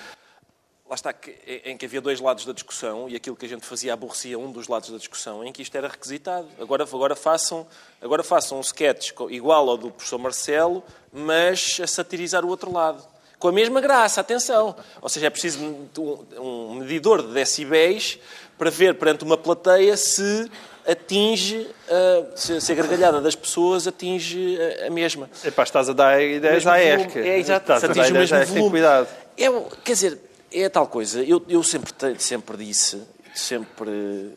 Lá 0.88 0.94
está, 0.94 1.12
que, 1.12 1.32
em 1.66 1.76
que 1.76 1.86
havia 1.86 2.00
dois 2.00 2.20
lados 2.20 2.46
da 2.46 2.54
discussão 2.54 3.10
e 3.10 3.16
aquilo 3.16 3.36
que 3.36 3.46
a 3.46 3.50
gente 3.50 3.66
fazia 3.66 3.94
aborrecia 3.94 4.38
um 4.38 4.52
dos 4.52 4.68
lados 4.68 4.92
da 4.92 4.98
discussão, 4.98 5.44
em 5.44 5.52
que 5.52 5.64
isto 5.64 5.76
era 5.76 5.88
requisitado. 5.88 6.48
Agora, 6.60 6.84
agora, 6.84 7.16
façam, 7.16 7.66
agora 8.00 8.24
façam 8.24 8.60
um 8.60 8.62
sketch 8.62 9.12
igual 9.32 9.68
ao 9.68 9.78
do 9.78 9.90
professor 9.90 10.20
Marcelo, 10.20 10.84
mas 11.12 11.80
a 11.82 11.88
satirizar 11.88 12.46
o 12.46 12.50
outro 12.50 12.72
lado. 12.72 13.04
Com 13.40 13.48
a 13.48 13.52
mesma 13.52 13.82
graça, 13.82 14.22
atenção. 14.22 14.76
Ou 15.02 15.10
seja, 15.10 15.26
é 15.26 15.30
preciso 15.32 15.60
um, 15.60 16.26
um 16.40 16.76
medidor 16.76 17.24
de 17.24 17.34
decibéis 17.34 18.20
para 18.58 18.70
ver 18.70 18.96
perante 18.96 19.24
uma 19.24 19.38
plateia 19.38 19.98
se 19.98 20.50
atinge, 20.88 21.68
uh, 21.90 22.32
se, 22.36 22.72
a 22.72 22.76
gargalhada 22.76 23.20
das 23.22 23.36
pessoas 23.36 23.88
atinge 23.88 24.58
a, 24.84 24.88
a 24.88 24.90
mesma. 24.90 25.30
Epá, 25.44 25.64
estás 25.64 25.90
a 25.90 25.94
dar 25.94 26.22
ideias 26.22 26.66
à 26.68 26.82
ERC. 26.82 27.18
É, 27.18 27.40
exato, 27.40 27.74
estás 27.74 27.80
se 27.80 27.86
atinge 28.00 28.12
o 28.12 28.16
mesmo 28.16 28.46
volume. 28.46 28.70
Cuidado. 28.72 29.08
É, 29.38 29.48
quer 29.84 29.94
dizer, 29.94 30.20
é 30.52 30.70
tal 30.70 30.88
coisa. 30.88 31.24
Eu, 31.24 31.44
eu 31.50 31.64
sempre, 31.64 31.92
sempre 32.20 32.58
disse, 32.58 33.02
sempre 33.34 34.32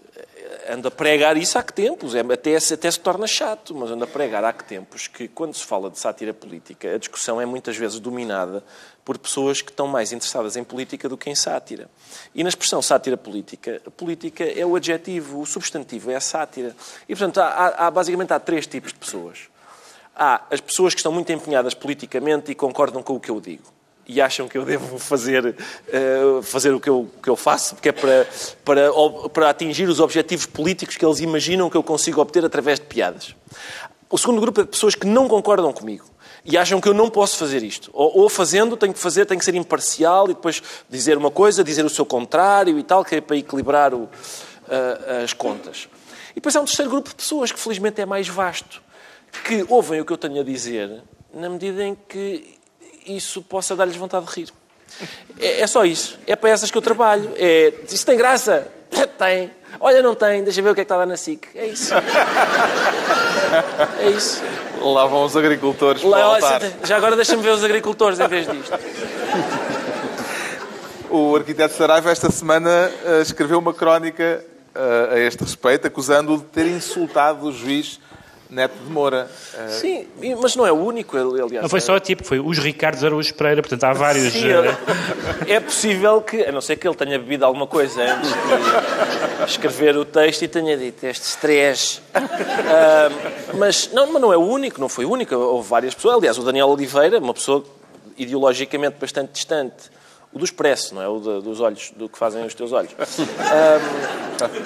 ando 0.69 0.89
a 0.89 0.91
pregar 0.91 1.37
isso 1.37 1.59
há 1.59 1.63
que 1.63 1.73
tempos, 1.73 2.15
é, 2.15 2.21
até, 2.21 2.57
até 2.57 2.91
se 2.91 3.01
torna 3.01 3.27
chato, 3.27 3.75
mas 3.75 3.91
ando 3.91 4.05
a 4.05 4.07
pregar 4.07 4.45
há 4.45 4.53
que 4.53 4.65
tempos 4.65 5.07
que, 5.07 5.29
quando 5.29 5.55
se 5.55 5.65
fala 5.65 5.91
de 5.91 5.99
sátira 5.99 6.35
política, 6.35 6.95
a 6.95 6.99
discussão 6.99 7.41
é 7.41 7.47
muitas 7.47 7.77
vezes 7.77 7.99
dominada 7.99 8.63
por 9.05 9.17
pessoas 9.17 9.63
que 9.63 9.71
estão 9.71 9.87
mais 9.87 10.13
interessadas 10.13 10.57
em 10.57 10.65
política 10.65 11.09
do 11.09 11.17
que 11.17 11.31
em 11.31 11.35
sátira. 11.35 11.89
E 12.35 12.43
na 12.43 12.49
expressão 12.49 12.83
sátira 12.83 13.17
política, 13.17 13.81
a 13.87 13.91
política 13.91 14.45
é 14.45 14.67
o 14.67 14.77
adjetivo, 14.77 15.41
o 15.41 15.47
substantivo 15.47 16.11
é 16.11 16.17
a 16.17 16.21
sátira. 16.21 16.77
E, 17.09 17.15
portanto, 17.15 17.39
há, 17.39 17.87
há, 17.87 17.91
basicamente 17.91 18.33
há 18.33 18.39
três 18.41 18.67
tipos 18.67 18.93
de 18.93 18.99
pessoas. 18.99 19.49
Há 20.15 20.43
as 20.51 20.61
pessoas 20.61 20.95
que 20.95 21.01
estão 21.01 21.13
muito 21.13 21.33
empenhadas 21.33 21.75
politicamente 21.75 22.53
e 22.53 22.55
concordam 22.55 23.03
com 23.03 23.15
o 23.15 23.21
que 23.21 23.31
eu 23.31 23.41
digo. 23.41 23.78
E 24.09 24.23
acham 24.23 24.49
que 24.49 24.57
eu 24.57 24.65
devo 24.65 24.99
fazer, 24.99 25.45
uh, 25.47 26.43
fazer 26.43 26.73
o 26.73 26.81
que 26.81 26.89
eu, 26.89 27.09
que 27.23 27.29
eu 27.29 27.37
faço, 27.37 27.75
porque 27.75 27.91
é 27.91 27.93
para, 27.93 28.27
para, 28.65 28.91
para 29.33 29.51
atingir 29.51 29.87
os 29.87 30.01
objetivos 30.01 30.47
políticos 30.47 30.97
que 30.97 31.05
eles 31.05 31.21
imaginam 31.21 31.69
que 31.69 31.77
eu 31.77 31.83
consigo 31.83 32.21
obter 32.21 32.43
através 32.43 32.81
de 32.81 32.87
piadas. 32.87 33.37
O 34.09 34.17
segundo 34.17 34.41
grupo 34.41 34.63
é 34.63 34.65
de 34.65 34.71
pessoas 34.71 34.95
que 34.95 35.07
não 35.07 35.29
concordam 35.29 35.71
comigo 35.71 36.07
e 36.43 36.57
acham 36.57 36.81
que 36.81 36.89
eu 36.89 36.95
não 36.95 37.11
posso 37.11 37.37
fazer 37.37 37.63
isto. 37.63 37.91
Ou, 37.93 38.21
ou, 38.21 38.29
fazendo, 38.31 38.75
tenho 38.75 38.95
que 38.95 38.99
fazer, 38.99 39.27
tenho 39.27 39.39
que 39.39 39.45
ser 39.45 39.55
imparcial 39.55 40.25
e 40.31 40.35
depois 40.35 40.63
dizer 40.89 41.19
uma 41.19 41.31
coisa, 41.31 41.63
dizer 41.63 41.85
o 41.85 41.91
seu 41.91 42.07
contrário 42.07 42.79
e 42.79 42.83
tal, 42.83 43.05
que 43.05 43.17
é 43.17 43.21
para 43.21 43.37
equilibrar 43.37 43.93
o, 43.93 44.05
uh, 44.05 45.23
as 45.23 45.35
contas. 45.35 45.89
E 46.31 46.37
depois 46.37 46.57
há 46.57 46.61
um 46.63 46.65
terceiro 46.65 46.91
grupo 46.91 47.11
de 47.11 47.17
pessoas 47.17 47.53
que 47.53 47.61
felizmente 47.61 48.01
é 48.01 48.07
mais 48.07 48.27
vasto, 48.27 48.81
que 49.45 49.67
ouvem 49.69 50.01
o 50.01 50.05
que 50.07 50.13
eu 50.13 50.17
tenho 50.17 50.41
a 50.41 50.45
dizer 50.45 51.03
na 51.35 51.51
medida 51.51 51.85
em 51.85 51.95
que 51.95 52.58
isso 53.17 53.43
possa 53.43 53.75
dar-lhes 53.77 53.97
vontade 53.97 54.27
de 54.27 54.33
rir. 54.33 54.49
É, 55.39 55.61
é 55.61 55.67
só 55.67 55.85
isso. 55.85 56.19
É 56.27 56.35
para 56.35 56.51
essas 56.51 56.71
que 56.71 56.79
eu 56.79 56.83
trabalho. 56.83 57.31
É, 57.37 57.73
isso 57.91 58.05
tem 58.05 58.17
graça? 58.17 58.67
Tem. 59.19 59.51
Olha, 59.81 60.03
não 60.03 60.15
tem. 60.15 60.43
Deixa 60.43 60.63
ver 60.63 60.71
o 60.71 60.75
que 60.75 60.81
é 60.81 60.85
que 60.85 60.87
está 60.87 60.97
lá 60.97 61.07
na 61.07 61.17
SIC. 61.17 61.47
É 61.55 61.67
isso. 61.67 61.93
É 64.01 64.09
isso. 64.11 64.43
Lá 64.81 65.07
vão 65.07 65.25
os 65.25 65.37
agricultores 65.37 66.03
Lá, 66.03 66.39
já 66.85 66.97
agora 66.97 67.17
deixa-me 67.17 67.43
ver 67.43 67.51
os 67.51 67.65
agricultores 67.65 68.19
em 68.19 68.29
vez 68.29 68.47
disto. 68.47 68.79
O 71.11 71.35
arquiteto 71.37 71.75
Saraiva, 71.75 72.11
esta 72.11 72.31
semana, 72.31 72.91
eh, 73.05 73.23
escreveu 73.23 73.59
uma 73.59 73.73
crónica 73.73 74.45
eh, 74.75 75.09
a 75.13 75.19
este 75.19 75.43
respeito, 75.43 75.87
acusando-o 75.87 76.39
de 76.39 76.45
ter 76.45 76.67
insultado 76.67 77.47
o 77.47 77.53
juiz 77.53 77.99
Neto 78.51 78.75
de 78.83 78.91
Moura. 78.91 79.31
Eh, 79.55 79.69
Sim, 79.69 80.07
mas 80.41 80.57
não 80.57 80.67
é 80.67 80.73
o 80.73 80.77
único, 80.77 81.17
aliás. 81.17 81.63
Não 81.63 81.69
foi 81.69 81.81
só 81.81 81.99
tipo, 82.01 82.25
foi 82.25 82.41
os 82.41 82.59
Ricardos 82.59 83.05
Araújo 83.05 83.35
Pereira, 83.35 83.61
portanto 83.61 83.85
há 83.85 83.93
vários. 83.93 84.33
Sim, 84.33 84.49
eh, 84.51 84.77
é 85.55 85.61
possível 85.61 86.23
que, 86.23 86.43
a 86.45 86.51
não 86.53 86.61
ser 86.61 86.77
que 86.77 86.89
ele 86.89 86.97
tenha 86.97 87.19
bebido 87.19 87.45
alguma 87.45 87.67
coisa 87.67 88.03
antes 88.03 88.31
de 88.31 89.51
escrever 89.51 89.97
o 89.97 90.05
texto 90.05 90.43
e 90.43 90.49
tenha 90.49 90.77
dito 90.77 91.05
estes 91.05 91.37
três. 91.37 92.01
Ah, 92.71 93.09
mas, 93.55 93.91
não, 93.93 94.13
mas 94.13 94.21
não 94.21 94.33
é 94.33 94.37
o 94.37 94.43
único, 94.43 94.79
não 94.81 94.89
foi 94.91 95.05
o 95.07 95.11
único. 95.11 95.35
Houve 95.35 95.69
várias 95.69 95.95
pessoas. 95.95 96.17
Aliás, 96.17 96.37
o 96.37 96.43
Daniel 96.43 96.69
Oliveira, 96.69 97.19
uma 97.19 97.33
pessoa 97.33 97.65
ideologicamente 98.17 98.97
bastante 99.01 99.33
distante. 99.33 99.91
O 100.31 100.39
do 100.39 100.45
expresso, 100.45 100.95
não 100.95 101.01
é? 101.03 101.09
O 101.09 101.19
da- 101.19 101.41
dos 101.41 101.59
olhos, 101.59 101.91
do 101.97 102.07
que 102.07 102.19
fazem 102.19 102.45
os 102.45 102.53
teus 102.55 102.71
olhos. 102.71 102.91
Ah, 103.41 103.81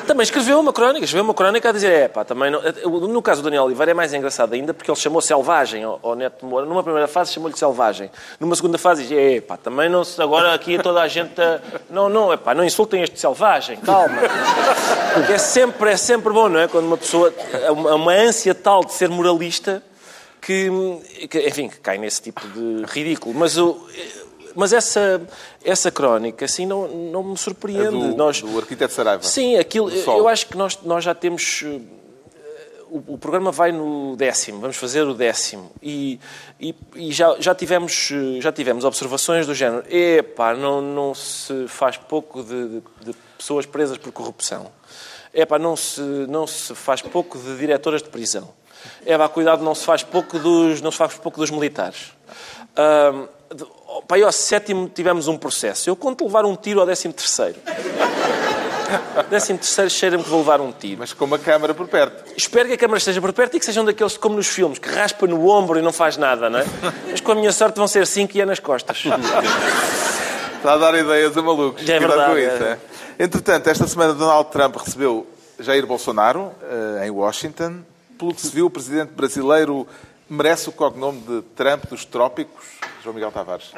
também 0.09 0.25
escreveu 0.25 0.59
uma 0.59 0.73
crónica, 0.73 1.05
escreveu 1.05 1.23
uma 1.25 1.35
crónica 1.35 1.69
a 1.69 1.73
dizer, 1.73 1.93
é 1.93 2.09
pá, 2.09 2.25
também 2.25 2.51
não... 2.51 2.61
No 3.09 3.23
caso 3.23 3.41
do 3.41 3.45
Daniel 3.45 3.63
Oliveira 3.65 3.93
é 3.93 3.95
mais 3.95 4.13
engraçado 4.13 4.55
ainda 4.55 4.75
porque 4.75 4.91
ele 4.91 4.99
chamou 4.99 5.21
Selvagem 5.21 5.85
ao, 5.85 6.01
ao 6.03 6.17
Neto 6.17 6.41
de 6.41 6.47
Moura. 6.47 6.67
Numa 6.67 6.83
primeira 6.83 7.07
fase 7.07 7.33
chamou-lhe 7.33 7.57
Selvagem. 7.57 8.11
Numa 8.41 8.57
segunda 8.57 8.77
fase 8.77 9.05
diz, 9.05 9.13
é 9.17 9.41
pá, 9.41 9.57
também 9.57 9.89
não 9.89 10.03
se... 10.03 10.21
Agora 10.21 10.53
aqui 10.53 10.79
toda 10.83 11.01
a 11.01 11.07
gente... 11.07 11.33
Não, 11.89 12.09
não, 12.09 12.33
é 12.33 12.37
pá, 12.37 12.55
não 12.55 12.65
insultem 12.65 13.01
este 13.01 13.21
Selvagem, 13.21 13.77
calma. 13.77 14.19
Porque 15.15 15.35
é 15.35 15.39
sempre, 15.39 15.91
é 15.93 15.97
sempre 15.97 16.33
bom, 16.33 16.49
não 16.49 16.59
é? 16.59 16.67
Quando 16.67 16.87
uma 16.87 16.99
pessoa... 16.99 17.33
há 17.67 17.71
Uma, 17.73 17.95
uma 17.95 18.13
ânsia 18.13 18.53
tal 18.53 18.85
de 18.85 18.93
ser 18.93 19.09
moralista 19.09 19.81
que, 20.41 20.69
que, 21.31 21.39
enfim, 21.47 21.69
que 21.69 21.79
cai 21.79 21.99
nesse 21.99 22.21
tipo 22.21 22.41
de 22.49 22.85
ridículo. 22.87 23.33
Mas 23.33 23.57
o... 23.57 23.81
Mas 24.55 24.73
essa, 24.73 25.23
essa 25.65 25.91
crónica, 25.91 26.45
assim, 26.45 26.67
não, 26.67 26.87
não 26.89 27.23
me 27.23 27.39
surpreende. 27.39 27.91
do, 27.91 28.17
Nós, 28.17 28.41
do 28.41 28.59
arquiteto 28.59 28.93
Saraiva. 28.93 29.23
Sim, 29.23 29.57
aquilo, 29.57 29.91
eu 30.19 30.29
acho 30.29 30.47
que 30.47 30.57
nós, 30.57 30.79
nós 30.83 31.03
já 31.05 31.15
temos. 31.15 31.63
eh, 31.65 31.81
O, 32.91 33.17
programa 33.17 33.51
vai 33.51 33.73
no 33.73 34.15
décimo, 34.17 34.61
vamos 34.61 34.77
fazer 34.77 35.03
o 35.05 35.15
décimo. 35.15 35.71
E, 35.83 36.21
e, 36.61 36.75
e 36.95 37.11
já, 37.13 37.35
já, 37.39 37.55
tivemos, 37.55 38.11
eh, 38.13 38.41
já 38.41 38.53
tivemos 38.53 38.85
observações 38.85 39.47
do 39.47 39.55
género: 39.55 39.83
epá, 39.89 40.55
não, 40.55 40.83
não 40.83 41.15
se 41.15 41.67
faz 41.69 41.97
pouco 41.97 42.43
de, 42.43 42.69
de- 42.69 42.83
de 43.07 43.15
pessoas 43.39 43.65
presas 43.65 43.97
por 43.97 44.13
corrupção. 44.13 44.71
Epá, 45.33 45.59
não 45.59 45.75
se, 45.75 46.01
não 46.29 46.47
se 46.47 46.75
faz 46.75 47.01
pouco 47.01 47.39
de 47.39 47.57
diretoras 47.57 48.03
de 48.03 48.11
prisão. 48.11 48.51
Epá, 49.07 49.27
cuidado, 49.29 49.65
não 49.65 49.75
se 49.75 49.85
faz 49.87 50.03
pouco 50.03 50.39
dos, 50.39 50.83
não 50.83 50.91
se 50.91 50.99
faz 50.99 51.15
pouco 51.15 51.41
dos 51.41 51.51
militares. 51.51 52.13
Oh, 53.89 54.03
pá, 54.03 54.19
e 54.19 54.23
ao 54.23 54.33
sétimo 54.33 54.89
tivemos 54.89 55.29
um 55.29 55.37
processo. 55.37 55.89
Eu 55.89 55.97
conto 55.97 56.25
levar 56.25 56.45
um 56.45 56.57
tiro 56.57 56.81
ao 56.81 56.87
décimo 56.87 57.13
terceiro. 57.13 57.57
Décimo 59.31 59.59
terceiro 59.59 59.91
cheira-me 59.91 60.23
que 60.23 60.29
vou 60.29 60.41
levar 60.41 60.61
um 60.61 60.71
tiro. 60.71 60.99
Mas 60.99 61.13
com 61.13 61.25
uma 61.25 61.39
câmara 61.39 61.73
por 61.73 61.89
perto. 61.89 62.33
Espero 62.37 62.69
que 62.69 62.75
a 62.75 62.79
câmara 62.79 62.99
esteja 62.99 63.21
por 63.21 63.33
perto 63.33 63.57
e 63.57 63.59
que 63.59 63.65
sejam 63.65 63.85
daqueles 63.85 64.17
como 64.17 64.37
nos 64.37 64.49
filmes, 64.49 64.79
que 64.79 64.89
raspa 64.89 65.27
no 65.27 65.49
ombro 65.49 65.79
e 65.79 65.83
não 65.83 65.93
faz 65.93 66.17
nada, 66.17 66.51
não 66.51 66.59
é? 66.59 66.65
Mas 67.11 67.21
com 67.21 67.33
a 67.33 67.35
minha 67.35 67.53
sorte 67.53 67.77
vão 67.77 67.89
ser 67.89 68.07
cinco 68.07 68.37
e 68.37 68.41
é 68.41 68.45
nas 68.45 68.59
costas. 68.59 69.05
Está 70.57 70.75
a 70.75 70.77
dar 70.77 70.95
ideias 70.95 71.37
a 71.37 71.43
malucos. 71.43 71.83
É 71.89 71.99
Cuidado 71.99 72.09
verdade, 72.09 72.31
com 72.31 72.39
isso, 72.39 72.65
é. 72.65 72.79
é. 73.19 73.25
Entretanto, 73.25 73.67
esta 73.69 73.87
semana 73.87 74.15
Donald 74.15 74.51
Trump 74.51 74.77
recebeu 74.77 75.27
Jair 75.59 75.87
Bolsonaro 75.87 76.53
eh, 76.63 77.07
em 77.07 77.11
Washington. 77.11 77.81
Pelo 78.19 78.33
que 78.33 78.41
se 78.41 78.49
viu, 78.49 78.67
o 78.67 78.71
presidente 78.71 79.11
brasileiro 79.13 79.87
merece 80.33 80.69
o 80.69 80.73
cognome 80.73 81.21
de 81.21 81.43
Trump 81.55 81.85
dos 81.87 82.05
trópicos. 82.05 82.65
João 83.03 83.15
Miguel 83.15 83.31
Tavares. 83.31 83.73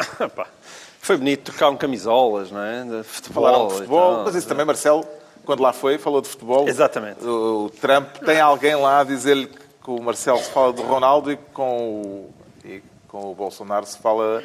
Foi 1.00 1.16
bonito, 1.16 1.50
trocaram 1.50 1.76
camisolas, 1.76 2.50
não 2.50 2.62
é? 2.62 2.84
De 2.84 3.02
futebol. 3.02 3.44
Falaram 3.44 3.68
de 3.68 3.74
futebol, 3.74 4.24
mas 4.24 4.34
isso 4.34 4.48
também, 4.48 4.64
Marcelo, 4.64 5.04
quando 5.44 5.60
lá 5.60 5.70
foi, 5.70 5.98
falou 5.98 6.22
de 6.22 6.28
futebol. 6.28 6.66
Exatamente. 6.66 7.22
O, 7.22 7.70
Trump 7.78 8.08
tem 8.24 8.40
alguém 8.40 8.74
lá 8.74 9.00
a 9.00 9.04
dizer-lhe 9.04 9.46
que 9.46 9.90
o 9.90 10.00
Marcelo 10.00 10.38
se 10.38 10.50
fala 10.50 10.72
de 10.72 10.80
Ronaldo 10.80 11.30
e 11.30 11.36
com 11.36 12.00
o, 12.00 12.34
e 12.64 12.82
com 13.06 13.30
o 13.30 13.34
Bolsonaro 13.34 13.84
se 13.84 13.98
fala, 13.98 14.42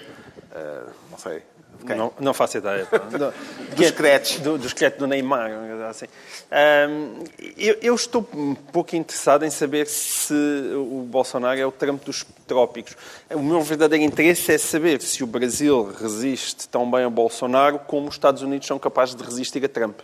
eh, 0.54 0.84
não 1.10 1.18
sei? 1.18 1.44
Não, 1.86 2.12
não 2.20 2.34
faço 2.34 2.58
ideia. 2.58 2.86
Do- 3.10 3.34
Dos 3.76 3.88
scratch. 3.88 4.40
Do, 4.40 4.58
do 4.58 4.68
esqueleto 4.68 5.00
do 5.00 5.08
Neymar. 5.08 5.52
Assim. 5.90 6.06
Ahm, 6.52 7.24
eu, 7.58 7.78
eu 7.82 7.96
estou 7.96 8.28
um 8.34 8.54
pouco 8.56 8.96
interessado 8.96 9.46
em 9.46 9.50
saber 9.50 9.88
se 9.88 10.34
o 10.76 11.06
Bolsonaro 11.10 11.60
é 11.60 11.66
o 11.66 11.72
Trump 11.72 12.04
dos 12.04 12.26
trópicos. 12.46 12.96
O 13.32 13.40
meu 13.40 13.62
verdadeiro 13.62 14.04
interesse 14.04 14.52
é 14.52 14.58
saber 14.58 15.02
se 15.02 15.24
o 15.24 15.28
Brasil 15.28 15.94
resiste 16.00 16.68
tão 16.68 16.90
bem 16.90 17.04
a 17.04 17.10
Bolsonaro 17.10 17.80
como 17.80 18.08
os 18.08 18.16
Estados 18.16 18.42
Unidos 18.42 18.68
são 18.68 18.78
capazes 18.78 19.16
de 19.16 19.24
resistir 19.24 19.64
a 19.64 19.70
Trump. 19.70 20.00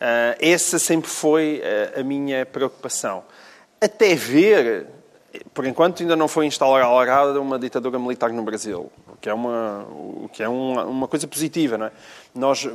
Ah, 0.00 0.36
essa 0.40 0.78
sempre 0.78 1.08
foi 1.10 1.62
ah, 1.96 2.00
a 2.00 2.02
minha 2.02 2.44
preocupação. 2.46 3.22
Até 3.80 4.14
ver, 4.14 4.86
por 5.54 5.64
enquanto 5.66 6.02
ainda 6.02 6.14
não 6.16 6.28
foi 6.28 6.46
instaurada 6.46 7.40
uma 7.40 7.58
ditadura 7.58 7.98
militar 7.98 8.30
no 8.30 8.42
Brasil, 8.42 8.90
o 9.08 9.16
que 9.20 9.28
é 9.28 9.34
uma, 9.34 9.86
o 9.90 10.28
que 10.32 10.42
é 10.42 10.48
uma, 10.48 10.84
uma 10.84 11.08
coisa 11.08 11.26
positiva, 11.26 11.78
não 11.78 11.86
é? 11.86 11.92
Nós, 12.34 12.68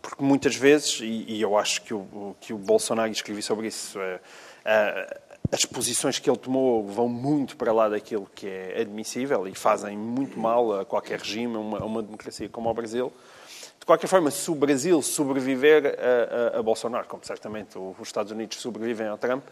porque 0.00 0.22
muitas 0.22 0.54
vezes, 0.56 1.00
e, 1.00 1.24
e 1.28 1.42
eu 1.42 1.56
acho 1.56 1.82
que 1.82 1.92
o, 1.94 2.34
que 2.40 2.52
o 2.52 2.58
Bolsonaro 2.58 3.10
escrevi 3.10 3.42
sobre 3.42 3.66
isso, 3.68 3.98
é, 4.00 4.20
é, 4.64 5.20
as 5.52 5.64
posições 5.64 6.18
que 6.18 6.28
ele 6.28 6.38
tomou 6.38 6.86
vão 6.86 7.08
muito 7.08 7.56
para 7.56 7.72
lá 7.72 7.88
daquilo 7.88 8.28
que 8.34 8.46
é 8.46 8.80
admissível 8.80 9.46
e 9.48 9.54
fazem 9.54 9.96
muito 9.96 10.38
mal 10.38 10.80
a 10.80 10.84
qualquer 10.84 11.18
regime, 11.18 11.56
a 11.56 11.58
uma, 11.58 11.78
a 11.80 11.84
uma 11.84 12.02
democracia 12.02 12.48
como 12.48 12.68
o 12.70 12.74
Brasil. 12.74 13.12
De 13.80 13.86
qualquer 13.86 14.06
forma, 14.08 14.30
se 14.30 14.50
o 14.50 14.54
Brasil 14.54 15.00
sobreviver 15.00 15.98
a, 15.98 16.56
a- 16.56 16.58
a 16.58 16.62
Bolsonaro, 16.62 17.06
como 17.08 17.24
certamente 17.24 17.78
os 17.78 17.94
Estados 18.06 18.30
Unidos 18.32 18.58
sobrevivem 18.58 19.06
ao 19.08 19.16
Trump, 19.16 19.42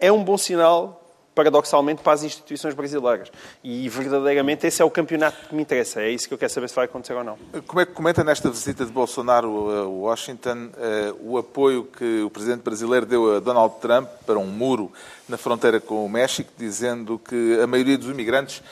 é 0.00 0.10
um 0.10 0.24
bom 0.24 0.36
sinal, 0.36 1.05
paradoxalmente, 1.36 2.02
para 2.02 2.14
as 2.14 2.22
instituições 2.24 2.72
brasileiras. 2.74 3.30
E, 3.62 3.86
verdadeiramente, 3.90 4.66
esse 4.66 4.80
é 4.80 4.84
o 4.84 4.90
campeonato 4.90 5.48
que 5.48 5.54
me 5.54 5.60
interessa. 5.60 6.00
É 6.00 6.10
isso 6.10 6.26
que 6.26 6.32
eu 6.32 6.38
quero 6.38 6.50
saber 6.50 6.66
se 6.68 6.74
vai 6.74 6.86
acontecer 6.86 7.12
ou 7.12 7.22
não. 7.22 7.36
Como 7.66 7.78
é 7.78 7.84
que 7.84 7.92
comenta 7.92 8.24
nesta 8.24 8.48
visita 8.50 8.86
de 8.86 8.90
Bolsonaro 8.90 9.70
a 9.70 9.86
Washington 9.86 10.70
eh, 10.78 11.12
o 11.20 11.36
apoio 11.36 11.84
que 11.84 12.22
o 12.22 12.30
presidente 12.30 12.62
brasileiro 12.62 13.04
deu 13.04 13.36
a 13.36 13.40
Donald 13.40 13.74
Trump 13.82 14.08
para 14.24 14.38
um 14.38 14.46
muro 14.46 14.90
na 15.28 15.36
fronteira 15.36 15.78
com 15.78 16.06
o 16.06 16.08
México, 16.08 16.50
dizendo 16.56 17.18
que 17.18 17.60
a 17.62 17.66
maioria 17.66 17.98
dos 17.98 18.08
imigrantes 18.08 18.62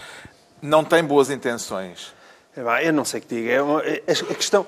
não 0.62 0.82
tem 0.82 1.04
boas 1.04 1.28
intenções? 1.28 2.14
Eu 2.56 2.92
não 2.94 3.04
sei 3.04 3.20
o 3.20 3.22
que 3.24 3.34
diga. 3.34 3.50
É 3.52 3.60
uma- 3.62 3.82
é- 3.82 4.02
a 4.08 4.34
questão, 4.34 4.66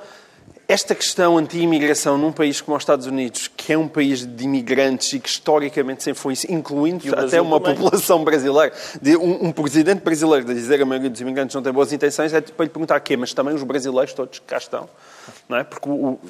esta 0.69 0.97
questão 0.97 1.39
anti-imigração 1.39 2.19
num 2.19 2.33
país 2.33 2.61
como 2.61 2.77
os 2.77 2.83
Estados 2.83 3.07
Unidos, 3.07 3.49
que 3.57 3.73
é 3.73 3.79
um 3.79 3.87
país 3.87 4.27
de 4.27 4.45
imigrantes 4.45 5.13
e 5.13 5.21
que 5.21 5.29
historicamente 5.29 6.03
sempre 6.03 6.21
foi 6.21 6.33
isso, 6.33 6.51
incluindo 6.53 7.09
o 7.09 7.19
até 7.19 7.41
uma 7.41 7.61
também. 7.61 7.77
população 7.77 8.25
brasileira, 8.25 8.75
de 9.01 9.17
um, 9.17 9.47
um 9.47 9.53
presidente 9.53 10.01
brasileiro 10.01 10.45
de 10.45 10.55
dizer 10.55 10.77
que 10.77 10.83
a 10.83 10.87
maioria 10.87 11.09
dos 11.09 11.21
imigrantes 11.21 11.55
não 11.55 11.63
tem 11.63 11.73
boas 11.73 11.93
intenções, 11.93 12.35
é 12.35 12.41
para 12.41 12.65
lhe 12.65 12.71
perguntar 12.71 12.99
quê? 12.99 13.17
Mas 13.17 13.33
também 13.33 13.55
os 13.55 13.63
brasileiros 13.63 14.13
todos 14.13 14.41
que 14.41 14.45
cá 14.45 14.57
estão. 14.59 14.89
Não 15.49 15.57
é? 15.59 15.63
Porque 15.65 15.89
o, 15.89 15.93
o- 15.93 16.21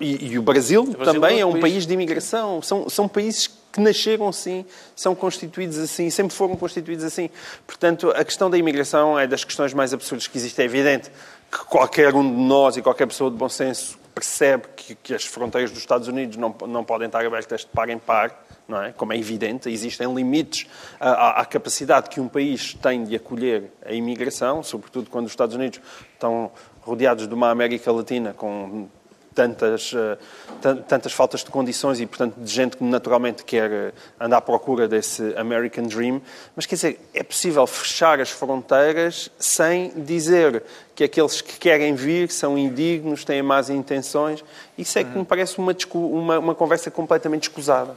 e, 0.00 0.32
e 0.34 0.38
o 0.38 0.42
Brasil, 0.42 0.84
Brasil 0.84 1.04
também 1.12 1.38
é 1.38 1.40
é 1.40 1.46
um 1.46 1.48
um 1.48 1.52
país- 1.54 1.62
país 1.62 1.86
de 1.86 1.92
imigração. 1.92 2.62
São, 2.62 2.88
são 2.88 3.08
países 3.08 3.48
que 3.72 3.80
nasceram 3.80 4.28
assim, 4.28 4.64
são 4.96 5.14
constituídos 5.14 5.78
assim, 5.78 6.10
sempre 6.10 6.34
foram 6.34 6.54
constituídos 6.56 7.04
assim. 7.04 7.28
Portanto, 7.66 8.12
a 8.14 8.24
questão 8.24 8.48
da 8.50 8.56
imigração 8.58 9.18
é 9.18 9.26
das 9.26 9.42
questões 9.44 9.72
mais 9.74 9.92
absurdas 9.92 10.26
que 10.28 10.36
existe. 10.38 10.60
É 10.60 10.64
evidente 10.64 11.10
que 11.50 11.64
qualquer 11.66 12.14
um 12.14 12.22
de 12.22 12.40
nós 12.42 12.76
e 12.76 12.82
qualquer 12.82 13.06
pessoa 13.06 13.30
de 13.30 13.36
bom 13.36 13.48
senso 13.48 13.98
percebe 14.14 14.64
que, 14.76 14.94
que 14.94 15.14
as 15.14 15.24
fronteiras 15.24 15.70
dos 15.70 15.80
Estados 15.80 16.08
Unidos 16.08 16.36
não, 16.36 16.54
não 16.66 16.84
podem 16.84 17.06
estar 17.06 17.24
abertas 17.24 17.60
de 17.62 17.68
par 17.68 17.88
em 17.88 17.98
par, 17.98 18.44
não 18.68 18.82
é? 18.82 18.92
Como 18.92 19.12
é 19.12 19.16
evidente, 19.16 19.68
existem 19.70 20.12
limites 20.14 20.66
à, 20.98 21.40
à- 21.40 21.44
capacidade 21.44 22.08
que 22.10 22.20
um 22.20 22.28
país 22.28 22.74
tem 22.74 23.04
de 23.04 23.16
acolher 23.16 23.72
a 23.84 23.92
imigração, 23.92 24.62
sobretudo 24.62 25.08
quando 25.10 25.26
os 25.26 25.32
Estados 25.32 25.54
Unidos 25.54 25.80
estão 26.12 26.50
rodeados 26.82 27.26
de 27.26 27.34
uma 27.34 27.50
América 27.50 27.90
Latina 27.90 28.34
com 28.34 28.88
tantas, 29.34 29.92
eh, 29.94 30.18
tan- 30.60 30.76
tantas 30.78 31.12
faltas 31.12 31.44
de 31.44 31.50
condições 31.50 32.00
e, 32.00 32.06
portanto, 32.06 32.34
de 32.36 32.50
gente 32.50 32.76
que 32.76 32.84
naturalmente 32.84 33.44
quer 33.44 33.70
eh, 33.70 33.92
andar 34.18 34.38
à 34.38 34.40
procura 34.40 34.88
desse 34.88 35.34
American 35.36 35.84
Dream. 35.84 36.20
Mas, 36.56 36.66
quer 36.66 36.74
dizer, 36.74 37.00
é 37.14 37.22
possível 37.22 37.66
fechar 37.66 38.20
as 38.20 38.30
fronteiras 38.30 39.30
sem 39.38 39.90
dizer 39.90 40.62
que 40.94 41.04
aqueles 41.04 41.40
que 41.40 41.58
querem 41.58 41.94
vir 41.94 42.30
são 42.30 42.58
indignos, 42.58 43.24
têm 43.24 43.42
más 43.42 43.70
intenções. 43.70 44.44
Isso 44.76 44.98
é 44.98 45.04
que 45.04 45.16
me 45.16 45.24
parece 45.24 45.58
uma, 45.58 45.74
uma, 45.94 46.38
uma 46.38 46.54
conversa 46.54 46.90
completamente 46.90 47.44
escusada. 47.44 47.94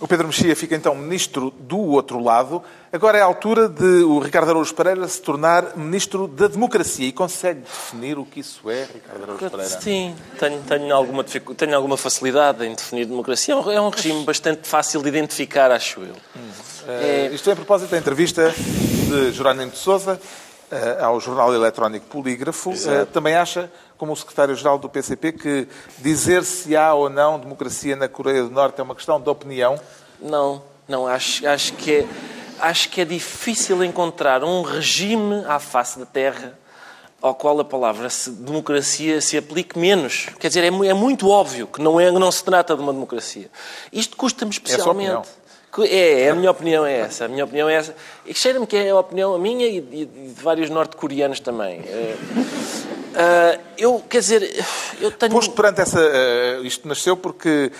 O 0.00 0.08
Pedro 0.08 0.26
Mexia 0.26 0.56
fica 0.56 0.74
então 0.74 0.94
ministro 0.94 1.52
do 1.56 1.78
outro 1.78 2.18
lado. 2.18 2.62
Agora 2.92 3.16
é 3.16 3.20
a 3.20 3.24
altura 3.24 3.68
de 3.68 4.02
o 4.02 4.18
Ricardo 4.18 4.50
Araújo 4.50 4.74
Pereira 4.74 5.06
se 5.06 5.22
tornar 5.22 5.76
ministro 5.76 6.26
da 6.26 6.48
democracia. 6.48 7.06
E 7.06 7.12
consegue 7.12 7.60
definir 7.60 8.18
o 8.18 8.24
que 8.24 8.40
isso 8.40 8.68
é, 8.68 8.88
Ricardo 8.92 9.22
Araújo 9.22 9.50
Pereira? 9.50 9.80
Sim, 9.80 10.16
tenho, 10.38 10.60
tenho, 10.62 10.94
alguma, 10.94 11.24
tenho 11.24 11.76
alguma 11.76 11.96
facilidade 11.96 12.66
em 12.66 12.74
definir 12.74 13.06
democracia. 13.06 13.54
É 13.54 13.56
um, 13.56 13.70
é 13.70 13.80
um 13.80 13.88
regime 13.88 14.24
bastante 14.24 14.66
fácil 14.66 15.00
de 15.00 15.08
identificar, 15.08 15.70
acho 15.70 16.00
eu. 16.00 16.16
Eh, 16.88 17.30
isto 17.32 17.48
é 17.48 17.52
a 17.52 17.56
propósito 17.56 17.90
da 17.90 17.98
entrevista 17.98 18.52
de 18.52 19.32
Jerónimo 19.32 19.70
de 19.70 19.78
Sousa 19.78 20.20
eh, 20.70 20.98
ao 21.00 21.20
jornal 21.20 21.54
eletrónico 21.54 22.06
Polígrafo. 22.06 22.72
Eh, 22.72 23.06
também 23.12 23.36
acha, 23.36 23.70
como 23.96 24.12
o 24.12 24.16
secretário-geral 24.16 24.78
do 24.78 24.88
PCP, 24.88 25.32
que 25.32 25.68
dizer 25.98 26.44
se 26.44 26.76
há 26.76 26.92
ou 26.94 27.08
não 27.08 27.38
democracia 27.38 27.94
na 27.96 28.08
Coreia 28.08 28.42
do 28.42 28.50
Norte 28.50 28.80
é 28.80 28.82
uma 28.84 28.94
questão 28.94 29.20
de 29.20 29.28
opinião? 29.28 29.78
Não, 30.20 30.62
não, 30.88 31.06
acho, 31.06 31.46
acho, 31.46 31.72
que 31.74 31.92
é, 31.98 32.06
acho 32.60 32.88
que 32.90 33.00
é 33.00 33.04
difícil 33.04 33.82
encontrar 33.84 34.42
um 34.44 34.62
regime 34.62 35.44
à 35.46 35.58
face 35.58 35.98
da 35.98 36.06
Terra 36.06 36.58
ao 37.22 37.34
qual 37.34 37.58
a 37.58 37.64
palavra 37.64 38.08
democracia 38.40 39.18
se 39.20 39.38
aplique 39.38 39.78
menos. 39.78 40.26
Quer 40.38 40.48
dizer, 40.48 40.62
é, 40.64 40.66
é 40.66 40.92
muito 40.94 41.28
óbvio 41.30 41.66
que 41.66 41.80
não, 41.80 41.98
é, 41.98 42.10
não 42.10 42.30
se 42.30 42.44
trata 42.44 42.76
de 42.76 42.82
uma 42.82 42.92
democracia. 42.92 43.48
Isto 43.90 44.14
custa-me 44.16 44.50
especialmente. 44.52 45.10
opinião. 45.10 45.22
Que- 45.72 45.88
É, 45.88 46.28
a 46.30 46.34
minha 46.34 46.50
opinião 46.50 46.84
é 46.86 47.00
essa. 47.00 47.24
A 47.24 47.28
minha 47.28 47.44
opinião 47.44 47.68
é 47.68 47.74
essa. 47.74 47.96
E 48.26 48.32
cheira-me 48.34 48.66
que 48.66 48.76
é 48.76 48.90
a 48.90 48.96
opinião 48.98 49.34
a 49.34 49.38
minha 49.38 49.66
e 49.66 49.80
de, 49.80 50.06
vários 50.34 50.68
norte-coreanos 50.70 51.40
também. 51.40 51.80
Eh, 51.80 52.14
ah, 53.16 53.58
eu, 53.78 54.00
quer 54.08 54.18
dizer, 54.20 54.64
eu 55.00 55.10
tenho... 55.12 55.32
Posto 55.32 55.52
perante 55.52 55.80
essa. 55.80 56.00
eh, 56.00 56.60
isto 56.62 56.86
nasceu 56.88 57.16
porque 57.16 57.70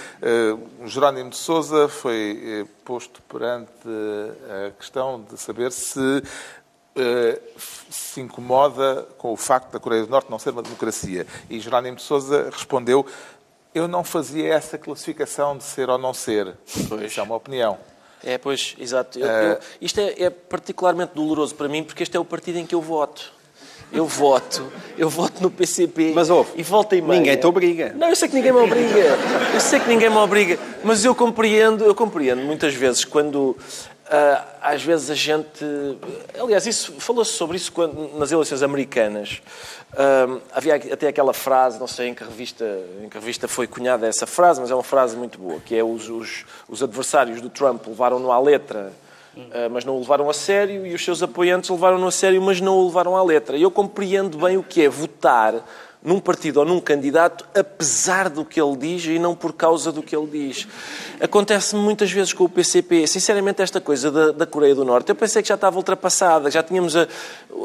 o 0.80 0.86
Jerónimo 0.88 1.30
de 1.30 1.36
Sousa 1.36 1.88
foi 1.88 2.62
eh, 2.62 2.66
posto 2.84 3.20
perante 3.22 3.70
a 4.66 4.70
questão 4.78 5.22
de 5.30 5.38
saber 5.38 5.70
se 5.72 6.22
se 7.90 8.20
incomoda 8.20 9.04
com 9.18 9.32
o 9.32 9.36
facto 9.36 9.72
da 9.72 9.80
Coreia 9.80 10.04
do 10.04 10.10
Norte 10.10 10.30
não 10.30 10.38
ser 10.38 10.50
uma 10.50 10.62
democracia. 10.62 11.26
E 11.50 11.58
Jerónimo 11.58 11.96
de 11.96 12.02
Sousa 12.02 12.48
respondeu: 12.52 13.04
Eu 13.74 13.88
não 13.88 14.04
fazia 14.04 14.54
essa 14.54 14.78
classificação 14.78 15.56
de 15.58 15.64
ser 15.64 15.90
ou 15.90 15.98
não 15.98 16.14
ser. 16.14 16.54
Pois. 16.88 17.02
Isso 17.10 17.18
é 17.18 17.22
uma 17.24 17.34
opinião. 17.34 17.78
É, 18.22 18.38
pois, 18.38 18.74
exato. 18.78 19.18
Eu- 19.18 19.26
eu- 19.26 19.58
isto 19.80 19.98
é, 20.00 20.22
é 20.22 20.30
particularmente 20.30 21.12
doloroso 21.14 21.54
para 21.56 21.68
mim 21.68 21.82
porque 21.82 22.02
este 22.04 22.16
é 22.16 22.20
o 22.20 22.24
partido 22.24 22.58
em 22.58 22.66
que 22.66 22.74
eu 22.74 22.80
voto. 22.80 23.32
Eu 23.92 24.06
voto, 24.06 24.72
eu 24.98 25.08
voto 25.08 25.42
no 25.42 25.50
PCP. 25.50 26.12
Mas 26.14 26.30
ouve, 26.30 26.50
e 26.56 26.62
volta 26.62 26.96
e 26.96 27.02
meia. 27.02 27.20
ninguém 27.20 27.36
te 27.36 27.46
obriga. 27.46 27.94
Não, 27.96 28.08
eu 28.08 28.16
sei 28.16 28.28
que 28.28 28.34
ninguém 28.34 28.52
me 28.52 28.58
obriga. 28.58 29.18
Eu 29.52 29.60
sei 29.60 29.80
que 29.80 29.88
ninguém 29.88 30.10
me 30.10 30.16
obriga, 30.16 30.58
mas 30.82 31.04
eu 31.04 31.14
compreendo, 31.14 31.84
eu 31.84 31.94
compreendo 31.94 32.42
muitas 32.42 32.74
vezes 32.74 33.04
quando 33.04 33.56
ah, 34.06 34.44
às 34.60 34.82
vezes 34.82 35.10
a 35.10 35.14
gente, 35.14 35.64
aliás, 36.38 36.66
isso 36.66 36.92
falou-se 36.98 37.32
sobre 37.32 37.56
isso 37.56 37.72
quando, 37.72 38.18
nas 38.18 38.30
eleições 38.30 38.62
americanas. 38.62 39.40
Ah, 39.92 40.38
havia 40.52 40.74
até 40.74 41.08
aquela 41.08 41.32
frase, 41.32 41.78
não 41.78 41.86
sei 41.86 42.08
em 42.08 42.14
que 42.14 42.22
revista, 42.22 42.64
em 43.02 43.08
que 43.08 43.16
revista 43.16 43.48
foi 43.48 43.66
cunhada 43.66 44.06
essa 44.06 44.26
frase, 44.26 44.60
mas 44.60 44.70
é 44.70 44.74
uma 44.74 44.82
frase 44.82 45.16
muito 45.16 45.38
boa, 45.38 45.60
que 45.60 45.74
é 45.74 45.82
os, 45.82 46.08
os, 46.08 46.44
os 46.68 46.82
adversários 46.82 47.40
do 47.40 47.48
Trump 47.48 47.86
levaram-no 47.86 48.30
à 48.30 48.38
letra 48.38 48.92
Uh, 49.36 49.68
mas 49.70 49.84
não 49.84 49.96
o 49.96 49.98
levaram 49.98 50.30
a 50.30 50.32
sério, 50.32 50.86
e 50.86 50.94
os 50.94 51.04
seus 51.04 51.22
apoiantes 51.22 51.68
levaram-no 51.68 52.06
a 52.06 52.10
sério, 52.10 52.40
mas 52.40 52.60
não 52.60 52.78
o 52.78 52.86
levaram 52.86 53.16
à 53.16 53.22
letra. 53.22 53.56
Eu 53.56 53.70
compreendo 53.70 54.38
bem 54.38 54.56
o 54.56 54.62
que 54.62 54.82
é 54.82 54.88
votar 54.88 55.64
num 56.04 56.20
partido 56.20 56.58
ou 56.58 56.66
num 56.66 56.78
candidato, 56.80 57.46
apesar 57.58 58.28
do 58.28 58.44
que 58.44 58.60
ele 58.60 58.76
diz 58.76 59.06
e 59.06 59.18
não 59.18 59.34
por 59.34 59.54
causa 59.54 59.90
do 59.90 60.02
que 60.02 60.14
ele 60.14 60.26
diz. 60.26 60.68
Acontece-me 61.18 61.80
muitas 61.80 62.10
vezes 62.12 62.34
com 62.34 62.44
o 62.44 62.48
PCP. 62.48 63.06
Sinceramente, 63.06 63.62
esta 63.62 63.80
coisa 63.80 64.10
da, 64.10 64.30
da 64.32 64.44
Coreia 64.46 64.74
do 64.74 64.84
Norte, 64.84 65.08
eu 65.08 65.14
pensei 65.14 65.40
que 65.40 65.48
já 65.48 65.54
estava 65.54 65.76
ultrapassada, 65.78 66.50
já 66.50 66.62
tínhamos 66.62 66.94
a, 66.94 67.08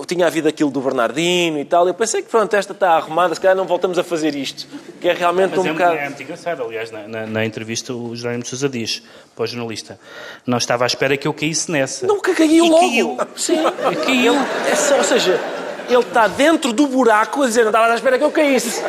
tinha 0.07 0.25
havido 0.25 0.47
aquilo 0.47 0.71
do 0.71 0.79
Bernardino 0.79 1.59
e 1.59 1.65
tal. 1.65 1.85
Eu 1.85 1.93
pensei 1.93 2.21
que, 2.21 2.29
pronto, 2.29 2.53
esta 2.55 2.71
está 2.71 2.91
arrumada, 2.91 3.35
se 3.35 3.41
calhar 3.41 3.57
não 3.57 3.65
voltamos 3.65 3.97
a 3.99 4.03
fazer 4.05 4.33
isto. 4.35 4.65
Que 5.01 5.09
é 5.09 5.13
realmente 5.13 5.49
Mas 5.57 5.59
um 5.65 5.67
é, 5.67 5.73
bocado. 5.73 5.95
é 5.95 6.05
muito 6.05 6.23
engraçado. 6.23 6.63
Aliás, 6.63 6.91
na, 6.91 7.07
na- 7.09 7.25
na 7.27 7.45
entrevista, 7.45 7.93
o 7.93 8.15
Jerónimo 8.15 8.45
Sousa 8.45 8.69
diz 8.69 9.03
para 9.35 9.43
o 9.43 9.47
jornalista: 9.47 9.99
Não 10.47 10.57
estava 10.57 10.85
à 10.85 10.87
espera 10.87 11.17
que 11.17 11.27
eu 11.27 11.33
caísse 11.33 11.69
nessa. 11.69 12.07
Nunca 12.07 12.33
caiu 12.33 12.65
E 12.65 12.69
logo. 12.69 12.79
caiu. 12.79 13.17
Sim. 13.35 13.57
Caiu. 14.05 14.33
É 14.71 14.75
só- 14.75 14.97
ou 14.97 15.03
seja, 15.03 15.37
ele 15.89 15.99
está 16.01 16.27
dentro 16.27 16.71
do 16.71 16.87
buraco 16.87 17.43
a 17.43 17.47
dizer, 17.47 17.61
não 17.61 17.69
estava 17.69 17.91
à 17.91 17.95
espera 17.95 18.17
que 18.17 18.23
eu 18.23 18.31
caísse. 18.31 18.81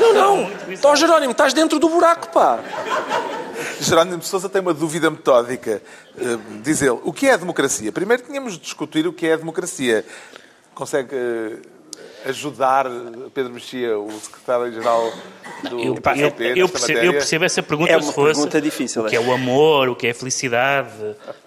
Não, 0.00 0.14
não. 0.14 0.50
Ó 0.84 0.96
Jerónimo, 0.96 1.32
estás 1.32 1.52
dentro 1.52 1.78
do 1.78 1.88
buraco, 1.88 2.28
pá. 2.28 2.58
Jerónimo 3.80 4.22
Sousa 4.22 4.48
tem 4.48 4.60
uma 4.60 4.74
dúvida 4.74 5.10
metódica. 5.10 5.82
Eh, 6.18 6.38
Diz 6.62 6.82
ele, 6.82 6.98
o 7.02 7.12
que 7.12 7.26
é 7.26 7.32
a 7.32 7.36
democracia? 7.36 7.90
Primeiro 7.92 8.22
tínhamos 8.22 8.54
de 8.54 8.60
discutir 8.60 9.06
o 9.06 9.12
que 9.12 9.26
é 9.26 9.34
a 9.34 9.36
democracia. 9.36 10.04
Consegue 10.74 11.14
eh, 11.14 11.56
ajudar 12.26 12.86
Pedro 13.34 13.52
Mexia, 13.52 13.98
o 13.98 14.10
secretário-geral 14.20 15.12
do 15.68 15.78
Eu, 15.80 15.84
eu- 15.84 15.94
eu 16.56 16.68
percebo, 16.68 17.00
eu 17.00 17.12
percebo 17.12 17.44
essa 17.44 17.62
pergunta 17.62 17.92
É 17.92 17.96
uma 17.96 18.02
se 18.02 18.12
fosse 18.12 18.32
pergunta 18.34 18.60
difícil, 18.60 19.02
o 19.02 19.06
que 19.08 19.16
é 19.16 19.18
é. 19.18 19.22
o 19.22 19.32
amor, 19.32 19.88
o 19.88 19.96
que 19.96 20.06
é 20.06 20.10
a 20.10 20.14
felicidade, 20.14 20.90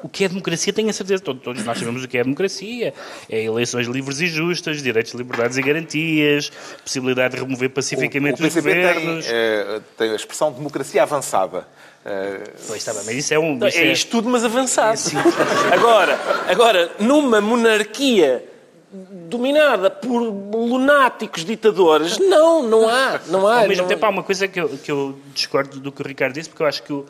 o 0.01 0.09
que 0.09 0.23
é 0.23 0.25
a 0.27 0.29
democracia, 0.29 0.73
tenho 0.73 0.89
a 0.89 0.93
certeza, 0.93 1.21
todos, 1.23 1.41
todos 1.43 1.63
nós 1.63 1.77
sabemos 1.77 2.03
o 2.03 2.07
que 2.07 2.17
é 2.17 2.21
a 2.21 2.23
democracia, 2.23 2.93
é 3.29 3.43
eleições 3.43 3.88
livres 3.88 4.19
e 4.21 4.27
justas, 4.27 4.81
direitos, 4.81 5.13
liberdades 5.13 5.57
e 5.57 5.62
garantias, 5.62 6.51
possibilidade 6.83 7.36
de 7.36 7.41
remover 7.41 7.69
O, 7.69 7.71
pacificamente 7.71 8.41
o 8.41 8.45
os 8.47 8.53
PCP 8.53 8.71
tem, 8.73 8.93
governos. 8.93 9.25
eh, 9.29 9.81
tem 9.97 10.12
a 10.12 10.15
expressão 10.15 10.51
democracia 10.51 11.03
avançada. 11.03 11.67
Eh, 12.05 12.43
Pois 12.67 12.79
está 12.79 12.93
bem, 12.93 13.03
mas 13.05 13.15
isso 13.15 13.33
é 13.33 13.39
um... 13.39 13.57
isso 13.67 13.77
É 13.77 13.86
isto 13.91 14.09
tudo, 14.12 14.29
mas 14.29 14.43
avançado. 14.43 14.99
Agora, 15.71 16.19
agora, 16.49 16.91
numa 16.99 17.39
monarquia 17.39 18.43
dominada 19.38 19.89
por 19.89 20.19
lunáticos 20.22 21.43
ditadores, 21.43 22.17
não, 22.19 22.62
não 22.63 22.88
há. 22.88 23.19
Não 23.28 23.48
há 23.48 23.62
Ao 23.62 23.67
mesmo 23.67 23.84
não- 23.84 23.89
tempo, 23.89 24.06
há 24.06 24.10
uma 24.10 24.24
coisa 24.24 24.48
que 24.48 24.60
eu, 24.60 24.69
que 24.69 24.91
eu 24.91 25.19
discordo 25.34 25.80
do 25.80 25.91
que 25.91 26.02
o 26.02 26.06
Ricardo 26.08 26.34
disse, 26.34 26.50
porque 26.50 26.62
eu 26.63 26.67
acho 26.67 26.84
que 26.84 26.93
o- 26.93 27.06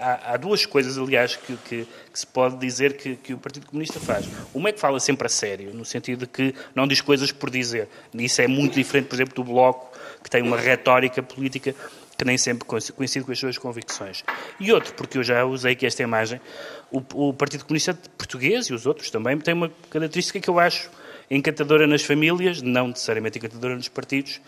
há, 0.00 0.34
há 0.34 0.36
duas 0.36 0.66
coisas, 0.66 0.98
aliás, 0.98 1.36
que, 1.36 1.56
que- 1.68 1.86
que 2.12 2.18
se 2.18 2.26
pode 2.26 2.56
dizer 2.56 2.96
que, 2.96 3.16
que 3.16 3.32
o 3.34 3.38
Partido 3.38 3.66
Comunista 3.66 3.98
faz. 4.00 4.26
Uma 4.52 4.68
é 4.68 4.72
que 4.72 4.80
fala 4.80 4.98
sempre 5.00 5.26
a 5.26 5.30
sério, 5.30 5.72
no 5.72 5.84
sentido 5.84 6.20
de 6.20 6.26
que 6.26 6.54
não 6.74 6.86
diz 6.86 7.00
coisas 7.00 7.30
por 7.32 7.48
dizer. 7.50 7.88
Isso 8.14 8.42
é 8.42 8.46
muito 8.48 8.74
diferente, 8.74 9.06
por 9.06 9.14
exemplo, 9.14 9.34
do 9.34 9.44
Bloco, 9.44 9.90
que 10.22 10.28
tem 10.28 10.42
uma 10.42 10.56
retórica 10.56 11.22
política 11.22 11.74
que 12.18 12.24
nem 12.26 12.36
sempre 12.36 12.66
coinc- 12.66 12.92
coincide 12.92 13.24
com 13.24 13.32
as 13.32 13.38
suas 13.38 13.56
convicções. 13.56 14.22
E 14.60 14.70
outro, 14.72 14.92
porque 14.92 15.16
eu 15.16 15.22
já 15.22 15.42
usei 15.46 15.72
aqui 15.72 15.86
esta 15.86 16.02
imagem, 16.02 16.38
o, 16.92 17.00
o 17.14 17.32
Partido 17.32 17.64
Comunista 17.64 17.96
Português 18.18 18.66
e 18.66 18.74
os 18.74 18.84
outros 18.84 19.10
também 19.10 19.38
têm 19.38 19.54
uma 19.54 19.70
característica 19.88 20.38
que 20.38 20.50
eu 20.50 20.58
acho 20.58 20.90
encantadora 21.30 21.86
nas 21.86 22.02
famílias, 22.02 22.60
não 22.60 22.88
necessariamente 22.88 23.38
encantadora 23.38 23.76
nos 23.76 23.88
partidos, 23.88 24.40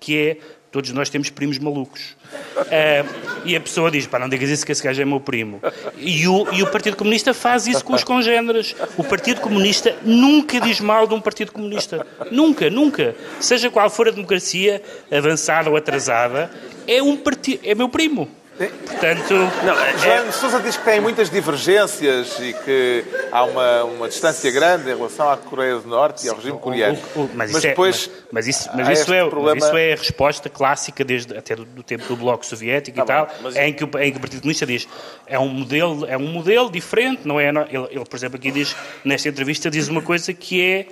que 0.00 0.18
é 0.18 0.36
todos 0.74 0.90
nós 0.90 1.08
temos 1.08 1.30
primos 1.30 1.56
malucos. 1.58 2.16
Ah, 2.56 3.04
e 3.44 3.54
a 3.54 3.60
pessoa 3.60 3.92
diz, 3.92 4.08
pá, 4.08 4.18
não 4.18 4.28
digas 4.28 4.50
isso 4.50 4.66
que 4.66 4.72
esse 4.72 4.82
gajo 4.82 5.00
é 5.00 5.04
meu 5.04 5.20
primo. 5.20 5.62
E 5.96 6.26
o, 6.26 6.52
e 6.52 6.64
o 6.64 6.70
Partido 6.70 6.96
Comunista 6.96 7.32
faz 7.32 7.68
isso 7.68 7.84
com 7.84 7.94
os 7.94 8.02
congêneres. 8.02 8.74
O 8.96 9.04
Partido 9.04 9.40
Comunista 9.40 9.96
nunca 10.02 10.60
diz 10.60 10.80
mal 10.80 11.06
de 11.06 11.14
um 11.14 11.20
Partido 11.20 11.52
Comunista. 11.52 12.04
Nunca, 12.30 12.68
nunca. 12.68 13.14
Seja 13.38 13.70
qual 13.70 13.88
for 13.88 14.08
a 14.08 14.10
democracia, 14.10 14.82
avançada 15.12 15.70
ou 15.70 15.76
atrasada, 15.76 16.50
é 16.88 17.00
um 17.00 17.16
partido, 17.16 17.60
é 17.64 17.74
meu 17.74 17.88
primo. 17.88 18.28
Portanto, 18.56 19.34
Não, 19.64 19.80
é- 19.80 20.24
de 20.24 20.32
Sousa 20.34 20.60
diz 20.60 20.76
que 20.76 20.84
tem 20.84 21.00
muitas 21.00 21.28
divergências 21.28 22.38
e 22.38 22.52
que 22.52 23.04
há 23.32 23.42
uma, 23.44 23.84
uma 23.84 24.08
distância 24.08 24.48
grande 24.52 24.90
em 24.90 24.96
relação 24.96 25.28
à 25.28 25.36
Coreia 25.36 25.76
do 25.78 25.88
Norte 25.88 26.24
e 26.24 26.28
ao 26.28 26.36
regime 26.36 26.58
coreano. 26.58 26.96
O- 27.16 27.20
o- 27.22 27.30
mas, 27.34 27.50
isso 27.50 27.66
é- 27.66 27.70
depois, 27.70 28.08
mas, 28.08 28.24
mas 28.30 28.46
isso, 28.46 28.70
mas 28.74 28.88
isso 29.00 29.12
é, 29.12 29.28
problema... 29.28 29.56
mas 29.56 29.64
isso 29.64 29.76
é 29.76 29.92
a 29.92 29.96
resposta 29.96 30.48
clássica 30.48 31.04
desde 31.04 31.36
até 31.36 31.56
do, 31.56 31.64
do 31.64 31.82
tempo 31.82 32.04
do 32.06 32.16
Bloco 32.16 32.46
Soviético 32.46 33.00
e 33.00 33.04
tal, 33.04 33.26
bem, 33.26 33.34
mas- 33.42 33.56
em, 33.56 33.72
que 33.72 33.84
o, 33.84 33.90
em 33.98 34.12
que 34.12 34.18
o 34.18 34.20
Partido 34.20 34.40
Comunista 34.42 34.64
diz 34.66 34.86
é 35.26 35.38
um 35.38 35.48
modelo, 35.48 36.06
é 36.06 36.16
um 36.16 36.28
modelo 36.28 36.70
diferente, 36.70 37.22
não 37.26 37.40
é? 37.40 37.48
Ele, 37.48 37.58
ele, 37.90 38.04
por 38.04 38.16
exemplo, 38.16 38.36
aqui 38.36 38.52
diz, 38.52 38.76
nesta 39.04 39.28
entrevista, 39.28 39.68
diz 39.70 39.88
uma 39.88 40.00
coisa 40.02 40.32
que 40.32 40.62
é, 40.62 40.86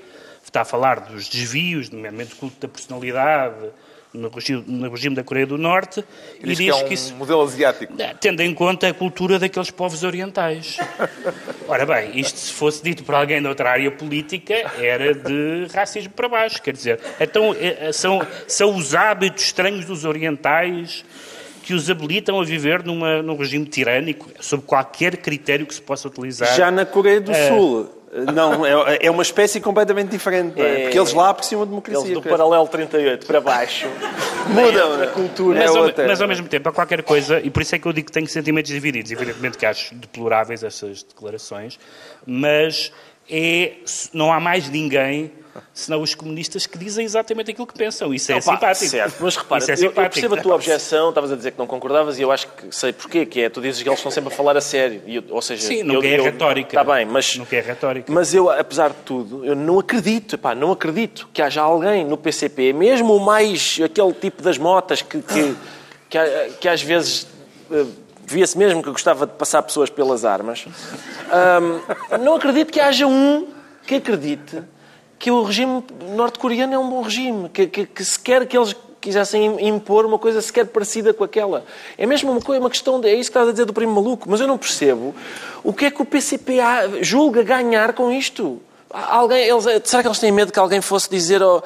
está 0.44 0.62
a 0.62 0.64
falar 0.64 0.98
dos 1.00 1.28
desvios, 1.28 1.88
nomeadamente 1.90 2.30
do 2.30 2.36
culto 2.36 2.56
da 2.60 2.66
personalidade 2.68 3.54
no 4.12 4.28
regime, 4.28 4.64
no 4.66 4.90
regime 4.90 5.16
da 5.16 5.24
Coreia 5.24 5.46
do 5.46 5.56
Norte, 5.56 6.04
e 6.40 6.46
Diz 6.46 6.58
diz, 6.58 6.66
que 6.66 6.70
é 6.70 6.74
um 6.74 6.88
que 6.88 6.94
isso 6.94 7.14
modelo 7.14 7.42
asiático. 7.42 7.94
tendo 8.20 8.40
em 8.40 8.52
conta 8.54 8.88
a 8.88 8.94
cultura 8.94 9.38
daqueles 9.38 9.70
povos 9.70 10.02
orientais. 10.02 10.76
Ora 11.66 11.86
bem, 11.86 12.18
isto 12.18 12.38
se 12.38 12.52
fosse 12.52 12.82
dito 12.82 13.04
por 13.04 13.14
alguém 13.14 13.40
de 13.40 13.48
outra 13.48 13.70
área 13.70 13.90
política, 13.90 14.54
era 14.78 15.14
de 15.14 15.66
racismo 15.72 16.12
para 16.12 16.28
baixo. 16.28 16.60
Quer 16.62 16.74
dizer, 16.74 17.00
então, 17.20 17.54
eh, 17.58 17.90
são, 17.92 18.20
são 18.46 18.76
os 18.76 18.94
hábitos 18.94 19.44
estranhos 19.44 19.84
dos 19.84 20.04
orientais 20.04 21.04
que 21.62 21.74
os 21.74 21.88
habilitam 21.88 22.40
a 22.40 22.44
viver 22.44 22.82
numa, 22.84 23.22
num 23.22 23.36
regime 23.36 23.64
tirânico, 23.64 24.28
sob 24.40 24.64
qualquer 24.64 25.16
critério 25.18 25.64
que 25.64 25.74
se 25.74 25.80
possa 25.80 26.08
utilizar. 26.08 26.54
Já 26.56 26.70
na 26.70 26.84
Coreia 26.84 27.20
do 27.20 27.30
É. 27.30 27.48
Sul, 27.48 27.88
Não, 28.12 28.66
é, 28.66 28.98
é 29.00 29.10
uma 29.10 29.22
espécie 29.22 29.58
completamente 29.58 30.10
diferente. 30.10 30.58
não 30.58 30.64
é? 30.64 30.80
É. 30.80 30.82
Porque 30.82 30.98
eles 30.98 31.14
lá 31.14 31.30
apreciam 31.30 31.62
a 31.62 31.64
democracia. 31.64 32.04
Eles 32.04 32.14
do 32.14 32.28
paralelo 32.28 32.68
38 32.68 33.26
para 33.26 33.40
baixo. 33.40 33.86
Mudam 34.48 35.02
a 35.02 35.06
cultura. 35.06 35.58
É 35.58 35.62
Mas, 35.62 35.76
ao, 35.76 35.82
outra. 35.84 36.06
mas 36.06 36.20
ao 36.20 36.28
mesmo 36.28 36.46
tempo, 36.46 36.68
há 36.68 36.72
qualquer 36.72 37.02
coisa, 37.02 37.40
e 37.40 37.48
por 37.48 37.62
isso 37.62 37.74
é 37.74 37.78
que 37.78 37.86
eu 37.86 37.92
digo 37.92 38.06
que 38.06 38.12
tenho 38.12 38.26
sentimentos 38.26 38.70
divididos. 38.70 39.10
Evidentemente 39.10 39.56
que 39.56 39.64
acho 39.64 39.94
deploráveis 39.94 40.62
essas 40.62 41.02
declarações, 41.02 41.78
mas 42.26 42.92
é, 43.30 43.72
não 44.12 44.30
há 44.30 44.38
mais 44.38 44.68
ninguém 44.68 45.32
senão 45.74 46.00
os 46.02 46.14
comunistas 46.14 46.66
que 46.66 46.78
dizem 46.78 47.04
exatamente 47.04 47.50
aquilo 47.50 47.66
que 47.66 47.74
pensam. 47.74 48.12
Isso 48.14 48.30
é 48.32 48.36
Opa, 48.36 48.42
simpático. 48.52 48.90
Certo, 48.90 49.14
mas 49.20 49.36
repara, 49.36 49.62
é 49.64 49.66
eu- 49.66 49.70
eu, 49.70 49.76
simpático. 49.76 50.10
percebo 50.14 50.34
a 50.34 50.40
tua 50.42 50.54
objeção, 50.54 51.08
estavas 51.10 51.32
a 51.32 51.36
dizer 51.36 51.52
que 51.52 51.58
não 51.58 51.66
concordavas 51.66 52.18
e 52.18 52.22
eu 52.22 52.30
acho 52.32 52.46
que 52.48 52.74
sei 52.74 52.92
porquê, 52.92 53.26
que 53.26 53.40
é, 53.40 53.48
tu 53.48 53.60
dizes 53.60 53.82
que 53.82 53.88
eles 53.88 53.98
estão 53.98 54.10
sempre 54.10 54.32
a 54.32 54.36
falar 54.36 54.56
a 54.56 54.60
sério. 54.60 55.02
Eu- 55.06 55.24
ou 55.30 55.42
seja, 55.42 55.66
Sim, 55.66 55.78
eu, 55.80 55.84
nunca 55.86 56.06
é 56.06 56.18
eu- 56.18 56.24
retórica. 56.24 56.68
Está 56.80 56.84
bem, 56.94 57.04
mas... 57.06 57.36
Nunca 57.36 57.56
é 57.56 57.60
retórica. 57.60 58.12
Mas 58.12 58.32
eu, 58.34 58.50
apesar 58.50 58.88
de 58.90 58.96
tudo, 59.04 59.44
eu 59.44 59.54
não 59.54 59.78
acredito, 59.78 60.36
pá, 60.38 60.54
não 60.54 60.72
acredito 60.72 61.28
que 61.32 61.42
haja 61.42 61.60
alguém 61.62 62.04
no 62.04 62.16
PCP, 62.16 62.72
mesmo 62.72 63.14
o 63.16 63.20
mais, 63.20 63.78
aquele 63.84 64.12
tipo 64.12 64.42
das 64.42 64.58
motas 64.58 65.02
que, 65.02 65.20
que, 65.22 65.56
que, 66.08 66.18
que 66.60 66.68
às 66.68 66.82
vezes 66.82 67.26
eh, 67.70 67.84
via-se 68.26 68.56
mesmo 68.56 68.82
que 68.82 68.90
gostava 68.90 69.26
de 69.26 69.32
passar 69.34 69.62
pessoas 69.62 69.90
pelas 69.90 70.24
armas, 70.24 70.64
Ahm, 71.30 72.18
não 72.22 72.34
acredito 72.36 72.70
que 72.72 72.80
haja 72.80 73.06
um 73.06 73.48
que 73.86 73.96
acredite 73.96 74.62
que 75.22 75.30
o 75.30 75.44
regime 75.44 75.84
norte-coreano 76.16 76.74
é 76.74 76.78
um 76.78 76.90
bom 76.90 77.00
regime, 77.00 77.48
que, 77.48 77.68
que, 77.68 77.86
que 77.86 78.04
sequer 78.04 78.44
que 78.44 78.58
eles 78.58 78.74
quisessem 79.00 79.46
im- 79.46 79.68
impor 79.68 80.04
uma 80.04 80.18
coisa 80.18 80.42
sequer 80.42 80.66
parecida 80.66 81.14
com 81.14 81.22
aquela. 81.22 81.64
É 81.96 82.04
mesmo 82.06 82.32
uma, 82.32 82.40
coisa, 82.40 82.58
uma 82.60 82.68
questão, 82.68 83.00
de, 83.00 83.06
é 83.08 83.12
isso 83.14 83.30
que 83.30 83.38
estás 83.38 83.48
a 83.48 83.52
dizer 83.52 83.64
do 83.64 83.72
primo 83.72 83.92
maluco, 83.94 84.28
mas 84.28 84.40
eu 84.40 84.48
não 84.48 84.58
percebo 84.58 85.14
o 85.62 85.72
que 85.72 85.84
é 85.84 85.90
que 85.92 86.02
o 86.02 86.04
PCP 86.04 86.58
há- 86.58 86.88
julga 87.02 87.44
ganhar 87.44 87.92
com 87.92 88.10
isto. 88.10 88.60
Alguém, 88.90 89.44
eles, 89.46 89.64
será 89.84 90.02
que 90.02 90.08
eles 90.08 90.18
têm 90.18 90.32
medo 90.32 90.52
que 90.52 90.58
alguém 90.58 90.80
fosse 90.80 91.08
dizer 91.08 91.40
ao, 91.40 91.62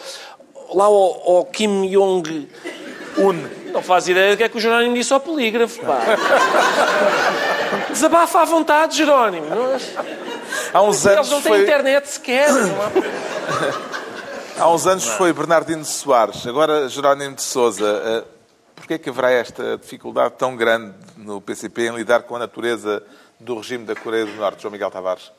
lá 0.75 0.85
ao, 0.85 1.37
ao 1.37 1.45
Kim 1.47 1.88
Jong-un 1.88 3.35
não 3.73 3.81
faz 3.81 4.07
ideia 4.07 4.33
do 4.33 4.37
que 4.37 4.42
é 4.45 4.49
que 4.51 4.57
o 4.59 4.61
Jerónimo 4.61 4.95
disse 4.95 5.12
ao 5.14 5.21
polígrafo, 5.21 5.81
pá. 5.81 5.99
Desabafa 7.90 8.40
à 8.40 8.44
vontade, 8.44 8.96
Jerónimo. 8.96 9.46
Não- 9.48 9.76
Há 10.72 10.83
uns 10.83 11.05
Eles 11.05 11.18
anos 11.18 11.31
não 11.31 11.42
têm 11.42 11.52
foi... 11.52 11.62
internet 11.62 12.07
sequer. 12.09 12.52
Não 12.52 12.83
há... 12.83 12.90
Há 14.62 14.70
uns 14.70 14.87
anos 14.87 15.05
foi 15.07 15.33
Bernardino 15.35 15.85
Soares, 15.85 16.46
agora 16.46 16.88
Jerónimo 16.88 17.35
de 17.35 17.42
Sousa. 17.42 18.24
Porquê 18.74 18.94
é 18.94 18.98
que 18.98 19.11
haverá 19.11 19.31
esta 19.31 19.76
dificuldade 19.76 20.35
tão 20.38 20.57
grande 20.57 20.94
no 21.16 21.40
PCP 21.42 21.88
em 21.88 21.94
lidar 21.94 22.22
com 22.22 22.37
a 22.37 22.38
natureza 22.38 23.02
do 23.38 23.57
regime 23.57 23.85
da 23.85 23.94
Coreia 23.94 24.24
do 24.24 24.33
Norte, 24.33 24.62
João 24.62 24.72
Miguel 24.72 24.90
Tavares? 24.90 25.31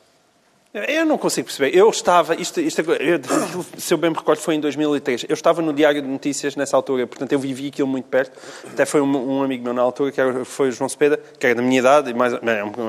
Eu 0.74 1.06
não 1.06 1.16
consigo 1.16 1.46
perceber. 1.46 1.74
Eu 1.74 1.88
estava, 1.88 2.34
isto, 2.34 2.60
isto, 2.60 2.80
eu- 2.82 3.20
se 3.78 3.94
eu 3.94 3.96
bem 3.96 4.10
me 4.10 4.16
recordo, 4.16 4.38
foi 4.40 4.54
em 4.54 4.60
2003. 4.60 5.24
Eu 5.26 5.32
estava 5.32 5.62
no 5.62 5.72
Diário 5.72 6.02
de 6.02 6.06
Notícias 6.06 6.54
nessa 6.56 6.76
altura, 6.76 7.06
portanto 7.06 7.32
eu 7.32 7.38
vivi 7.38 7.68
aquilo 7.68 7.88
muito 7.88 8.04
perto. 8.04 8.38
Até 8.70 8.84
foi 8.84 9.00
um, 9.00 9.38
um 9.38 9.42
amigo 9.42 9.64
meu 9.64 9.72
na 9.72 9.80
altura, 9.80 10.12
que 10.12 10.20
era, 10.20 10.44
foi 10.44 10.68
o 10.68 10.72
João 10.72 10.86
Cepeda, 10.86 11.18
que 11.38 11.46
era 11.46 11.54
da 11.54 11.62
minha 11.62 11.78
idade, 11.78 12.12
mais, 12.12 12.34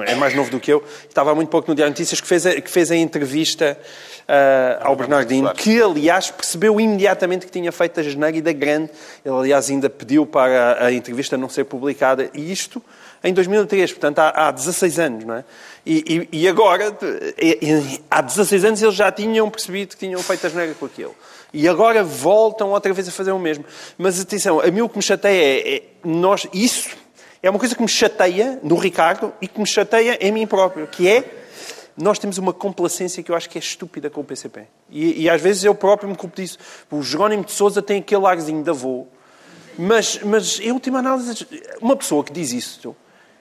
é 0.05 0.15
mais 0.15 0.35
novo 0.35 0.51
do 0.51 0.59
que 0.59 0.73
eu. 0.73 0.83
Estava 1.07 1.31
há 1.31 1.35
muito 1.35 1.47
pouco 1.47 1.69
no 1.69 1.75
Diário 1.75 1.93
de 1.93 1.99
Notícias, 2.01 2.19
que 2.19 2.27
fez 2.27 2.45
a, 2.45 2.59
que 2.59 2.69
fez 2.69 2.91
a 2.91 2.97
entrevista 2.97 3.79
ah, 4.27 4.79
ao 4.81 4.95
Bernardino, 4.97 5.53
que 5.53 5.81
aliás 5.81 6.29
percebeu 6.29 6.81
imediatamente 6.81 7.45
que 7.45 7.51
tinha 7.51 7.71
feito 7.71 7.97
a 7.97 8.03
geneira 8.03 8.37
e 8.37 8.41
da 8.41 8.51
grande. 8.51 8.91
Ele 9.23 9.35
aliás 9.35 9.69
ainda 9.69 9.89
pediu 9.89 10.25
para 10.25 10.73
a, 10.73 10.85
a 10.87 10.91
entrevista 10.91 11.37
não 11.37 11.47
ser 11.47 11.63
publicada. 11.63 12.29
E 12.33 12.51
isto 12.51 12.83
em 13.23 13.33
2003, 13.33 13.91
portanto 13.91 14.19
há, 14.19 14.47
há 14.47 14.51
16 14.51 14.99
anos, 14.99 15.25
não 15.25 15.35
é? 15.35 15.43
E, 15.85 16.27
e- 16.31 16.39
e 16.43 16.47
agora, 16.47 16.95
e- 17.41 18.01
há 18.09 18.21
16 18.21 18.63
anos 18.65 18.81
eles 18.81 18.95
já 18.95 19.11
tinham 19.11 19.49
percebido 19.49 19.89
que 19.95 19.97
tinham 19.97 20.21
feito 20.21 20.45
a 20.45 20.49
geneira 20.49 20.73
com 20.73 20.85
aquilo. 20.85 21.15
E 21.53 21.67
agora 21.67 22.03
voltam 22.03 22.69
outra 22.69 22.93
vez 22.93 23.07
a 23.07 23.11
fazer 23.11 23.31
o 23.31 23.39
mesmo. 23.39 23.65
Mas 23.97 24.19
atenção, 24.19 24.59
a 24.59 24.67
mim 24.69 24.81
o 24.81 24.89
que 24.89 24.97
me 24.97 25.03
chateia 25.03 25.41
é, 25.41 25.75
é 25.77 25.83
nós, 26.03 26.47
isso 26.53 26.89
é 27.41 27.49
uma 27.49 27.57
coisa 27.57 27.73
que 27.75 27.81
me 27.81 27.87
chateia 27.87 28.59
no 28.61 28.75
Ricardo 28.75 29.33
e 29.41 29.47
que 29.47 29.59
me 29.59 29.65
chateia 29.65 30.17
em 30.21 30.31
mim 30.31 30.45
próprio, 30.45 30.85
que 30.87 31.07
é 31.07 31.23
nós 31.97 32.17
temos 32.19 32.37
uma 32.37 32.53
complacência 32.53 33.21
que 33.23 33.29
eu 33.31 33.35
acho 33.35 33.49
que 33.49 33.57
é 33.57 33.61
estúpida 33.61 34.09
com 34.09 34.21
o 34.21 34.23
PCP. 34.23 34.67
E, 34.89 35.23
e 35.23 35.29
às 35.29 35.41
vezes 35.41 35.63
eu 35.65 35.75
próprio 35.75 36.07
me 36.09 36.15
culpo 36.15 36.35
disso. 36.39 36.57
O 36.89 37.01
Jerónimo 37.01 37.43
de 37.43 37.51
Souza 37.51 37.81
tem 37.81 37.99
aquele 37.99 38.25
arzinho 38.25 38.63
de 38.63 38.69
avô, 38.69 39.05
mas, 39.77 40.19
mas 40.23 40.59
em 40.59 40.71
última 40.71 40.99
análise, 40.99 41.45
uma 41.81 41.95
pessoa 41.95 42.23
que 42.23 42.31
diz 42.31 42.51
isso, 42.53 42.95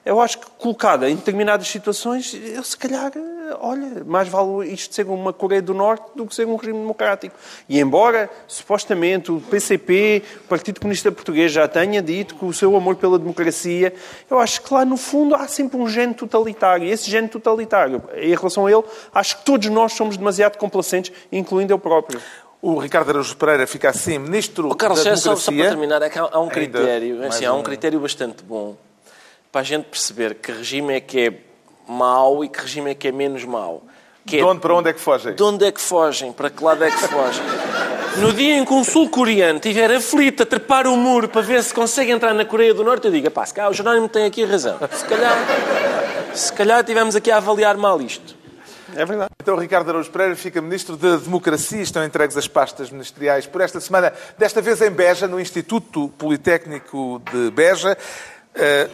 eu 0.09 0.19
acho 0.19 0.39
que 0.39 0.47
colocada 0.57 1.07
em 1.09 1.15
determinadas 1.15 1.67
situações, 1.67 2.33
eu 2.33 2.63
se 2.63 2.75
calhar, 2.75 3.11
olha, 3.59 4.03
mais 4.05 4.27
vale 4.27 4.67
isto 4.73 4.93
ser 4.95 5.05
uma 5.07 5.31
Coreia 5.31 5.61
do 5.61 5.73
Norte 5.73 6.03
do 6.15 6.25
que 6.25 6.33
ser 6.33 6.47
um 6.47 6.55
regime 6.55 6.79
democrático. 6.79 7.35
E 7.67 7.79
embora, 7.79 8.27
supostamente, 8.47 9.31
o 9.31 9.39
PCP, 9.39 10.23
o 10.45 10.47
Partido 10.47 10.79
Comunista 10.79 11.11
Português, 11.11 11.51
já 11.51 11.67
tenha 11.67 12.01
dito 12.01 12.33
que 12.35 12.43
o 12.43 12.51
seu 12.51 12.75
amor 12.75 12.95
pela 12.95 13.19
democracia, 13.19 13.93
eu 14.29 14.39
acho 14.39 14.63
que 14.63 14.73
lá 14.73 14.83
no 14.83 14.97
fundo 14.97 15.35
há 15.35 15.47
sempre 15.47 15.77
um 15.77 15.87
gene 15.87 16.13
totalitário. 16.15 16.87
E 16.87 16.91
esse 16.91 17.09
gene 17.09 17.27
totalitário, 17.27 18.01
em 18.15 18.35
relação 18.35 18.65
a 18.65 18.71
ele, 18.71 18.83
acho 19.13 19.37
que 19.37 19.45
todos 19.45 19.69
nós 19.69 19.93
somos 19.93 20.17
demasiado 20.17 20.57
complacentes, 20.57 21.11
incluindo 21.31 21.71
eu 21.71 21.77
próprio. 21.77 22.19
O 22.61 22.77
Ricardo 22.79 23.11
Araújo 23.11 23.37
Pereira 23.37 23.67
fica 23.67 23.89
assim, 23.89 24.17
ministro 24.17 24.69
O 24.69 24.75
Carlos 24.75 24.99
da 24.99 25.15
Sérgio, 25.15 25.21
só, 25.21 25.29
democracia. 25.29 25.55
só 25.55 25.61
para 25.61 25.69
terminar, 25.69 26.01
é 26.01 26.09
que 26.09 26.17
há, 26.19 26.27
há 26.31 26.39
um 26.41 26.49
critério, 26.49 27.23
assim, 27.25 27.45
há 27.45 27.53
um 27.53 27.59
um- 27.59 27.63
critério 27.63 27.99
bastante 27.99 28.43
bom 28.43 28.75
para 29.51 29.61
a 29.61 29.63
gente 29.63 29.85
perceber 29.85 30.35
que 30.35 30.51
regime 30.51 30.93
é 30.93 30.99
que 30.99 31.19
é 31.27 31.33
mau 31.87 32.43
e 32.43 32.49
que 32.49 32.59
regime 32.61 32.91
é 32.91 32.95
que 32.95 33.07
é 33.07 33.11
menos 33.11 33.43
mau. 33.45 33.83
Que 34.25 34.37
é 34.37 34.39
De 34.39 34.45
onde 34.45 34.61
para 34.61 34.75
onde 34.75 34.89
é 34.89 34.93
que 34.93 34.99
fogem? 34.99 35.33
de 35.33 35.43
onde 35.43 35.65
é 35.65 35.71
que 35.71 35.81
fogem, 35.81 36.31
para 36.31 36.49
que 36.49 36.63
lado 36.63 36.83
é 36.83 36.91
que 36.91 36.97
fogem. 37.07 37.43
No 38.17 38.33
dia 38.33 38.57
em 38.57 38.65
que 38.65 38.73
um 38.73 38.83
sul-coreano 38.83 39.57
estiver 39.57 39.91
aflito 39.91 40.43
a 40.43 40.45
trepar 40.45 40.87
o 40.87 40.95
muro 40.97 41.29
para 41.29 41.41
ver 41.41 41.63
se 41.63 41.73
consegue 41.73 42.11
entrar 42.11 42.33
na 42.33 42.43
Coreia 42.45 42.73
do 42.73 42.83
Norte, 42.83 43.05
eu 43.07 43.11
digo, 43.11 43.29
pá, 43.31 43.45
se 43.45 43.53
calhar 43.53 43.71
o 43.71 43.73
Jerónimo 43.73 44.07
tem 44.09 44.25
aqui 44.25 44.43
razão. 44.45 44.77
Se 44.91 45.05
calhar, 45.05 45.37
se 46.33 46.53
calhar 46.53 46.83
tivemos 46.83 47.15
aqui 47.15 47.31
a 47.31 47.37
avaliar 47.37 47.77
mal 47.77 48.01
isto. 48.01 48.35
É 48.95 49.05
verdade. 49.05 49.29
Então, 49.41 49.55
Ricardo 49.55 49.89
Araújo 49.89 50.09
Pereira 50.11 50.35
fica 50.35 50.59
Ministro 50.61 50.97
da 50.97 51.15
Democracia. 51.17 51.81
Estão 51.81 52.03
entregues 52.03 52.35
as 52.35 52.47
pastas 52.47 52.89
ministeriais 52.89 53.45
por 53.45 53.61
esta 53.61 53.79
semana, 53.79 54.11
desta 54.37 54.61
vez 54.61 54.81
em 54.81 54.89
Beja, 54.89 55.27
no 55.27 55.39
Instituto 55.39 56.09
Politécnico 56.17 57.21
de 57.31 57.51
Beja. 57.51 57.95
Eh, 58.55 58.89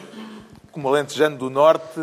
como 0.75 0.89
alentejano 0.89 1.37
do 1.37 1.49
Norte, 1.49 1.99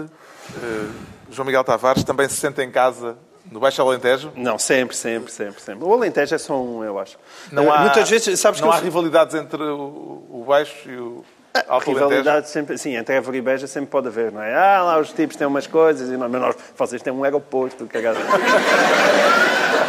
eh, 0.62 0.86
João 1.30 1.44
Miguel 1.44 1.62
Tavares 1.62 2.02
também 2.02 2.26
se 2.26 2.36
sente 2.36 2.62
em 2.62 2.70
casa 2.70 3.16
no 3.50 3.60
Baixo 3.60 3.82
Alentejo. 3.82 4.32
Não, 4.34 4.58
sempre, 4.58 4.96
sempre, 4.96 5.30
sempre, 5.30 5.60
sempre. 5.62 5.84
O 5.84 5.92
Alentejo 5.92 6.34
é 6.34 6.38
só 6.38 6.56
um, 6.58 6.82
eu 6.82 6.98
acho. 6.98 7.18
Não 7.50 7.70
há, 7.70 7.80
Muitas 7.80 8.08
vezes, 8.08 8.40
sabes 8.40 8.62
não 8.62 8.70
que 8.70 8.74
há 8.74 8.78
eu- 8.78 8.84
rivalidades 8.84 9.34
entre 9.34 9.62
o, 9.62 10.24
o 10.30 10.44
Baixo 10.48 10.88
e 10.90 10.96
o 10.96 11.22
Alto 11.68 11.90
Alentejo? 11.90 12.08
rivalidade 12.08 12.48
sempre, 12.48 12.78
sim, 12.78 12.96
entre 12.96 13.14
Évora 13.14 13.36
e 13.36 13.42
Beja 13.42 13.66
sempre 13.66 13.90
pode 13.90 14.08
haver, 14.08 14.32
não 14.32 14.42
é? 14.42 14.54
Ah, 14.54 14.82
lá 14.82 14.98
os 14.98 15.12
tipos 15.12 15.36
têm 15.36 15.46
umas 15.46 15.66
coisas, 15.66 16.08
e 16.08 16.16
nós, 16.16 16.30
mas 16.30 16.40
nós, 16.40 16.56
vocês 16.74 17.02
têm 17.02 17.12
um 17.12 17.22
aeroporto, 17.24 17.84
cagado. 17.86 18.18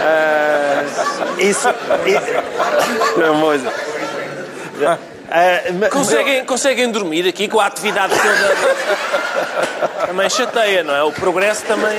Ah, 0.06 0.84
isso, 1.40 1.70
isso 2.06 2.34
é 4.80 5.13
Ah, 5.36 5.90
Conseguem, 5.90 6.46
conseguem 6.46 6.92
dormir 6.92 7.28
aqui 7.28 7.48
com 7.48 7.60
a 7.60 7.66
atividade 7.66 8.14
toda? 8.16 10.06
Também 10.06 10.30
chateia, 10.30 10.84
não 10.84 10.94
é? 10.96 11.02
O 11.02 11.12
progresso 11.12 11.66
também. 11.66 11.98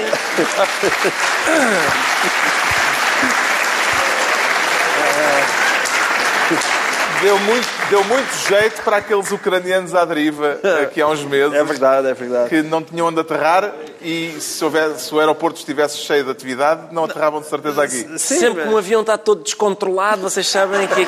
Deu 7.23 7.38
muito, 7.40 7.66
deu 7.90 8.05
muito 8.05 8.33
jeito 8.49 8.83
para 8.83 8.99
aqueles 8.99 9.31
ucranianos 9.31 9.94
à 9.94 10.05
deriva 10.05 10.59
aqui 10.83 11.01
há 11.01 11.09
uns 11.09 11.25
meses. 11.25 11.55
É 11.55 11.64
verdade, 11.64 12.09
é 12.09 12.14
verdade. 12.14 12.49
que 12.49 12.62
não 12.62 12.83
tinham 12.83 13.09
onde 13.09 13.20
aterrar 13.20 13.73
e 14.01 14.37
se, 14.40 14.64
houvesse, 14.64 15.07
se 15.07 15.14
o 15.14 15.18
aeroporto 15.18 15.59
estivesse 15.59 15.99
cheio 15.99 16.25
de 16.25 16.31
atividade, 16.31 16.92
não 16.92 17.05
aterravam 17.05 17.40
de 17.40 17.47
certeza 17.47 17.83
aqui. 17.83 18.18
Sim, 18.18 18.38
Sempre 18.38 18.62
que 18.62 18.68
um 18.68 18.77
avião 18.77 19.01
está 19.01 19.16
todo 19.18 19.42
descontrolado, 19.42 20.23
vocês 20.23 20.47
sabem 20.49 20.87
que 20.87 21.03
aqui, 21.03 21.07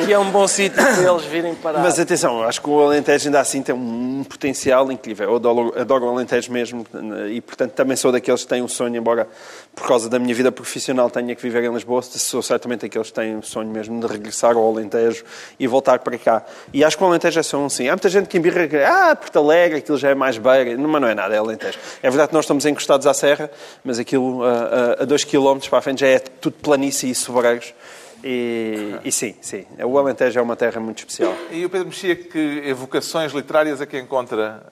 aqui 0.00 0.12
é 0.12 0.18
um 0.18 0.30
bom 0.30 0.46
sítio 0.46 0.82
para 0.82 1.10
eles 1.10 1.24
virem 1.24 1.54
parar. 1.54 1.80
Mas 1.80 1.98
atenção, 1.98 2.42
acho 2.42 2.60
que 2.60 2.68
o 2.68 2.80
Alentejo 2.80 3.28
ainda 3.28 3.40
assim 3.40 3.62
tem 3.62 3.74
um 3.74 4.24
potencial 4.24 4.90
incrível. 4.90 5.30
Eu 5.30 5.36
adoro, 5.36 5.74
adoro 5.78 6.06
o 6.06 6.08
Alentejo 6.10 6.52
mesmo 6.52 6.86
e, 7.30 7.40
portanto, 7.40 7.72
também 7.72 7.96
sou 7.96 8.12
daqueles 8.12 8.42
que 8.42 8.48
têm 8.48 8.62
um 8.62 8.68
sonho, 8.68 8.96
embora 8.96 9.28
por 9.74 9.86
causa 9.86 10.08
da 10.08 10.18
minha 10.18 10.34
vida 10.34 10.50
profissional 10.52 11.10
tenha 11.10 11.34
que 11.34 11.42
viver 11.42 11.64
em 11.64 11.72
Lisboa, 11.72 12.02
sou 12.02 12.42
certamente 12.42 12.82
daqueles 12.82 13.08
que 13.08 13.14
têm 13.14 13.36
o 13.36 13.42
sonho 13.42 13.68
mesmo 13.68 14.00
de 14.00 14.06
regressar 14.06 14.56
ao 14.56 14.68
Alentejo 14.68 15.24
e 15.58 15.66
voltar 15.66 15.98
para 16.00 16.18
cá. 16.18 16.44
E 16.72 16.84
acho 16.84 16.96
que 16.96 17.04
o 17.04 17.06
Alentejo 17.06 17.40
é 17.40 17.42
só 17.42 17.58
um 17.58 17.68
sim. 17.68 17.88
Há 17.88 17.92
muita 17.92 18.08
gente 18.08 18.28
que 18.28 18.38
embirra 18.38 18.66
que, 18.66 18.76
ah, 18.76 19.16
Porto 19.16 19.38
Alegre, 19.38 19.78
aquilo 19.78 19.98
já 19.98 20.10
é 20.10 20.14
mais 20.14 20.38
beira. 20.38 20.76
Não, 20.76 20.88
mas 20.88 21.00
não 21.00 21.08
é 21.08 21.14
nada, 21.14 21.34
é 21.34 21.38
Alentejo. 21.38 21.78
É 22.02 22.10
verdade 22.10 22.28
que 22.28 22.34
nós 22.34 22.44
estamos 22.44 22.64
encostados 22.66 23.06
à 23.06 23.14
serra, 23.14 23.50
mas 23.84 23.98
aquilo 23.98 24.44
a, 24.44 24.50
a, 24.50 25.02
a 25.02 25.04
dois 25.04 25.24
quilómetros 25.24 25.68
para 25.68 25.78
a 25.78 25.82
frente 25.82 26.00
já 26.00 26.08
é 26.08 26.18
tudo 26.18 26.56
planície 26.60 27.10
e 27.10 27.14
sobreiros. 27.14 27.74
E, 28.22 28.96
e 29.02 29.10
sim, 29.10 29.34
sim, 29.40 29.64
o 29.82 29.98
Alentejo 29.98 30.38
é 30.38 30.42
uma 30.42 30.54
terra 30.54 30.78
muito 30.78 30.98
especial. 30.98 31.34
E 31.50 31.64
o 31.64 31.70
Pedro 31.70 31.86
Mexia, 31.86 32.14
que 32.14 32.62
evocações 32.66 33.32
literárias 33.32 33.80
é 33.80 33.86
que 33.86 33.98
encontra 33.98 34.62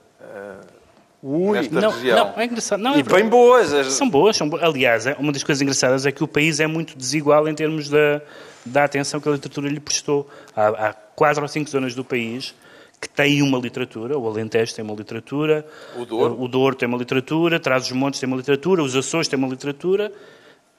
nesta 1.23 1.81
Não, 1.81 1.91
região. 1.91 2.17
não, 2.17 2.41
é 2.41 2.45
engraçado. 2.45 2.81
Não, 2.81 2.97
E 2.97 3.01
é 3.01 3.03
bem 3.03 3.29
boas. 3.29 3.73
as- 3.73 3.93
São 3.95 4.09
boas, 4.09 4.37
são 4.37 4.49
boas. 4.49 4.63
Aliás, 4.63 5.07
é- 5.07 5.17
uma 5.19 5.33
das 5.33 5.43
coisas 5.43 5.61
engraçadas 5.63 6.07
é 6.07 6.13
que 6.13 6.23
o 6.23 6.29
país 6.29 6.61
é 6.61 6.67
muito 6.67 6.97
desigual 6.97 7.49
em 7.49 7.55
termos 7.55 7.89
da, 7.89 8.21
da 8.65 8.85
atenção 8.85 9.21
que 9.21 9.29
a 9.29 9.33
literatura 9.33 9.69
lhe 9.69 9.81
prestou. 9.81 10.29
Há, 10.55 10.69
há 10.89 10.93
quatro 10.93 11.43
ou 11.43 11.49
cinco 11.49 11.69
zonas 11.71 11.95
do 11.95 12.05
país 12.05 12.55
que 13.01 13.09
têm 13.09 13.43
uma 13.43 13.59
literatura. 13.59 14.19
O 14.19 14.27
Alentejo 14.29 14.75
tem 14.75 14.85
uma 14.85 14.95
literatura. 14.95 15.67
O 15.97 16.05
Douro. 16.05 16.43
O 16.43 16.49
Douro 16.49 16.75
tem 16.77 16.89
uma 16.89 16.99
literatura. 16.99 17.59
Trás-os-Montes 17.61 18.21
tem 18.21 18.27
uma 18.27 18.37
literatura. 18.37 18.83
Os 18.83 18.95
Açores 18.97 19.27
têm 19.29 19.39
uma 19.39 19.49
literatura. 19.49 20.13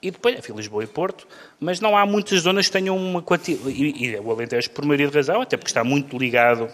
E 0.01 0.11
depois, 0.11 0.37
enfim, 0.39 0.53
Lisboa 0.53 0.83
e 0.83 0.87
Porto. 0.87 1.27
Mas 1.59 1.81
não 1.81 1.97
há 1.97 2.05
muitas 2.05 2.39
zonas 2.41 2.67
que 2.67 2.71
tenham 2.71 2.95
uma 2.95 3.21
quantidade... 3.21 3.69
E, 3.69 4.05
e 4.05 4.15
o 4.17 4.31
Alentejo, 4.31 4.69
por 4.71 4.85
maioria 4.85 5.07
de 5.09 5.13
razão, 5.15 5.41
até 5.41 5.57
porque 5.57 5.69
está 5.69 5.83
muito 5.83 6.17
ligado 6.17 6.69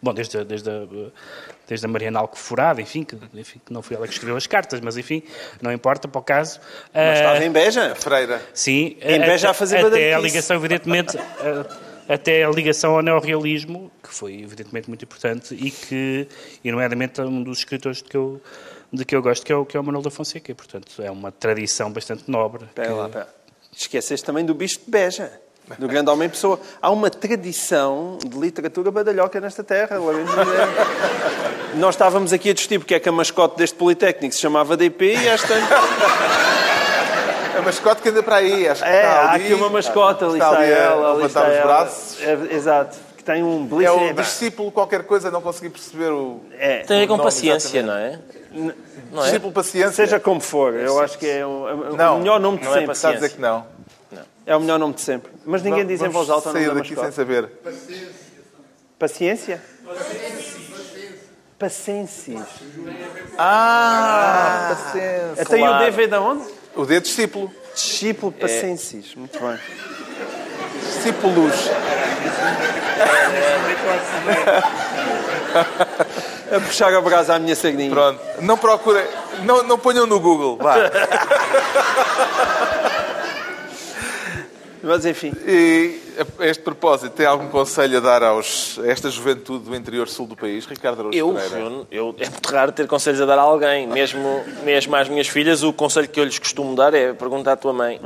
Bom, 0.00 0.14
desde, 0.14 0.38
a- 0.38 0.44
desde, 0.44 0.70
a, 0.70 0.86
desde 1.68 1.86
a 1.86 1.88
Mariana 1.88 2.20
Alcoforada, 2.20 2.80
enfim 2.80 3.02
que, 3.04 3.16
enfim, 3.34 3.60
que 3.64 3.72
não 3.72 3.82
foi 3.82 3.96
ela 3.96 4.06
que 4.06 4.12
escreveu 4.12 4.36
as 4.36 4.46
cartas, 4.46 4.80
mas 4.80 4.96
enfim, 4.96 5.22
não 5.60 5.72
importa 5.72 6.06
para 6.08 6.18
o 6.18 6.22
caso. 6.22 6.60
Mas 6.94 7.02
Ah, 7.04 7.14
estava 7.14 7.44
em 7.44 7.50
Beja. 7.50 7.94
Freira. 7.94 8.40
Sim, 8.54 8.96
Em 9.00 9.20
Beja 9.20 9.50
a 9.50 9.54
fazer 9.54 9.84
até 9.84 10.14
a 10.14 10.18
ligação, 10.18 10.56
evidentemente, 10.56 11.16
até 12.08 12.44
a 12.44 12.50
ligação 12.50 12.94
ao 12.96 13.02
neorrealismo, 13.02 13.90
que 14.02 14.12
foi 14.12 14.40
evidentemente 14.42 14.88
muito 14.88 15.04
importante 15.04 15.54
e 15.54 15.70
que, 15.70 16.28
e 16.62 16.70
nomeadamente, 16.72 17.20
é 17.20 17.24
um 17.24 17.42
dos 17.42 17.58
escritores 17.58 17.98
de 17.98 18.04
que 18.04 18.16
eu, 18.16 18.40
de 18.92 19.04
que 19.04 19.14
eu 19.16 19.22
gosto, 19.22 19.46
que 19.46 19.52
é 19.52 19.56
o, 19.56 19.64
que 19.64 19.76
é 19.76 19.80
o 19.80 19.84
Manuel 19.84 20.02
da 20.02 20.10
Fonseca. 20.10 20.50
E, 20.50 20.54
portanto, 20.54 21.00
é 21.00 21.10
uma 21.10 21.30
tradição 21.32 21.90
bastante 21.92 22.24
nobre. 22.30 22.64
Espera 22.64 22.92
lá, 22.92 23.06
espera. 23.06 23.28
Esqueceste 23.74 24.26
também 24.26 24.44
do 24.44 24.54
bicho 24.54 24.80
de 24.84 24.90
Beja. 24.90 25.32
Do 25.78 25.88
grande 25.88 26.10
homem 26.10 26.28
pessoa. 26.28 26.60
Há 26.80 26.90
uma 26.90 27.08
tradição 27.08 28.18
de 28.24 28.36
literatura 28.38 28.90
badalhoca 28.90 29.40
nesta 29.40 29.62
terra. 29.64 29.96
Nós 31.74 31.94
estávamos 31.94 32.32
aqui 32.32 32.50
a 32.50 32.52
discutir 32.54 32.78
porque 32.78 32.94
é 32.94 33.00
que 33.00 33.08
a 33.08 33.12
mascote 33.12 33.56
deste 33.56 33.76
Politécnico 33.76 34.34
se 34.34 34.40
chamava 34.40 34.76
DP 34.76 35.14
e 35.16 35.28
esta... 35.28 35.54
A 37.56 37.62
mascote 37.62 38.02
que 38.02 38.08
anda 38.08 38.22
para 38.22 38.36
aí. 38.36 38.66
Acho 38.68 38.82
que 38.82 38.88
É, 38.88 38.96
está 39.02 39.08
há 39.22 39.32
ali. 39.32 39.44
aqui 39.44 39.54
uma 39.54 39.68
mascote, 39.70 40.24
ali 40.24 40.32
está, 40.34 40.48
ali 40.50 40.64
a 40.72 40.76
ela, 40.76 41.12
ali 41.12 41.22
levantar 41.22 41.26
está 41.26 41.48
os 41.48 41.56
ela. 41.56 41.66
braços. 41.66 42.20
É, 42.22 42.54
exato. 42.54 42.98
Que 43.16 43.22
tem 43.24 43.42
um 43.42 43.68
É 43.82 43.90
o 43.90 44.12
discípulo 44.14 44.72
qualquer 44.72 45.04
coisa, 45.04 45.30
não 45.30 45.40
consegui 45.40 45.68
perceber 45.70 46.10
o... 46.10 46.40
É. 46.58 46.80
Tem 46.80 46.96
a 46.96 47.00
ver 47.00 47.06
com 47.06 47.18
paciência, 47.18 47.78
exatamente. 47.78 48.18
não 48.54 48.64
é? 48.64 48.72
Não 49.12 49.22
é? 49.22 49.24
Discípulo 49.26 49.52
paciência. 49.52 49.92
Seja 49.92 50.18
como 50.18 50.40
for, 50.40 50.74
eu 50.74 50.98
acho 51.00 51.16
que 51.18 51.28
é 51.28 51.46
o, 51.46 51.92
o 51.92 51.96
Não, 51.96 52.18
melhor 52.18 52.40
nome 52.40 52.58
de 52.58 52.64
não 52.64 52.72
é 52.74 52.78
sempre. 52.78 52.92
Está 52.92 53.10
a 53.10 53.12
dizer 53.12 53.30
que 53.30 53.40
não. 53.40 53.64
É 54.44 54.56
o 54.56 54.60
melhor 54.60 54.78
nome 54.78 54.94
de 54.94 55.00
sempre. 55.00 55.30
Mas 55.44 55.62
ninguém 55.62 55.86
diz 55.86 56.02
em 56.02 56.08
voz 56.08 56.28
alta 56.30 56.50
o 56.50 56.52
nome 56.52 56.64
sair 56.64 56.74
da 56.74 56.80
daqui 56.80 56.94
mascote. 56.94 57.14
sem 57.14 57.24
saber. 57.24 57.48
Paciência? 58.98 59.62
Paciência. 61.58 62.46
Ah, 63.38 64.74
paciência. 64.76 65.42
Até 65.42 65.56
o 65.56 65.58
Claro. 65.60 65.84
D 65.84 65.90
veio 65.92 66.08
de 66.08 66.16
onde? 66.16 66.44
O 66.74 66.84
D 66.84 66.96
é 66.96 67.00
discípulo. 67.00 67.52
Discípulo 67.74 68.32
Paciências. 68.32 69.14
Muito 69.14 69.38
bem. 69.38 69.58
Discípulos. 70.82 71.52
A 76.54 76.60
puxar 76.60 76.92
a 76.94 77.00
brasa 77.00 77.34
à 77.34 77.38
minha 77.38 77.56
sardinha. 77.56 77.90
Pronto. 77.90 78.20
Não 78.40 78.58
procurem. 78.58 79.04
Não, 79.44 79.62
não 79.62 79.78
ponham 79.78 80.06
no 80.06 80.20
Google. 80.20 80.58
Vá. 80.58 80.74
Mas 84.82 85.06
enfim. 85.06 85.32
E 85.46 86.00
a 86.40 86.46
este 86.46 86.62
propósito, 86.62 87.12
tem 87.12 87.24
algum 87.24 87.48
conselho 87.48 87.98
a 87.98 88.00
dar 88.00 88.22
aos, 88.22 88.78
a 88.82 88.86
esta 88.88 89.08
juventude 89.08 89.64
do 89.66 89.76
interior 89.76 90.08
sul 90.08 90.26
do 90.26 90.34
país? 90.36 90.66
Ricardo 90.66 91.00
Araújo 91.00 91.16
Eu, 91.18 91.32
Pereira. 91.34 91.58
eu, 91.58 91.86
eu- 91.90 92.14
é 92.18 92.28
muito 92.28 92.46
raro 92.50 92.72
ter 92.72 92.86
conselhos 92.88 93.20
a 93.20 93.26
dar 93.26 93.38
a 93.38 93.42
alguém. 93.42 93.86
Mesmo, 93.86 94.44
mesmo 94.64 94.94
às 94.96 95.08
minhas 95.08 95.28
filhas, 95.28 95.62
o 95.62 95.72
conselho 95.72 96.08
que 96.08 96.18
eu 96.18 96.24
lhes 96.24 96.38
costumo 96.38 96.74
dar 96.74 96.92
é 96.94 97.12
perguntar 97.12 97.52
à 97.52 97.56
tua 97.56 97.72
mãe. 97.72 98.00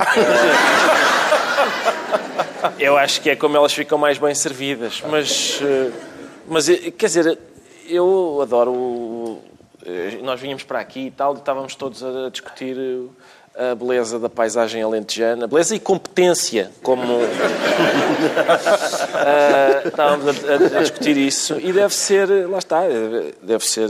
Eh, 2.77 2.85
eu 2.87 2.97
acho 2.97 3.21
que 3.21 3.29
é 3.29 3.35
como 3.35 3.55
elas 3.57 3.73
ficam 3.73 3.97
mais 3.97 4.17
bem 4.17 4.33
servidas. 4.35 5.01
Mas, 5.09 5.59
eh, 5.61 5.91
mas 6.47 6.69
eh, 6.69 6.91
quer 6.91 7.07
dizer, 7.07 7.39
eu 7.89 8.39
adoro. 8.41 8.71
o- 8.71 9.41
eh, 9.85 10.19
Nós 10.21 10.39
vinhamos 10.39 10.63
para 10.63 10.79
aqui 10.79 11.07
e 11.07 11.11
tal, 11.11 11.33
e 11.35 11.37
estávamos 11.39 11.75
todos 11.75 12.03
a 12.03 12.29
discutir 12.29 12.77
eh, 12.77 13.07
a 13.57 13.73
beleza 13.75 14.19
da 14.19 14.29
paisagem 14.29 14.81
alentejana, 14.83 15.47
beleza 15.47 15.75
e 15.75 15.79
competência, 15.79 16.69
como 16.83 17.03
ah, 19.15 19.81
estávamos 19.87 20.27
a, 20.27 20.31
a- 20.31 20.79
a 20.79 20.81
discutir 20.81 21.17
isso 21.17 21.57
e 21.59 21.71
deve 21.71 21.93
ser, 21.93 22.27
lá 22.47 22.59
está, 22.59 22.81
deve 23.41 23.65
ser 23.65 23.89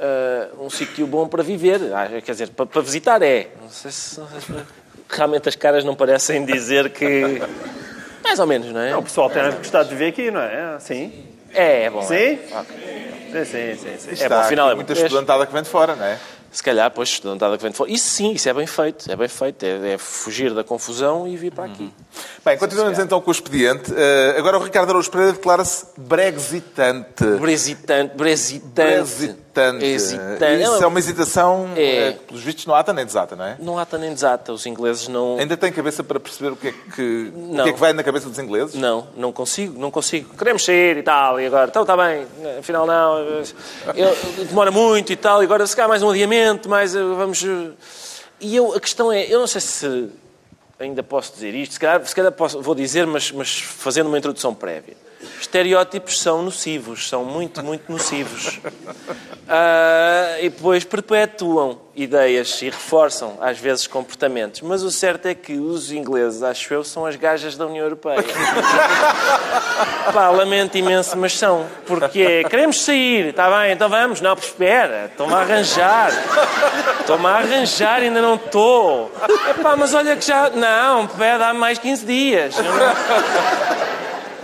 ah, 0.00 0.48
um 0.60 0.68
sítio 0.70 1.06
bom 1.06 1.26
para 1.28 1.42
viver. 1.42 1.80
Ah, 1.94 2.08
quer 2.20 2.32
dizer, 2.32 2.48
para, 2.50 2.66
para 2.66 2.82
visitar 2.82 3.22
é. 3.22 3.48
Não 3.62 3.68
sei 3.70 3.90
se, 3.90 4.18
não 4.20 4.28
sei 4.28 4.40
se- 4.40 4.64
realmente 5.08 5.48
as 5.48 5.56
caras 5.56 5.84
não 5.84 5.94
parecem 5.94 6.44
dizer 6.44 6.90
que. 6.90 7.40
Mais 8.24 8.38
ou 8.38 8.46
menos, 8.46 8.68
não 8.72 8.80
é? 8.80 8.96
O 8.96 9.02
pessoal 9.02 9.28
tem 9.30 9.42
gostado 9.52 9.88
de 9.88 9.94
ver 9.94 10.06
aqui, 10.08 10.30
não 10.30 10.40
é? 10.40 10.76
Sim. 10.80 11.12
É, 11.54 11.84
é 11.84 11.90
bom. 11.90 12.02
Sim? 12.02 12.14
é. 12.14 12.38
Sim, 13.32 13.44
sim, 13.44 13.76
sim. 13.76 13.96
sim. 13.98 14.10
Está 14.12 14.28
bom, 14.28 14.34
afinal 14.36 14.70
é 14.70 14.74
muita 14.74 14.92
estudantada 14.92 15.46
que 15.46 15.52
vem 15.52 15.62
de 15.62 15.68
fora, 15.68 15.94
não 15.96 16.04
é? 16.04 16.18
Se 16.52 16.62
calhar, 16.62 16.90
pois, 16.90 17.08
estudantada 17.08 17.56
que 17.56 17.62
vem 17.62 17.72
de 17.72 17.78
fora. 17.78 17.90
Isso 17.90 18.10
sim, 18.10 18.32
isso 18.32 18.46
é 18.46 18.52
bem 18.52 18.66
feito. 18.66 19.10
É 19.10 19.16
bem 19.16 19.28
feito. 19.28 19.64
É, 19.64 19.94
é 19.94 19.98
fugir 19.98 20.52
da 20.52 20.62
confusão 20.62 21.26
e 21.26 21.34
vir 21.34 21.50
para 21.50 21.64
aqui. 21.64 21.90
Bem, 22.44 22.58
continuamos 22.58 22.98
então 22.98 23.20
com 23.22 23.30
o 23.30 23.32
expediente. 23.32 23.90
Eh, 23.96 24.34
agora 24.36 24.58
o 24.58 24.62
Ricardo 24.62 24.90
Araújo 24.90 25.10
Pereira 25.10 25.32
declara-se 25.32 25.86
brexitante. 25.96 27.24
Brexitante, 27.40 28.16
brexitante. 28.16 28.74
Brexitante. 28.74 29.51
Hesitante. 29.84 30.62
Isso 30.62 30.82
é 30.82 30.86
uma 30.86 30.98
hesitação 30.98 31.70
É. 31.76 32.08
eh, 32.08 32.12
que, 32.12 32.18
pelos 32.26 32.42
vistos, 32.42 32.66
não 32.66 32.74
ata 32.74 32.92
nem 32.92 33.04
desata, 33.04 33.36
não 33.36 33.44
é? 33.44 33.56
Não 33.58 33.78
há 33.78 33.86
nem 33.98 34.12
desata. 34.12 34.52
Os 34.52 34.64
ingleses 34.66 35.08
não... 35.08 35.38
Ainda 35.38 35.56
tem 35.56 35.70
cabeça 35.72 36.02
para 36.02 36.18
perceber 36.18 36.50
o 36.52 36.56
que 36.56 36.68
é 36.68 36.72
que, 36.72 37.32
o 37.34 37.62
que, 37.62 37.68
é 37.68 37.72
que 37.72 37.78
vai 37.80 37.92
na 37.92 38.02
cabeça 38.02 38.28
dos 38.28 38.38
ingleses? 38.38 38.74
Não, 38.74 39.06
não 39.16 39.32
consigo, 39.32 39.78
não 39.78 39.90
consigo. 39.90 40.34
Queremos 40.36 40.64
sair 40.64 40.96
e 40.96 41.02
tal, 41.02 41.40
e 41.40 41.46
agora, 41.46 41.68
então 41.68 41.82
está 41.82 41.96
bem, 41.96 42.26
afinal 42.58 42.86
não, 42.86 43.18
eu, 43.18 44.16
demora 44.48 44.70
muito 44.70 45.12
e 45.12 45.16
tal, 45.16 45.42
e 45.42 45.44
agora 45.44 45.66
se 45.66 45.76
calhar 45.76 45.88
mais 45.88 46.02
um 46.02 46.10
adiamento, 46.10 46.68
mais 46.68 46.94
eh, 46.94 47.02
vamos... 47.02 47.42
eh, 47.44 47.70
E 48.40 48.56
eu, 48.56 48.74
a 48.74 48.80
questão 48.80 49.12
é, 49.12 49.24
eu 49.32 49.38
não 49.38 49.46
sei 49.46 49.60
se 49.60 50.08
ainda 50.80 51.02
posso 51.02 51.32
dizer 51.34 51.54
isto, 51.54 51.74
se 51.74 51.80
calhar, 51.80 52.04
se 52.04 52.14
calhar 52.14 52.32
posso, 52.32 52.60
vou 52.60 52.74
dizer, 52.74 53.06
mas, 53.06 53.30
mas 53.30 53.60
fazendo 53.60 54.06
uma 54.08 54.18
introdução 54.18 54.52
prévia. 54.54 54.96
Estereótipos 55.40 56.20
são 56.20 56.42
nocivos, 56.42 57.08
são 57.08 57.24
muito, 57.24 57.62
muito 57.62 57.90
nocivos. 57.90 58.60
Ah, 59.48 60.36
e 60.40 60.48
depois 60.48 60.84
perpetuam 60.84 61.80
ideias 61.94 62.62
e 62.62 62.66
reforçam, 62.66 63.36
às 63.40 63.58
vezes, 63.58 63.86
comportamentos. 63.86 64.62
Mas 64.62 64.82
o 64.82 64.90
certo 64.90 65.26
é 65.26 65.34
que 65.34 65.58
os 65.58 65.92
ingleses, 65.92 66.42
acho 66.42 66.72
eu, 66.72 66.82
são 66.82 67.04
as 67.04 67.16
gajas 67.16 67.56
da 67.56 67.66
União 67.66 67.84
Europeia. 67.84 68.24
Pá, 70.12 70.30
lamento 70.30 70.78
imenso, 70.78 71.16
mas 71.18 71.36
são. 71.36 71.66
Porque 71.86 72.44
queremos 72.44 72.82
sair, 72.82 73.26
está 73.26 73.50
bem, 73.60 73.72
então 73.72 73.88
vamos. 73.88 74.20
Não, 74.20 74.32
espera, 74.32 75.06
estou-me 75.10 75.34
a 75.34 75.38
arranjar. 75.38 76.10
Estou-me 77.00 77.26
a 77.26 77.30
arranjar, 77.30 78.00
ainda 78.00 78.22
não 78.22 78.36
estou. 78.36 79.12
Epá, 79.50 79.76
mas 79.76 79.92
olha 79.92 80.16
que 80.16 80.24
já... 80.26 80.50
Não, 80.50 81.06
pera, 81.06 81.38
dá 81.38 81.54
mais 81.54 81.78
15 81.78 82.06
dias. 82.06 82.54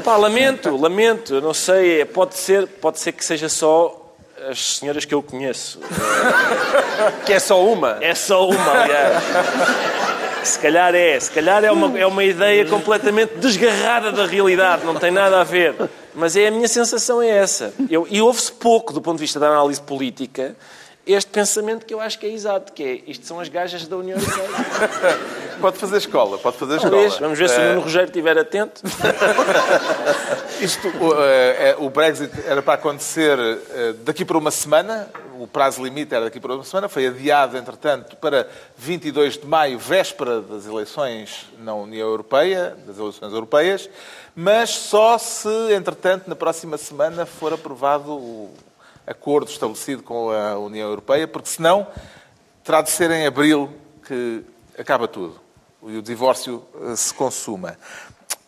Pá, 0.08 0.16
lamento, 0.16 0.74
lamento, 0.74 1.38
não 1.38 1.52
sei, 1.52 2.02
pode 2.02 2.34
ser, 2.34 2.66
pode 2.66 2.98
ser 2.98 3.12
que 3.12 3.22
seja 3.22 3.46
só 3.46 4.16
as 4.48 4.76
senhoras 4.76 5.04
que 5.04 5.14
eu 5.14 5.22
conheço. 5.22 5.78
Que 7.26 7.34
é 7.34 7.38
só 7.38 7.62
uma. 7.62 7.98
É 8.00 8.14
só 8.14 8.48
uma, 8.48 8.72
aliás. 8.72 9.22
Se 10.42 10.58
calhar 10.60 10.94
é, 10.94 11.20
se 11.20 11.30
calhar 11.30 11.62
é 11.62 11.70
uma, 11.70 11.98
é 11.98 12.06
uma 12.06 12.24
ideia 12.24 12.64
completamente 12.64 13.34
desgarrada 13.34 14.10
da 14.10 14.24
realidade, 14.24 14.82
não 14.86 14.94
tem 14.94 15.10
nada 15.10 15.42
a 15.42 15.44
ver. 15.44 15.74
Mas 16.14 16.36
é 16.36 16.48
a 16.48 16.50
minha 16.50 16.68
sensação 16.68 17.20
é 17.20 17.28
essa. 17.28 17.74
Eu, 17.90 18.06
e 18.10 18.22
ouve-se 18.22 18.50
pouco, 18.50 18.94
do 18.94 19.02
ponto 19.02 19.16
de 19.18 19.24
vista 19.24 19.38
da 19.38 19.48
análise 19.48 19.82
política, 19.82 20.56
este 21.06 21.30
pensamento 21.30 21.84
que 21.84 21.92
eu 21.92 22.00
acho 22.00 22.18
que 22.18 22.24
é 22.24 22.30
exato, 22.30 22.72
que 22.72 22.82
é 22.82 23.10
isto 23.10 23.26
são 23.26 23.40
as 23.40 23.50
gajas 23.50 23.86
da 23.86 23.98
União 23.98 24.18
Europeia. 24.18 25.18
Pode 25.60 25.78
fazer 25.78 25.96
escola, 25.98 26.38
pode 26.38 26.56
fazer 26.56 26.80
Talvez, 26.80 27.12
escola. 27.12 27.20
vamos 27.20 27.38
ver 27.38 27.48
se 27.48 27.56
o 27.56 27.60
Eh, 27.60 27.68
Nuno 27.70 27.80
Rogério 27.80 28.06
estiver 28.06 28.38
atento. 28.38 28.82
Isto, 30.60 30.88
o, 30.88 31.14
eh, 31.22 31.70
eh, 31.70 31.76
o 31.78 31.90
Brexit 31.90 32.30
era 32.46 32.62
para 32.62 32.74
acontecer 32.74 33.38
eh, 33.38 33.94
daqui 34.04 34.24
para 34.24 34.38
uma 34.38 34.50
semana, 34.50 35.08
o 35.38 35.46
prazo 35.46 35.82
limite 35.82 36.14
era 36.14 36.24
daqui 36.26 36.38
para 36.40 36.54
uma 36.54 36.64
semana, 36.64 36.88
foi 36.88 37.06
adiado, 37.06 37.56
entretanto, 37.56 38.16
para 38.16 38.48
22 38.76 39.38
de 39.38 39.46
maio, 39.46 39.78
véspera 39.78 40.40
das 40.40 40.66
eleições 40.66 41.46
na 41.58 41.74
União 41.74 42.08
Europeia, 42.08 42.76
das 42.86 42.98
eleições 42.98 43.32
europeias, 43.32 43.88
mas 44.34 44.70
só 44.70 45.18
se, 45.18 45.72
entretanto, 45.72 46.28
na 46.28 46.36
próxima 46.36 46.76
semana 46.78 47.26
for 47.26 47.52
aprovado 47.52 48.12
o 48.12 48.50
acordo 49.06 49.50
estabelecido 49.50 50.02
com 50.02 50.30
a 50.30 50.58
União 50.58 50.88
Europeia, 50.88 51.26
porque 51.26 51.48
senão 51.48 51.86
terá 52.62 52.80
de 52.82 52.90
ser 52.90 53.10
em 53.10 53.26
abril 53.26 53.72
que 54.06 54.44
acaba 54.78 55.08
tudo 55.08 55.47
e 55.82 55.96
o 55.96 56.02
divórcio 56.02 56.64
eh, 56.82 56.96
se 56.96 57.12
consuma. 57.14 57.76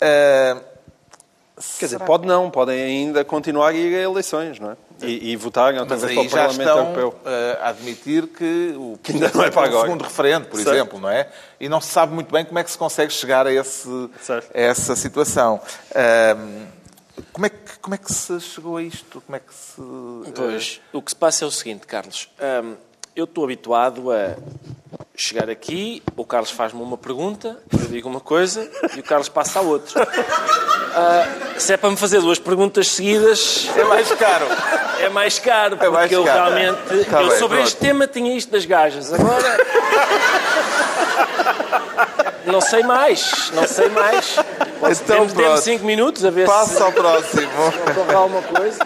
Eh, 0.01 0.57
Quer 1.79 1.85
dizer, 1.87 2.01
pode 2.01 2.27
não, 2.27 2.51
podem 2.51 2.81
ainda 2.83 3.23
continuar 3.23 3.69
a 3.69 3.73
ir 3.75 3.95
a 3.95 4.01
eleições, 4.01 4.59
não 4.59 4.71
é? 4.71 4.77
E, 5.03 5.33
e 5.33 5.37
votarem 5.37 5.79
outra 5.79 5.95
Mas 5.97 6.05
para 6.05 6.11
aí 6.11 6.27
o 6.27 6.31
já 6.31 6.37
Parlamento 6.39 6.69
estão 6.69 6.87
Europeu. 6.95 7.21
eh, 7.27 7.59
a 7.61 7.69
admitir 7.69 8.27
que 8.29 8.75
o 8.79 8.99
Que 9.05 9.13
ainda 9.13 9.31
não 9.35 9.45
é 9.45 9.51
para 9.51 9.63
um 9.63 9.65
agora. 9.67 9.83
segundo 9.87 10.03
referendo, 10.03 10.47
por 10.47 10.57
Certo. 10.57 10.75
exemplo, 10.75 10.99
não 10.99 11.11
é? 11.11 11.29
E 11.61 11.69
não 11.69 11.79
se 11.81 11.89
sabe 11.89 12.15
muito 12.15 12.33
bem 12.33 12.47
como 12.47 12.59
é 12.59 12.65
que 12.65 12.71
se 12.71 12.79
consegue 12.79 13.13
chegar 13.13 13.47
a, 13.47 13.53
esse, 13.53 13.87
a 14.31 14.59
essa 14.59 14.97
situação. 14.97 15.61
Ahm, 15.95 16.67
como, 17.31 17.45
é 17.45 17.51
que, 17.51 17.79
como 17.79 17.95
é 17.95 17.99
que 17.99 18.11
se 18.13 18.41
chegou 18.41 18.79
a 18.79 18.83
isto? 18.83 19.21
Como 19.27 19.37
é 19.37 19.41
que 19.41 19.53
se... 19.55 20.33
Pois, 20.35 20.81
o 20.95 21.03
que 21.03 21.11
se 21.11 21.17
passa 21.17 21.45
é 21.45 21.49
o 21.49 21.51
seguinte, 21.51 21.87
Carlos. 21.87 22.31
Hum, 22.65 22.75
eu 23.21 23.25
estou 23.25 23.45
habituado 23.45 24.11
a 24.11 24.35
chegar 25.15 25.51
aqui, 25.51 26.03
o 26.17 26.25
Carlos 26.25 26.51
faz-me 26.51 26.81
uma 26.83 26.97
pergunta, 26.97 27.59
eu 27.73 27.87
digo 27.89 28.09
uma 28.09 28.21
coisa 28.21 28.69
e 28.97 29.01
o 29.01 29.03
Carlos 29.03 29.29
passa 29.29 29.59
a 29.59 29.63
outra. 29.63 30.09
Ah, 30.95 31.27
se 31.59 31.73
é 31.75 31.77
para 31.77 31.91
me 31.91 31.97
fazer 31.97 32.21
duas 32.21 32.39
perguntas 32.39 32.89
seguidas, 32.89 33.69
É 33.77 33.85
mais 33.85 34.11
caro. 34.13 34.47
é 34.99 35.09
mais 35.11 35.39
caro, 35.39 35.77
porque 35.77 35.91
mais 35.93 36.11
eu 36.11 36.25
caro. 36.25 36.55
realmente. 36.55 37.05
Tá 37.11 37.23
eu 37.23 37.29
bem, 37.29 37.39
sobre 37.39 37.57
pronto. 37.59 37.69
este 37.69 37.77
tema 37.77 38.07
tinha 38.07 38.35
isto 38.37 38.51
das 38.51 38.65
gajas. 38.65 39.13
Agora. 39.13 39.59
Não 42.47 42.61
sei 42.61 42.83
mais, 42.83 43.51
não 43.55 43.67
sei 43.69 43.89
mais. 43.91 44.37
Então, 44.79 45.17
temos, 45.19 45.33
temos 45.35 45.61
cinco 45.61 45.85
minutos 45.85 46.25
a 46.25 46.31
ver 46.31 46.47
Passa 46.47 46.83
ao 46.85 46.91
próximo. 46.93 47.51
se 48.09 48.15
alguma 48.15 48.43
coisa. 48.43 48.79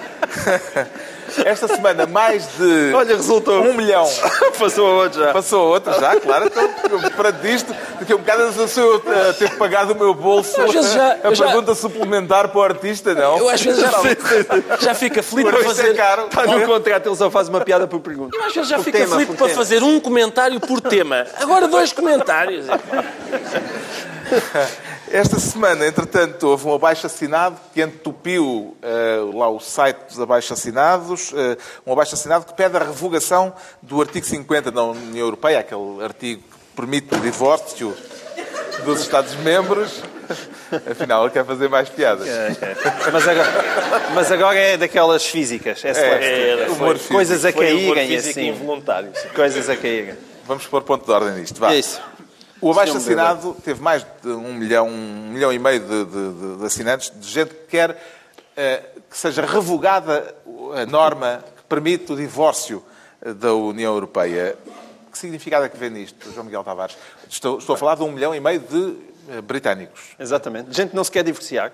Esta 1.44 1.68
semana, 1.68 2.06
mais 2.06 2.46
de 2.56 2.92
Olha, 2.94 3.16
resultou. 3.16 3.62
um 3.62 3.74
milhão. 3.74 4.08
Passou 4.58 4.86
a 4.86 4.90
outro 5.04 5.20
já. 5.24 5.32
Passou 5.32 5.60
a 5.60 5.64
outra 5.70 6.00
já, 6.00 6.16
claro. 6.20 6.46
Então, 6.46 6.68
para 7.16 7.30
disto, 7.32 7.74
daqui 7.98 8.12
a 8.12 8.16
um 8.16 8.18
bocado 8.18 8.42
eu 8.56 8.68
sou 8.68 9.02
eu 9.06 9.30
a 9.30 9.32
ter 9.32 9.50
que 9.50 9.56
pagar 9.56 9.86
do 9.86 9.94
meu 9.94 10.14
bolso 10.14 10.60
Às 10.60 10.72
vezes 10.72 10.92
já- 10.92 11.12
a 11.12 11.18
eu 11.24 11.34
já- 11.34 11.46
pergunta 11.46 11.74
suplementar 11.74 12.48
para 12.48 12.58
o 12.58 12.62
artista, 12.62 13.14
não? 13.14 13.38
Eu 13.38 13.48
às 13.48 13.60
vezes 13.60 13.80
já, 13.80 13.90
já 13.90 14.00
aflito 15.20 15.46
Por 15.46 15.52
para 15.52 15.60
é 15.60 15.64
fazer. 15.64 15.94
caro. 15.96 16.26
Está 16.26 16.46
no 16.46 16.66
contrato, 16.66 17.08
ele 17.08 17.16
só 17.16 17.30
faz 17.30 17.48
uma 17.48 17.60
piada 17.60 17.86
por 17.86 18.00
pergunta. 18.00 18.36
Eu 18.36 18.44
às 18.44 18.54
vezes 18.54 18.68
já 18.68 18.78
tema, 18.78 19.14
aflito 19.14 19.28
por 19.28 19.36
para 19.36 19.46
tema. 19.48 19.58
fazer 19.58 19.82
um 19.82 20.00
comentário 20.00 20.60
por 20.60 20.80
tema. 20.80 21.26
Agora 21.40 21.68
dois 21.68 21.92
comentários. 21.92 22.66
Esta 25.14 25.38
semana, 25.38 25.86
entretanto, 25.86 26.48
houve 26.48 26.66
um 26.66 26.74
abaixo-assinado 26.74 27.56
que 27.72 27.80
entupiu 27.80 28.76
eh, 28.82 29.20
lá 29.32 29.48
o 29.48 29.60
site 29.60 30.08
dos 30.08 30.18
abaixo-assinados, 30.20 31.32
eh, 31.36 31.56
um 31.86 31.92
abaixo-assinado 31.92 32.44
que 32.44 32.52
pede 32.52 32.76
a 32.76 32.80
revogação 32.80 33.54
do 33.80 34.00
artigo 34.00 34.26
50 34.26 34.72
da 34.72 34.82
União 34.82 35.24
Europeia, 35.24 35.60
aquele 35.60 36.02
artigo 36.02 36.42
que 36.42 36.58
permite 36.74 37.14
o 37.14 37.20
divórcio 37.20 37.96
dos 38.84 39.02
Estados-membros. 39.02 40.02
Afinal, 40.90 41.22
ele 41.22 41.32
quer 41.32 41.44
fazer 41.44 41.68
mais 41.68 41.88
piadas. 41.88 42.26
Mas 43.12 43.28
agora, 43.28 43.64
mas 44.14 44.32
agora 44.32 44.58
é 44.58 44.76
daquelas 44.76 45.24
físicas. 45.24 45.84
É, 45.84 45.90
É, 45.90 46.66
humor 46.70 46.96
físico. 46.96 47.14
Coisas 47.14 47.44
a 47.44 47.52
Foi 47.52 47.72
humor 47.72 47.94
caírem 47.94 48.16
físico 48.16 48.40
assim. 48.40 48.48
involuntário. 48.48 49.10
sim. 49.14 49.28
Coisas 49.28 49.68
a 49.68 49.76
caírem. 49.76 50.16
Vamos 50.44 50.66
pôr 50.66 50.82
ponto 50.82 51.06
de 51.06 51.12
ordem 51.12 51.34
nisto. 51.34 51.60
Vá. 51.60 51.72
É 51.72 51.78
isso. 51.78 52.00
O 52.64 52.70
abaixo-assinado 52.72 53.54
teve 53.62 53.82
mais 53.82 54.06
de 54.22 54.28
um 54.30 54.54
milhão, 54.54 54.88
um 54.88 55.28
milhão 55.32 55.52
e 55.52 55.58
meio 55.58 55.80
de, 55.80 56.04
de- 56.06 56.56
de- 56.58 56.64
assinantes, 56.64 57.12
de 57.14 57.28
gente 57.28 57.50
que 57.50 57.66
quer 57.68 58.02
eh, 58.56 58.82
que 59.10 59.16
seja 59.18 59.44
revogada 59.44 60.34
a 60.80 60.86
norma 60.86 61.44
que 61.56 61.62
permite 61.64 62.12
o 62.12 62.16
divórcio 62.16 62.82
eh, 63.20 63.34
da 63.34 63.52
União 63.54 63.92
Europeia. 63.92 64.56
Que 65.12 65.18
significado 65.18 65.64
é 65.66 65.68
que 65.68 65.76
vê 65.76 65.90
nisto, 65.90 66.32
João 66.32 66.44
Miguel 66.46 66.64
Tavares? 66.64 66.96
Estou, 67.28 67.58
estou 67.58 67.74
a 67.74 67.76
falar 67.78 67.96
de 67.96 68.02
um 68.02 68.10
milhão 68.10 68.34
e 68.34 68.40
meio 68.40 68.60
de 68.60 68.96
britânicos. 69.42 70.00
Exatamente. 70.18 70.74
Gente 70.74 70.90
que 70.90 70.96
não 70.96 71.04
se 71.04 71.10
quer 71.10 71.24
divorciar. 71.24 71.72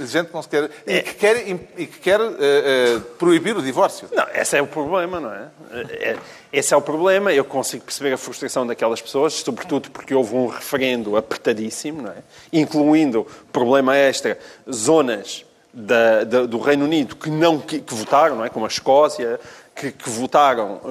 Gente 0.00 0.26
que 0.28 0.34
não 0.34 0.42
se 0.42 0.48
quer. 0.48 0.70
E 0.86 1.02
que 1.02 1.14
quer, 1.14 1.48
e 1.48 1.86
que 1.86 1.98
quer 2.00 2.20
eh, 2.20 2.26
eh, 2.38 3.00
proibir 3.18 3.56
o 3.56 3.62
divórcio. 3.62 4.08
Não, 4.12 4.26
esse 4.34 4.56
é 4.56 4.62
o 4.62 4.66
problema, 4.66 5.20
não 5.20 5.32
é? 5.32 5.48
É- 5.90 6.16
Esse 6.52 6.74
é 6.74 6.76
o 6.76 6.82
problema. 6.82 7.32
Eu 7.32 7.44
consigo 7.44 7.84
perceber 7.84 8.12
a 8.12 8.18
frustração 8.18 8.66
daquelas 8.66 9.00
pessoas, 9.00 9.32
sobretudo 9.34 9.90
porque 9.90 10.14
houve 10.14 10.34
um 10.34 10.46
referendo 10.48 11.16
apertadíssimo, 11.16 12.02
não 12.02 12.10
é? 12.10 12.16
Incluindo, 12.52 13.26
problema 13.50 13.96
extra, 13.96 14.38
zonas 14.70 15.44
da- 15.72 16.24
da- 16.24 16.44
do 16.46 16.58
Reino 16.58 16.84
Unido 16.84 17.16
que 17.16 17.30
não 17.30 17.58
que, 17.58 17.80
que 17.80 17.94
votaram, 17.94 18.36
não 18.36 18.44
é? 18.44 18.50
Como 18.50 18.66
a 18.66 18.68
Escócia, 18.68 19.40
que, 19.74 19.90
que 19.90 20.10
votaram 20.10 20.80
eh, 20.84 20.88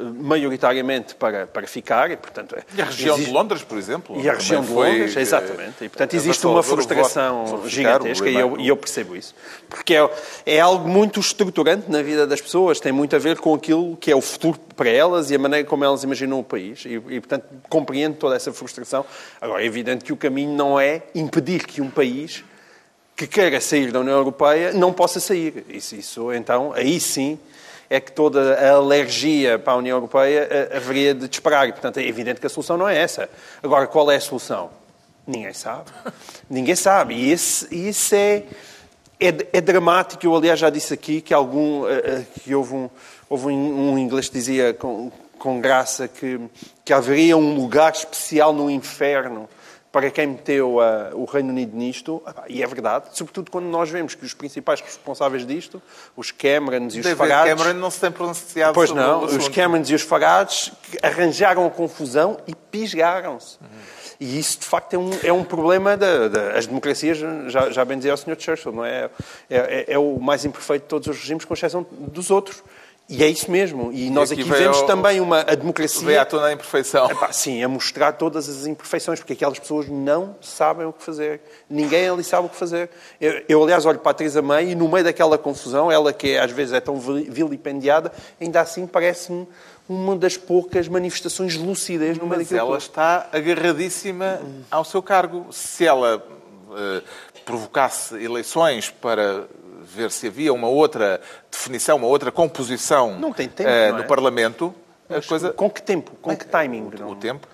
eh, 0.00 0.04
maioritariamente 0.22 1.14
para, 1.16 1.46
para 1.46 1.66
ficar, 1.66 2.10
e 2.10 2.16
portanto... 2.16 2.54
é- 2.56 2.62
E 2.76 2.80
a 2.80 2.84
região 2.84 3.14
existe- 3.16 3.28
de 3.28 3.34
Londres, 3.36 3.62
por 3.64 3.76
exemplo. 3.76 4.20
E 4.20 4.28
a 4.30 4.34
região 4.34 4.62
de 4.62 4.68
foi, 4.68 4.90
Londres, 4.92 5.16
eh, 5.16 5.20
exatamente. 5.20 5.84
E, 5.84 5.88
portanto, 5.88 6.14
existe 6.14 6.46
uma 6.46 6.62
frustração 6.62 7.62
gigantesca 7.66 8.28
e 8.28 8.36
eu, 8.36 8.56
e 8.58 8.68
eu 8.68 8.76
percebo 8.76 9.16
isso. 9.16 9.34
Porque 9.68 9.94
é, 9.94 10.08
é 10.46 10.60
algo 10.60 10.88
muito 10.88 11.18
estruturante 11.20 11.90
na 11.90 12.02
vida 12.02 12.26
das 12.26 12.40
pessoas, 12.40 12.78
tem 12.78 12.92
muito 12.92 13.14
a 13.16 13.18
ver 13.18 13.38
com 13.38 13.52
aquilo 13.54 13.96
que 13.96 14.10
é 14.10 14.16
o 14.16 14.20
futuro 14.20 14.58
para 14.76 14.88
elas 14.88 15.30
e 15.30 15.34
a 15.34 15.38
maneira 15.38 15.66
como 15.66 15.84
elas 15.84 16.04
imaginam 16.04 16.38
o 16.38 16.44
país. 16.44 16.84
E, 16.84 16.94
e, 16.94 17.20
portanto, 17.20 17.44
compreendo 17.68 18.16
toda 18.16 18.36
essa 18.36 18.52
frustração. 18.52 19.04
Agora, 19.40 19.62
é 19.62 19.66
evidente 19.66 20.04
que 20.04 20.12
o 20.12 20.16
caminho 20.16 20.52
não 20.56 20.78
é 20.78 21.02
impedir 21.14 21.66
que 21.66 21.80
um 21.80 21.90
país 21.90 22.44
que 23.16 23.26
queira 23.26 23.60
sair 23.60 23.92
da 23.92 24.00
União 24.00 24.16
Europeia 24.16 24.72
não 24.72 24.92
possa 24.94 25.20
sair. 25.20 25.64
Isso, 25.68 25.94
isso 25.94 26.32
então, 26.32 26.72
aí 26.74 26.98
sim, 26.98 27.38
é 27.90 27.98
que 27.98 28.12
toda 28.12 28.54
a 28.54 28.70
alergia 28.76 29.58
para 29.58 29.72
a 29.72 29.76
União 29.76 29.96
Europeia 29.96 30.46
eh, 30.48 30.76
haveria 30.76 31.12
de 31.12 31.26
disparar. 31.26 31.68
E, 31.68 31.72
portanto, 31.72 31.98
é 31.98 32.06
evidente 32.06 32.40
que 32.40 32.46
a 32.46 32.48
solução 32.48 32.78
não 32.78 32.88
é 32.88 32.96
essa. 32.96 33.28
Agora, 33.60 33.88
qual 33.88 34.08
é 34.12 34.14
a 34.14 34.20
solução? 34.20 34.70
Ninguém 35.26 35.52
sabe. 35.52 35.90
Ninguém 36.48 36.76
sabe. 36.76 37.14
E 37.14 37.32
isso, 37.32 37.66
isso 37.74 38.14
é, 38.14 38.44
é, 39.18 39.28
é 39.52 39.60
dramático. 39.60 40.24
Eu, 40.24 40.36
aliás, 40.36 40.60
já 40.60 40.70
disse 40.70 40.94
aqui 40.94 41.20
que, 41.20 41.34
algum, 41.34 41.84
eh, 41.88 42.02
eh, 42.04 42.24
que 42.40 42.54
houve, 42.54 42.74
um, 42.74 42.90
houve 43.28 43.46
um 43.48 43.98
inglês 43.98 44.28
que 44.28 44.34
dizia 44.34 44.72
com, 44.72 45.10
com 45.36 45.60
graça 45.60 46.06
que, 46.06 46.38
que 46.84 46.92
haveria 46.92 47.36
um 47.36 47.56
lugar 47.56 47.90
especial 47.92 48.52
no 48.52 48.70
inferno 48.70 49.48
para 49.92 50.10
quem 50.10 50.26
meteu 50.28 50.80
ah, 50.80 51.10
o 51.14 51.24
Reino 51.24 51.48
Unido 51.50 51.76
nisto, 51.76 52.22
e 52.48 52.62
é 52.62 52.66
verdade, 52.66 53.06
sobretudo 53.12 53.50
quando 53.50 53.66
nós 53.66 53.90
vemos 53.90 54.14
que 54.14 54.24
os 54.24 54.32
principais 54.32 54.80
responsáveis 54.80 55.44
disto, 55.46 55.82
os 56.16 56.30
Camerons 56.30 56.94
e 56.94 57.00
os 57.00 57.06
Farage... 57.08 57.50
Cameron 57.50 57.74
não 57.74 57.90
se 57.90 58.00
tem 58.00 58.10
pronunciado 58.10 58.72
Pois 58.74 58.90
não, 58.92 59.24
os. 59.24 59.48
Camerons 59.48 59.90
e 59.90 59.94
os 59.94 60.02
Farages 60.02 60.72
que 60.82 60.98
arranjaram 61.02 61.66
a 61.66 61.70
confusão 61.70 62.38
e 62.46 62.54
pisgaram-se. 62.54 63.58
E 64.20 64.38
isso, 64.38 64.60
de 64.60 64.66
facto, 64.66 64.92
é 64.94 64.98
um, 64.98 65.10
é 65.24 65.32
um 65.32 65.42
problema 65.42 65.96
das 65.96 66.30
da, 66.30 66.52
as 66.52 66.66
democracias, 66.66 67.18
já, 67.48 67.70
já 67.70 67.84
bem 67.84 67.96
dizia 67.96 68.12
o 68.12 68.16
Sr. 68.18 68.36
Churchill, 68.38 68.70
não 68.72 68.84
é? 68.84 69.08
É, 69.48 69.56
é- 69.88 69.94
é 69.94 69.98
o 69.98 70.20
mais 70.20 70.44
imperfeito 70.44 70.82
de 70.84 70.88
todos 70.88 71.08
os 71.08 71.16
regimes, 71.16 71.46
com 71.46 71.54
exceção 71.54 71.86
dos 71.90 72.30
outros. 72.30 72.62
E 73.12 73.24
é 73.24 73.28
isso 73.28 73.50
mesmo. 73.50 73.90
E 73.92 74.08
nós 74.08 74.30
aqui 74.30 74.42
aqui, 74.42 74.50
vemos 74.50 74.78
ao- 74.78 74.86
também 74.86 75.20
uma, 75.20 75.40
a 75.40 75.54
democracia... 75.56 76.06
Vê 76.06 76.16
à 76.16 76.24
tona 76.24 76.46
a 76.46 76.52
imperfeição. 76.52 77.10
Epá, 77.10 77.32
sim, 77.32 77.60
a 77.62 77.68
mostrar 77.68 78.12
todas 78.12 78.48
as 78.48 78.66
imperfeições, 78.68 79.18
porque 79.18 79.32
aquelas 79.32 79.58
pessoas 79.58 79.88
não 79.88 80.36
sabem 80.40 80.86
o 80.86 80.92
que 80.92 81.02
fazer. 81.02 81.40
Ninguém 81.68 82.08
ali 82.08 82.22
sabe 82.22 82.46
o 82.46 82.48
que 82.48 82.54
fazer. 82.54 82.88
Eu, 83.20 83.42
eu, 83.48 83.62
aliás, 83.64 83.84
olho 83.84 83.98
para 83.98 84.12
a 84.12 84.14
Teresa 84.14 84.40
May 84.40 84.70
e, 84.70 84.74
no 84.76 84.88
meio 84.88 85.02
daquela 85.02 85.36
confusão, 85.36 85.90
ela 85.90 86.12
que 86.12 86.38
às 86.38 86.52
vezes 86.52 86.72
é 86.72 86.80
tão 86.80 87.00
vil- 87.00 87.26
vilipendiada, 87.28 88.12
ainda 88.40 88.60
assim 88.60 88.86
parece-me 88.86 89.48
uma 89.88 90.14
das 90.14 90.36
poucas 90.36 90.86
manifestações 90.86 91.54
de 91.54 91.58
lucidez 91.58 92.16
no 92.16 92.26
meio 92.26 92.38
Mas 92.38 92.48
daquilo 92.48 92.68
ela 92.68 92.78
está 92.78 93.28
agarradíssima 93.32 94.40
ao 94.70 94.84
seu 94.84 95.02
cargo. 95.02 95.46
Se 95.50 95.84
ela 95.84 96.24
eh, 96.76 97.02
provocasse 97.44 98.14
eleições 98.22 98.88
para 98.88 99.48
ver 99.94 100.10
se 100.10 100.26
havia 100.28 100.52
uma 100.52 100.68
outra 100.68 101.20
definição, 101.50 101.96
uma 101.96 102.06
outra 102.06 102.30
composição 102.32 103.18
Não 103.18 103.32
tem 103.32 103.48
tempo, 103.48 103.68
eh, 103.68 103.90
não 103.90 103.98
é? 103.98 104.02
no 104.02 104.08
Parlamento, 104.08 104.74
coisa... 105.28 105.52
Com 105.52 105.68
que 105.70 105.82
tempo? 105.82 106.12
Com 106.22 106.36
que 106.36 106.46
timing? 106.46 106.82
O 106.94 106.98
Não- 106.98 107.14
tempo 107.16 107.46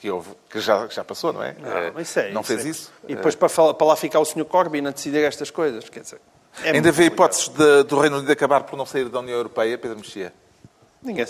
que, 0.00 0.10
houve, 0.10 0.30
que 0.50 0.60
já, 0.60 0.86
já 0.88 1.02
passou, 1.04 1.32
não 1.32 1.42
é? 1.42 1.50
Eh, 1.62 1.90
Não, 1.92 2.00
isso 2.00 2.18
é, 2.18 2.30
não 2.32 2.40
isso 2.42 2.48
fez 2.52 2.66
é. 2.66 2.68
isso. 2.68 2.92
E 3.08 3.14
depois 3.14 3.34
para, 3.34 3.48
falar- 3.48 3.74
para 3.74 3.86
lá 3.86 3.96
ficar 3.96 4.20
o 4.20 4.24
Sr. 4.24 4.44
Corbyn 4.44 4.86
a 4.86 4.90
decidir 4.90 5.22
estas 5.24 5.50
coisas. 5.50 5.88
Quer 5.88 6.00
dizer, 6.00 6.20
é 6.64 6.70
Ainda 6.70 6.90
vê 6.92 7.08
complicado. 7.10 7.12
hipóteses 7.12 7.48
de- 7.48 7.82
do 7.84 7.98
Reino 7.98 8.16
Unido 8.18 8.30
acabar 8.32 8.64
por 8.64 8.76
não 8.76 8.86
sair 8.86 9.08
da 9.08 9.20
União 9.20 9.36
Europeia, 9.36 9.76
Pedro 9.78 9.98
Mexia? 9.98 10.32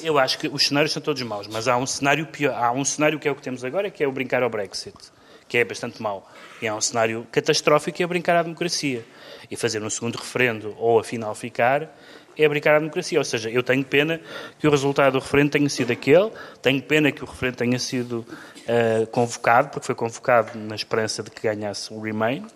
Eu 0.03 0.19
acho 0.19 0.39
que 0.39 0.49
os 0.49 0.67
cenários 0.69 0.93
são 0.93 1.03
todos 1.03 1.21
maus, 1.23 1.47
mas 1.49 1.69
há 1.69 1.77
um 1.77 1.87
cenário 1.87 2.27
pior. 2.29 2.55
Há 2.55 2.73
um 2.73 2.85
cenário 2.85 3.19
que 3.19 3.29
é 3.29 3.31
o 3.31 3.35
que 3.35 3.43
temos 3.43 3.63
agora, 3.63 3.91
que 3.91 4.03
é 4.03 4.09
o 4.09 4.13
brincar 4.13 4.43
ao 4.43 4.49
Brexit, 4.49 4.97
que 5.47 5.59
é 5.59 5.65
bastante 5.65 6.01
mau. 6.03 6.27
E 6.63 6.67
há 6.69 6.75
um 6.75 6.81
cenário 6.81 7.27
catastrófico 7.31 7.95
que 7.97 8.03
é 8.03 8.07
brincar 8.07 8.37
à 8.37 8.43
democracia. 8.43 9.05
E 9.51 9.57
fazer 9.57 9.83
um 9.83 9.91
segundo 9.91 10.17
referendo 10.17 10.75
ou 10.79 10.99
afinal 10.99 11.35
ficar 11.35 11.89
é 12.37 12.49
brincar 12.49 12.77
à 12.77 12.79
democracia. 12.79 13.19
Ou 13.19 13.25
seja, 13.25 13.51
eu 13.51 13.63
tenho 13.63 13.85
pena 13.85 14.21
que 14.59 14.67
o 14.67 14.71
resultado 14.71 15.15
do 15.15 15.19
referendo 15.19 15.51
tenha 15.51 15.69
sido 15.69 15.93
aquele, 15.93 16.31
tenho 16.61 16.83
pena 16.83 17.11
que 17.11 17.23
o 17.23 17.27
referendo 17.27 17.57
tenha 17.57 17.79
sido 17.79 18.27
eh, 18.67 19.07
convocado, 19.11 19.69
porque 19.69 19.87
foi 19.87 19.95
convocado 19.95 20.59
na 20.59 20.75
esperança 20.75 21.23
de 21.23 21.31
que 21.31 21.43
ganhasse 21.43 21.93
o 21.93 22.01
Remain. 22.01 22.47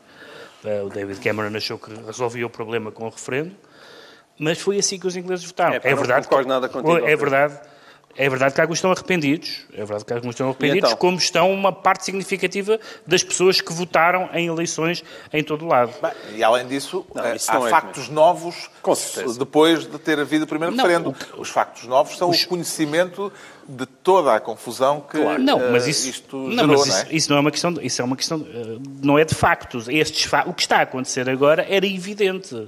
Eh, 0.64 0.82
o 0.82 0.88
David 0.88 1.20
Cameron 1.20 1.57
achou 1.57 1.78
que 1.78 1.93
resolvia 2.05 2.47
o 2.47 2.51
problema 2.51 2.91
com 2.91 3.07
o 3.07 3.09
referendo. 3.09 3.53
Mas 4.38 4.59
foi 4.59 4.78
assim 4.78 4.99
que 4.99 5.07
os 5.07 5.16
ingleses 5.16 5.45
votaram. 5.45 5.74
É, 5.74 5.80
É, 5.82 5.95
verdade. 5.95 6.26
nada 6.47 6.68
contigo, 6.68 7.07
é 7.07 7.16
verdade 7.16 7.61
É 8.17 8.29
verdade 8.29 8.53
que 8.55 8.61
alguns 8.61 8.79
estão 8.79 8.91
arrependidos, 8.91 9.65
é 9.73 9.79
verdade 9.79 10.05
que 10.05 10.13
alguns 10.13 10.31
estão 10.35 10.49
arrependidos, 10.49 10.91
então? 10.91 10.97
como 10.99 11.17
estão 11.17 11.53
uma 11.53 11.73
parte 11.73 12.05
significativa 12.05 12.79
das 13.07 13.23
pessoas 13.23 13.61
que 13.61 13.73
votaram 13.73 14.29
em 14.35 14.49
eleições 14.49 15.03
em 15.33 15.43
todo 15.45 15.65
o 15.65 15.69
lado. 15.69 15.93
Bem, 16.03 16.11
e 16.37 16.43
além 16.43 16.67
disso, 16.67 17.07
Não, 17.15 17.25
eh, 17.25 17.37
há 17.49 17.55
não 17.55 17.67
é 17.69 17.71
factos 17.71 18.09
novos 18.09 18.69
Com 18.83 18.95
certeza. 18.97 19.39
depois 19.39 19.87
de 19.87 19.97
ter 19.99 20.19
havido 20.19 20.45
o 20.45 20.47
primeiro 20.47 20.75
Não, 20.75 20.85
referendo. 20.85 21.15
o- 21.37 21.41
Os 21.41 21.49
factos 21.51 21.85
novos 21.87 22.19
são 22.19 22.31
o 22.31 22.47
conhecimento 22.47 23.33
de 23.69 23.87
toda 23.87 24.35
a 24.35 24.41
confusão 24.41 25.01
que 25.01 25.17
Não, 25.39 25.71
mas 25.71 25.87
eh, 25.87 25.91
isso, 25.91 26.09
isto 26.09 26.37
não, 26.37 26.51
gerou, 26.51 26.67
mas 26.67 26.79
não 26.81 26.87
isso, 26.87 27.07
é? 27.07 27.15
isso 27.15 27.31
não 27.31 27.37
é 27.37 27.41
uma 27.41 27.51
questão, 27.53 27.73
de- 27.73 27.87
isso 27.87 28.03
é 28.03 28.05
uma 28.05 28.17
questão, 28.17 28.47
eh, 28.53 28.79
não 29.03 29.19
é 29.19 29.25
de 29.25 29.35
factos. 29.37 29.89
Estes 29.89 30.29
o 30.47 30.53
que 30.53 30.63
está 30.63 30.79
a 30.79 30.83
acontecer 30.83 31.31
agora 31.31 31.65
era 31.71 31.87
evidente. 31.87 32.67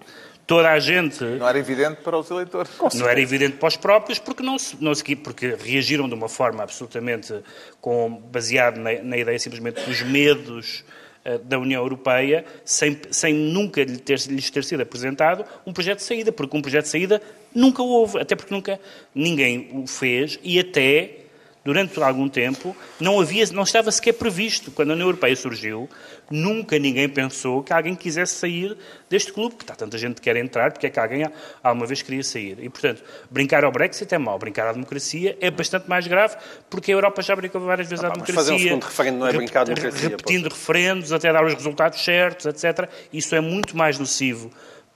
Toda 0.53 0.71
a 0.71 0.79
gente 0.79 1.25
Não 1.25 1.49
era 1.49 1.59
evidente 1.59 2.03
para 2.03 2.19
os 2.19 2.31
eleitores. 2.31 2.71
não 2.95 3.09
era 3.09 3.19
evidente 3.19 3.57
para 3.57 3.69
os 3.69 3.77
próprios 3.77 4.19
porque 4.19 4.43
não 4.43 4.59
se, 4.59 4.77
não 4.79 4.95
se 4.95 5.17
porque 5.17 5.57
reagiram 5.59 6.07
de 6.07 6.15
uma 6.15 6.29
forma 6.29 6.63
absolutamente 6.63 7.35
com 7.81 8.11
baseado 8.31 8.77
na, 8.77 8.93
na 9.03 9.17
ideia 9.17 9.39
simplesmente 9.39 9.81
dos 9.83 10.03
medos 10.03 10.85
eh, 11.25 11.39
da 11.39 11.59
União 11.59 11.81
Europeia, 11.81 12.45
sem, 12.67 13.01
sem 13.11 13.33
nunca 13.33 13.83
lhe 13.83 13.97
ter, 13.97 14.19
lhes 14.29 14.51
ter 14.51 14.63
sido 14.63 14.83
apresentado 14.83 15.43
um 15.67 15.73
projeto 15.73 15.99
de 15.99 16.05
saída, 16.05 16.31
porque 16.31 16.55
um 16.55 16.61
projeto 16.61 16.83
de 16.85 16.91
saída 16.91 17.23
nunca 17.55 17.83
houve, 17.83 18.19
até 18.21 18.37
porque 18.37 18.53
nunca 18.53 18.79
ninguém 19.15 19.71
o 19.73 19.87
fez 19.87 20.39
e 20.43 20.59
até 20.61 21.22
durante 21.65 22.01
algum 22.03 22.29
tempo 22.29 22.77
não 22.99 23.21
havia, 23.21 23.45
não 23.53 23.63
estava 23.63 23.91
sequer 23.91 24.15
previsto. 24.15 24.71
Quando 24.71 24.91
a 24.91 24.95
União 24.95 25.07
Europeia 25.07 25.35
surgiu, 25.37 25.89
nunca 26.31 26.79
ninguém 26.79 27.09
pensou 27.09 27.63
que 27.63 27.73
alguém 27.73 27.95
quisesse 27.95 28.35
sair 28.35 28.77
deste 29.09 29.33
clube, 29.33 29.57
que 29.57 29.65
está 29.65 29.75
tanta 29.75 29.97
gente 29.99 30.17
que 30.17 30.23
quer 30.23 30.37
entrar, 30.37 30.73
porque 30.73 30.87
é 30.87 30.91
que 30.91 30.99
alguém 30.99 31.27
alguma 31.63 31.87
vez 31.87 32.03
queria 32.03 32.23
sair. 32.23 32.59
E, 32.61 32.69
portanto, 32.69 33.03
brincar 33.31 33.65
ao 33.65 33.73
Brexit 33.73 34.13
é 34.15 34.19
mau, 34.19 34.39
brincar 34.39 34.69
à 34.69 34.73
democracia 34.73 35.37
é 35.41 35.51
bastante 35.51 35.89
mais 35.89 36.07
grave, 36.07 36.37
porque 36.69 36.91
a 36.91 36.95
Europa 36.95 37.23
já 37.23 37.37
brincou 37.37 37.61
várias 37.61 37.89
vezes 37.89 38.05
à 38.05 38.09
pá, 38.09 38.15
mas 38.19 38.27
democracia. 38.27 38.53
fazer 38.53 38.55
um 38.55 38.69
segundo 38.69 38.85
referendo 38.85 39.19
não 39.19 39.27
é 39.27 39.33
brincar 39.33 39.61
à 39.61 39.65
democracia, 39.65 40.09
Repetindo 40.09 40.49
referendos 40.49 41.13
até 41.13 41.33
dar 41.33 41.45
os 41.45 41.55
resultados 41.55 42.03
certos, 42.03 42.47
etc. 42.47 42.89
Isso 43.13 43.35
é 43.35 43.41
muito 43.41 43.77
mais 43.77 43.99
nocivo 43.99 44.51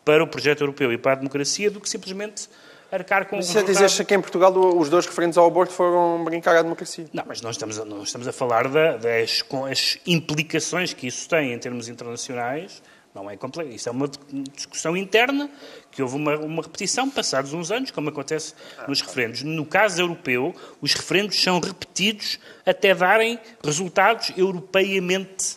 para 0.04 0.22
o 0.22 0.26
projeto 0.26 0.60
europeu 0.60 0.92
e 0.92 0.98
para 0.98 1.12
a 1.12 1.14
democracia 1.16 1.70
do 1.70 1.80
que 1.80 1.90
simplesmente 1.90 2.48
arcar 2.90 3.26
com 3.26 3.38
Isso 3.38 3.58
é 3.58 3.62
dizer 3.62 3.80
resultado... 3.82 4.06
que 4.06 4.14
em 4.14 4.20
Portugal 4.20 4.52
os 4.56 4.88
dois 4.88 5.06
referentes 5.06 5.36
ao 5.36 5.46
aborto 5.46 5.72
foram 5.72 6.22
brincar 6.24 6.56
à 6.56 6.62
democracia. 6.62 7.06
Não, 7.12 7.24
mas 7.26 7.40
nós 7.42 7.56
estamos 7.56 7.78
a, 7.78 7.84
nós 7.84 8.04
estamos 8.08 8.26
a 8.28 8.32
falar 8.32 8.68
da- 8.68 8.96
das 8.96 9.42
com 9.42 9.64
as 9.64 9.98
implicações 10.06 10.92
que 10.92 11.06
isso 11.06 11.28
tem 11.28 11.52
em 11.52 11.58
termos 11.58 11.88
internacionais. 11.88 12.82
Não 13.14 13.30
é 13.30 13.36
complexo. 13.36 13.72
Isso 13.74 13.88
é 13.88 13.92
uma 13.92 14.10
discussão 14.54 14.94
interna 14.94 15.48
que 15.90 16.02
houve 16.02 16.16
uma, 16.16 16.36
uma 16.36 16.62
repetição 16.62 17.08
passados 17.08 17.54
uns 17.54 17.70
anos, 17.70 17.90
como 17.90 18.10
acontece 18.10 18.52
nos 18.86 19.00
referendos. 19.00 19.42
No 19.42 19.64
caso 19.64 20.02
europeu, 20.02 20.54
os 20.82 20.92
referendos 20.92 21.42
são 21.42 21.58
repetidos 21.58 22.38
até 22.66 22.94
darem 22.94 23.40
resultados 23.64 24.32
europeiamente 24.36 25.56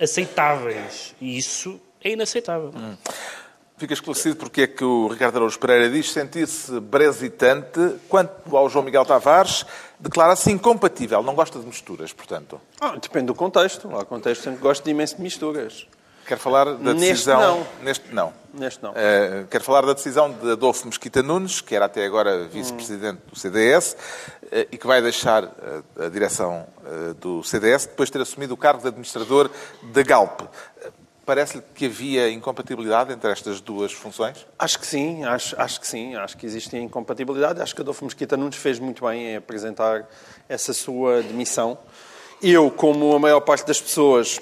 aceitáveis. 0.00 1.14
E 1.20 1.36
isso 1.36 1.78
é 2.02 2.12
inaceitável. 2.12 2.72
Fica 3.78 3.94
esclarecido 3.94 4.34
porque 4.34 4.62
é 4.62 4.66
que 4.66 4.82
o 4.82 5.06
Ricardo 5.06 5.36
Araújo 5.36 5.56
Pereira 5.56 5.88
diz 5.88 6.10
sentir-se 6.10 6.80
brasitante, 6.80 7.78
quanto 8.08 8.56
ao 8.56 8.68
João 8.68 8.84
Miguel 8.84 9.04
Tavares, 9.04 9.64
declara-se 10.00 10.50
incompatível, 10.50 11.22
não 11.22 11.32
gosta 11.32 11.60
de 11.60 11.66
misturas, 11.66 12.12
portanto. 12.12 12.60
Ah, 12.80 12.96
depende 13.00 13.26
do 13.26 13.36
contexto. 13.36 13.88
Há 13.96 14.04
contextos 14.04 14.48
em 14.48 14.56
que 14.56 14.60
gosto 14.60 14.88
imenso 14.90 15.16
de 15.16 15.22
misturas. 15.22 15.86
Quer 16.26 16.38
falar 16.38 16.74
da 16.74 16.92
decisão... 16.92 17.40
não. 17.40 17.66
Neste 17.80 18.12
não. 18.12 18.32
Neste 18.52 18.82
não. 18.82 18.92
Eh, 18.96 19.46
quero 19.48 19.62
falar 19.62 19.86
da 19.86 19.92
decisão 19.92 20.30
de 20.30 20.50
Adolfo 20.50 20.86
Mesquita 20.86 21.22
Nunes, 21.22 21.60
que 21.60 21.74
era 21.74 21.86
até 21.86 22.04
agora 22.04 22.44
vice-presidente 22.48 23.22
do 23.30 23.38
CDS, 23.38 23.96
eh, 24.50 24.68
e 24.72 24.76
que 24.76 24.86
vai 24.86 25.00
deixar 25.00 25.44
eh, 25.44 26.06
a 26.06 26.08
direção 26.08 26.66
do 27.20 27.42
CDS 27.42 27.86
depois 27.86 28.08
de 28.08 28.14
ter 28.14 28.22
assumido 28.22 28.54
o 28.54 28.56
cargo 28.56 28.80
de 28.80 28.88
administrador 28.88 29.50
da 29.82 30.02
Galp. 30.02 30.40
Parece-lhe 31.28 31.62
que 31.74 31.84
havia 31.84 32.30
incompatibilidade 32.30 33.12
entre 33.12 33.30
estas 33.30 33.60
duas 33.60 33.92
funções? 33.92 34.46
Acho 34.58 34.78
que 34.78 34.86
sim, 34.86 35.24
acho, 35.24 35.54
acho 35.60 35.78
que 35.78 35.86
sim, 35.86 36.14
acho 36.14 36.34
que 36.38 36.46
existe 36.46 36.74
incompatibilidade. 36.78 37.60
Acho 37.60 37.74
que 37.74 37.82
Adolfo 37.82 38.02
Mesquita 38.06 38.34
Nunes 38.34 38.56
fez 38.56 38.78
muito 38.78 39.04
bem 39.04 39.32
em 39.32 39.36
apresentar 39.36 40.08
essa 40.48 40.72
sua 40.72 41.20
demissão. 41.20 41.76
Eu, 42.42 42.70
como 42.70 43.14
a 43.14 43.18
maior 43.18 43.40
parte 43.40 43.66
das 43.66 43.78
pessoas 43.78 44.40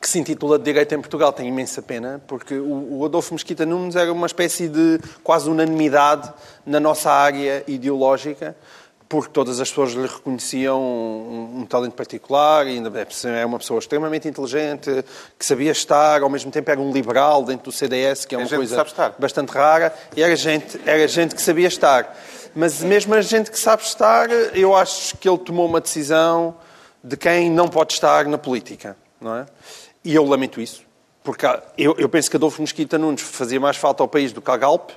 que 0.00 0.08
se 0.08 0.18
intitula 0.18 0.58
de 0.58 0.64
Direito 0.64 0.94
em 0.94 0.98
Portugal, 0.98 1.30
tenho 1.30 1.50
imensa 1.50 1.82
pena, 1.82 2.22
porque 2.26 2.54
o, 2.54 3.00
o 3.00 3.04
Adolfo 3.04 3.34
Mesquita 3.34 3.66
Nunes 3.66 3.96
era 3.96 4.10
uma 4.10 4.26
espécie 4.26 4.68
de 4.68 4.98
quase 5.22 5.50
unanimidade 5.50 6.32
na 6.64 6.80
nossa 6.80 7.12
área 7.12 7.62
ideológica, 7.68 8.56
porque 9.08 9.30
todas 9.32 9.60
as 9.60 9.68
pessoas 9.68 9.92
lhe 9.92 10.06
reconheciam 10.06 10.80
um, 10.80 11.60
um 11.60 11.66
talento 11.66 11.94
particular, 11.94 12.66
ainda 12.66 12.90
é 13.24 13.46
uma 13.46 13.58
pessoa 13.58 13.78
extremamente 13.78 14.26
inteligente, 14.26 15.04
que 15.38 15.46
sabia 15.46 15.70
estar, 15.70 16.22
ao 16.22 16.28
mesmo 16.30 16.50
tempo 16.50 16.70
era 16.70 16.80
um 16.80 16.92
liberal 16.92 17.44
dentro 17.44 17.66
do 17.66 17.72
CDS, 17.72 18.24
que 18.24 18.34
é 18.34 18.38
É 18.38 18.42
uma 18.42 18.48
coisa 18.48 18.86
bastante 19.18 19.50
rara, 19.50 19.94
e 20.16 20.22
era 20.22 20.34
gente, 20.34 20.80
era 20.84 21.06
gente 21.06 21.34
que 21.34 21.42
sabia 21.42 21.68
estar. 21.68 22.16
Mas 22.54 22.82
mesmo 22.82 23.14
a 23.14 23.20
gente 23.20 23.50
que 23.50 23.58
sabe 23.58 23.82
estar, 23.82 24.30
eu 24.30 24.74
acho 24.74 25.16
que 25.18 25.28
ele 25.28 25.38
tomou 25.38 25.66
uma 25.66 25.80
decisão 25.80 26.56
de 27.02 27.16
quem 27.16 27.50
não 27.50 27.68
pode 27.68 27.92
estar 27.92 28.24
na 28.26 28.38
política, 28.38 28.96
não 29.20 29.36
é? 29.36 29.46
E 30.02 30.14
eu 30.14 30.24
lamento 30.24 30.60
isso, 30.60 30.82
porque 31.22 31.46
eu, 31.78 31.94
eu 31.98 32.08
penso 32.08 32.30
que 32.30 32.36
Adolfo 32.36 32.60
Mesquita 32.60 32.98
Nunes 32.98 33.20
fazia 33.20 33.60
mais 33.60 33.76
falta 33.76 34.02
ao 34.02 34.08
país 34.08 34.32
do 34.32 34.40
que 34.40 34.50
a 34.50 34.56
Galp, 34.56 34.90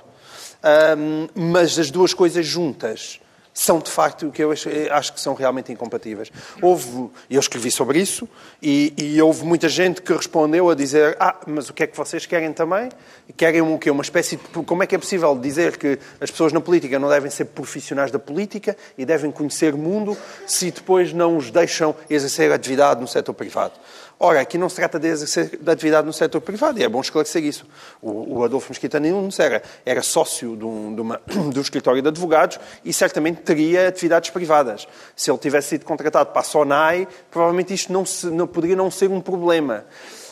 Ahm, 0.62 1.28
mas 1.34 1.78
as 1.78 1.90
duas 1.90 2.12
coisas 2.12 2.46
juntas 2.46 3.19
são 3.52 3.78
de 3.78 3.90
facto 3.90 4.28
o 4.28 4.32
que 4.32 4.42
eu 4.42 4.52
acho, 4.52 5.12
que 5.12 5.20
são 5.20 5.34
realmente 5.34 5.72
incompatíveis. 5.72 6.30
Houve, 6.62 7.10
eu 7.28 7.40
escrevi 7.40 7.70
sobre 7.70 8.00
isso 8.00 8.28
e, 8.62 8.92
e 8.96 9.20
houve 9.20 9.44
muita 9.44 9.68
gente 9.68 10.00
que 10.02 10.12
respondeu 10.12 10.70
a 10.70 10.74
dizer 10.74 11.16
ah, 11.18 11.36
mas 11.46 11.68
o 11.68 11.72
que 11.72 11.82
é 11.82 11.86
que 11.86 11.96
vocês 11.96 12.26
querem 12.26 12.52
também? 12.52 12.88
Querem 13.36 13.60
o 13.60 13.78
quê? 13.78 13.90
Uma 13.90 14.02
espécie 14.02 14.36
de... 14.36 14.64
Como 14.64 14.82
é 14.82 14.86
que 14.86 14.94
é 14.94 14.98
possível 14.98 15.36
dizer 15.36 15.76
que 15.76 15.98
as 16.20 16.30
pessoas 16.30 16.52
na 16.52 16.60
política 16.60 16.98
não 16.98 17.08
devem 17.08 17.30
ser 17.30 17.46
profissionais 17.46 18.10
da 18.10 18.18
política 18.18 18.76
e 18.96 19.04
devem 19.04 19.30
conhecer 19.30 19.74
o 19.74 19.78
mundo 19.78 20.16
se 20.46 20.70
depois 20.70 21.12
não 21.12 21.36
os 21.36 21.50
deixam 21.50 21.94
exercer 22.08 22.52
atividade 22.52 23.00
no 23.00 23.08
setor 23.08 23.34
privado? 23.34 23.74
Ora, 24.22 24.42
aqui 24.42 24.58
não 24.58 24.68
se 24.68 24.76
trata 24.76 24.98
de 24.98 25.08
exercer 25.08 25.58
de 25.58 25.70
atividade 25.70 26.06
no 26.06 26.12
setor 26.12 26.42
privado, 26.42 26.78
e 26.78 26.82
é 26.82 26.88
bom 26.90 27.00
esclarecer 27.00 27.42
isso. 27.42 27.66
O, 28.02 28.40
o 28.40 28.44
Adolfo 28.44 28.68
Mesquita 28.68 29.00
Nunes 29.00 29.40
era, 29.40 29.62
era 29.82 30.02
sócio 30.02 30.54
de 30.58 30.64
um, 30.66 30.94
de 30.94 31.00
uma, 31.00 31.22
de 31.50 31.58
um 31.58 31.62
escritório 31.62 32.02
de 32.02 32.08
advogados 32.08 32.60
e 32.84 32.92
certamente 32.92 33.40
teria 33.40 33.88
atividades 33.88 34.28
privadas. 34.28 34.86
Se 35.16 35.30
ele 35.30 35.38
tivesse 35.38 35.68
sido 35.68 35.86
contratado 35.86 36.32
para 36.32 36.42
a 36.42 36.44
SONAI, 36.44 37.08
provavelmente 37.30 37.72
isto 37.72 37.90
não, 37.90 38.04
se, 38.04 38.26
não 38.26 38.46
poderia 38.46 38.76
não 38.76 38.90
ser 38.90 39.10
um 39.10 39.22
problema. 39.22 39.86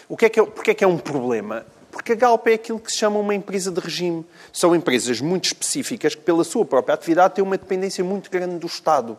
O 0.07 0.18
que 0.18 0.26
é 0.26 0.28
que 0.28 0.39
é, 0.39 0.45
porquê 0.45 0.72
é 0.72 0.74
que 0.74 0.84
é 0.84 0.86
um 0.86 0.99
problema? 0.99 1.64
Porque 1.91 2.12
a 2.12 2.14
Galp 2.14 2.47
é 2.47 2.53
aquilo 2.53 2.78
que 2.78 2.93
se 2.93 2.99
chama 2.99 3.18
uma 3.18 3.34
empresa 3.34 3.70
de 3.70 3.80
regime. 3.80 4.22
São 4.53 4.76
empresas 4.76 5.18
muito 5.22 5.47
específicas 5.47 6.14
que, 6.14 6.20
pela 6.20 6.45
sua 6.45 6.66
própria 6.66 6.95
atividade, 6.95 7.36
têm 7.36 7.43
uma 7.43 7.57
dependência 7.57 8.05
muito 8.05 8.30
grande 8.30 8.59
do 8.59 8.66
Estado 8.66 9.16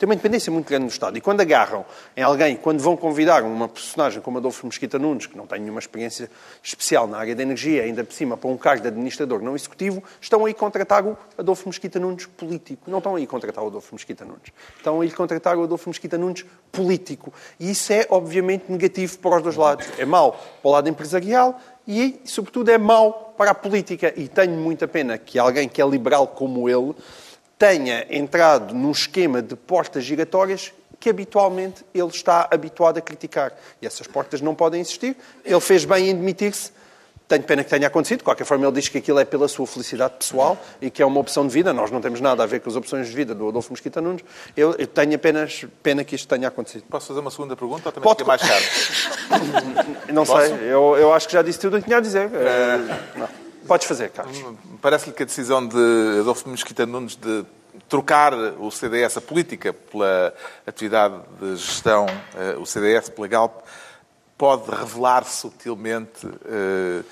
tem 0.00 0.06
uma 0.06 0.14
independência 0.14 0.50
muito 0.50 0.66
grande 0.66 0.84
no 0.84 0.88
Estado. 0.88 1.18
E 1.18 1.20
quando 1.20 1.42
agarram 1.42 1.84
em 2.16 2.22
alguém, 2.22 2.56
quando 2.56 2.80
vão 2.80 2.96
convidar 2.96 3.42
uma 3.42 3.68
personagem 3.68 4.22
como 4.22 4.38
Adolfo 4.38 4.66
Mesquita 4.66 4.98
Nunes, 4.98 5.26
que 5.26 5.36
não 5.36 5.46
tem 5.46 5.60
nenhuma 5.60 5.78
experiência 5.78 6.30
especial 6.62 7.06
na 7.06 7.18
área 7.18 7.36
da 7.36 7.42
energia, 7.42 7.82
ainda 7.82 8.02
por 8.02 8.14
cima 8.14 8.34
para 8.34 8.48
um 8.48 8.56
cargo 8.56 8.80
de 8.80 8.88
administrador 8.88 9.42
não 9.42 9.54
executivo, 9.54 10.02
estão 10.18 10.46
aí 10.46 10.54
contratar 10.54 11.04
o 11.04 11.18
Adolfo 11.36 11.68
Mesquita 11.68 12.00
Nunes 12.00 12.24
político. 12.24 12.90
Não 12.90 12.96
estão 12.96 13.14
aí 13.14 13.26
contratar 13.26 13.62
o 13.62 13.66
Adolfo 13.66 13.94
Mesquita 13.94 14.24
Nunes. 14.24 14.50
Estão 14.74 15.02
aí 15.02 15.10
contratar 15.10 15.58
o 15.58 15.64
Adolfo 15.64 15.90
Mesquita 15.90 16.16
Nunes 16.16 16.46
político. 16.72 17.30
E 17.58 17.70
isso 17.70 17.92
é, 17.92 18.06
obviamente, 18.08 18.72
negativo 18.72 19.18
para 19.18 19.36
os 19.36 19.42
dois 19.42 19.56
lados. 19.56 19.86
É 19.98 20.06
mau 20.06 20.32
para 20.32 20.68
o 20.68 20.72
lado 20.72 20.88
empresarial 20.88 21.60
e, 21.86 22.22
sobretudo, 22.24 22.70
é 22.70 22.78
mau 22.78 23.34
para 23.36 23.50
a 23.50 23.54
política. 23.54 24.14
E 24.16 24.28
tenho 24.28 24.52
muita 24.52 24.88
pena 24.88 25.18
que 25.18 25.38
alguém 25.38 25.68
que 25.68 25.82
é 25.82 25.86
liberal 25.86 26.26
como 26.26 26.70
ele 26.70 26.94
tenha 27.60 28.06
entrado 28.08 28.74
num 28.74 28.90
esquema 28.90 29.42
de 29.42 29.54
portas 29.54 30.02
giratórias 30.02 30.72
que 30.98 31.10
habitualmente 31.10 31.84
ele 31.94 32.08
está 32.08 32.48
habituado 32.50 32.96
a 32.96 33.00
criticar. 33.02 33.52
E 33.82 33.86
essas 33.86 34.06
portas 34.06 34.40
não 34.40 34.54
podem 34.54 34.80
existir. 34.80 35.14
Ele 35.44 35.60
fez 35.60 35.84
bem 35.84 36.08
em 36.08 36.14
demitir-se. 36.16 36.72
Tenho 37.28 37.42
pena 37.42 37.62
que 37.62 37.68
tenha 37.70 37.86
acontecido. 37.86 38.18
De 38.18 38.24
qualquer 38.24 38.44
forma, 38.44 38.64
ele 38.66 38.72
diz 38.74 38.88
que 38.88 38.96
aquilo 38.96 39.18
é 39.20 39.24
pela 39.26 39.46
sua 39.46 39.66
felicidade 39.66 40.14
pessoal 40.18 40.58
e 40.80 40.90
que 40.90 41.02
é 41.02 41.06
uma 41.06 41.20
opção 41.20 41.46
de 41.46 41.52
vida. 41.52 41.70
Nós 41.72 41.90
não 41.90 42.00
temos 42.00 42.18
nada 42.20 42.42
a 42.42 42.46
ver 42.46 42.60
com 42.60 42.70
as 42.70 42.76
opções 42.76 43.08
de 43.08 43.14
vida 43.14 43.34
do 43.34 43.48
Adolfo 43.50 43.70
Mesquita 43.72 44.00
Nunes. 44.00 44.24
Eu, 44.56 44.74
eu 44.78 44.86
tenho 44.86 45.14
apenas 45.14 45.64
pena 45.82 46.02
que 46.02 46.14
isto 46.16 46.26
tenha 46.26 46.48
acontecido. 46.48 46.84
Posso 46.90 47.08
fazer 47.08 47.20
uma 47.20 47.30
segunda 47.30 47.54
pergunta 47.54 47.88
ou 47.88 47.92
também 47.92 48.02
Pode- 48.08 48.24
mais 48.24 48.40
caro? 48.40 48.64
Não 50.12 50.24
Posso? 50.24 50.46
sei. 50.46 50.56
Eu, 50.72 50.96
eu 50.98 51.12
acho 51.12 51.26
que 51.28 51.34
já 51.34 51.42
disse 51.42 51.58
tudo 51.60 51.76
o 51.76 51.80
que 51.80 51.84
tinha 51.84 51.98
a 51.98 52.00
dizer. 52.00 52.30
Eh, 52.34 52.78
não. 53.16 53.28
Podes 53.70 53.86
fazer, 53.86 54.10
Carlos. 54.10 54.36
Parece-lhe 54.82 55.12
que 55.14 55.22
a 55.22 55.26
decisão 55.26 55.64
de 55.64 55.76
Adolfo 56.18 56.48
Mesquita 56.48 56.84
Nunes 56.84 57.14
de 57.14 57.44
trocar 57.88 58.34
o 58.34 58.68
CDS, 58.68 59.18
a 59.18 59.20
política, 59.20 59.72
pela 59.72 60.34
atividade 60.66 61.14
de 61.40 61.54
gestão, 61.54 62.04
eh, 62.36 62.56
o 62.58 62.66
CDS 62.66 63.10
pela 63.10 63.28
Galp, 63.28 63.60
pode 64.36 64.68
revelar 64.68 65.22
sutilmente 65.24 66.26
eh, 66.46 67.02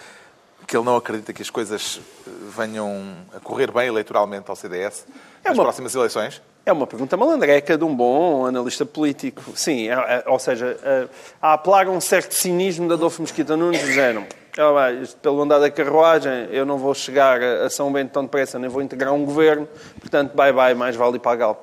porque 0.59 0.77
ele 0.77 0.85
não 0.85 0.97
acredita 0.97 1.33
que 1.33 1.43
as 1.43 1.49
coisas 1.49 2.01
eh, 2.27 2.31
venham 2.57 3.15
a 3.33 3.39
correr 3.39 3.71
bem 3.71 3.87
eleitoralmente 3.87 4.51
ao 4.51 4.57
CDS 4.57 5.07
É 5.45 5.51
nas 5.51 5.57
uma- 5.57 5.63
próximas 5.63 5.95
eleições? 5.95 6.43
É 6.67 6.73
uma 6.73 6.89
pergunta 6.89 7.17
malandreca 7.17 7.79
de 7.79 7.85
um 7.85 7.95
bom 7.95 8.47
analista 8.47 8.85
político. 8.85 9.43
Sim, 9.55 9.89
é- 9.91 9.93
é- 9.93 10.25
ou 10.27 10.41
seja, 10.41 10.77
é, 10.83 11.09
a 11.41 11.53
apelar 11.53 11.87
a 11.87 11.91
um 11.91 12.01
certo 12.01 12.33
cinismo 12.35 12.89
de 12.89 12.95
Adolfo 12.95 13.23
Mesquita 13.23 13.57
Nunes, 13.57 13.81
dizendo 13.81 14.27
"Ah, 14.59 14.89
pelo 15.23 15.41
andar 15.43 15.59
da 15.59 15.71
carruagem, 15.71 16.49
eu 16.51 16.67
não 16.67 16.77
vou 16.77 16.93
chegar 16.95 17.41
a 17.41 17.71
São 17.71 17.93
Bento 17.93 18.11
tão 18.11 18.25
depressa, 18.25 18.59
nem 18.59 18.69
vou 18.69 18.83
integrar 18.83 19.15
um 19.15 19.25
governo, 19.25 19.69
portanto, 20.01 20.35
bye 20.35 20.53
bye, 20.53 20.75
mais 20.75 20.97
vale 20.97 21.17
ir 21.17 21.21
para 21.21 21.33
a 21.33 21.37
Galp. 21.37 21.61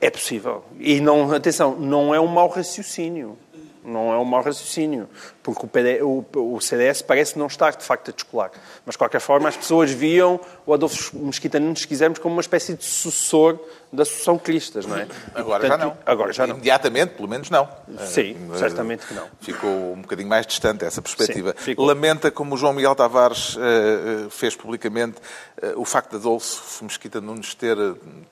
É 0.00 0.10
possível. 0.10 0.64
E, 0.78 1.00
não, 1.00 1.32
atenção, 1.32 1.76
não 1.76 2.14
é 2.14 2.20
um 2.20 2.26
mau 2.26 2.48
raciocínio. 2.48 3.38
Não 3.86 4.12
é 4.12 4.18
um 4.18 4.24
mau 4.24 4.42
raciocínio, 4.42 5.08
porque 5.44 5.64
o, 5.64 5.68
PD, 5.68 6.02
o, 6.02 6.24
o 6.34 6.60
CDS 6.60 7.02
parece 7.02 7.38
não 7.38 7.46
estar, 7.46 7.70
de 7.76 7.84
facto, 7.84 8.10
a 8.10 8.12
descolar. 8.12 8.50
Mas, 8.84 8.94
de 8.94 8.98
qualquer 8.98 9.20
forma, 9.20 9.48
as 9.48 9.56
pessoas 9.56 9.92
viam 9.92 10.40
o 10.66 10.74
Adolfo 10.74 11.16
Mesquita 11.16 11.60
Nunes, 11.60 11.82
se 11.82 11.86
quisermos, 11.88 12.18
como 12.18 12.34
uma 12.34 12.40
espécie 12.40 12.74
de 12.74 12.84
sucessor 12.84 13.58
da 13.92 14.02
Associação 14.02 14.38
Cristas, 14.38 14.84
não 14.86 14.96
é? 14.96 15.04
E, 15.04 15.08
Agora 15.40 15.62
já 15.62 15.68
portanto, 15.68 15.94
não. 15.94 16.12
Agora 16.12 16.32
já 16.32 16.46
não. 16.48 16.56
Imediatamente, 16.56 17.14
pelo 17.14 17.28
menos 17.28 17.48
não. 17.48 17.68
Sim, 18.06 18.36
Eh, 18.52 18.58
certamente 18.58 19.06
que 19.06 19.14
não. 19.14 19.28
Ficou 19.40 19.92
um 19.92 20.02
bocadinho 20.02 20.28
mais 20.28 20.44
distante 20.46 20.84
essa 20.84 21.00
perspectiva. 21.00 21.54
Sim. 21.58 21.76
Lamenta, 21.78 22.30
como 22.30 22.56
o 22.56 22.58
João 22.58 22.72
Miguel 22.72 22.96
Tavares 22.96 23.56
eh, 23.56 24.26
fez 24.30 24.56
publicamente, 24.56 25.18
eh, 25.62 25.74
o 25.76 25.84
facto 25.84 26.10
de 26.10 26.16
Adolfo 26.16 26.84
Mesquita 26.84 27.20
Nunes 27.20 27.54
ter 27.54 27.76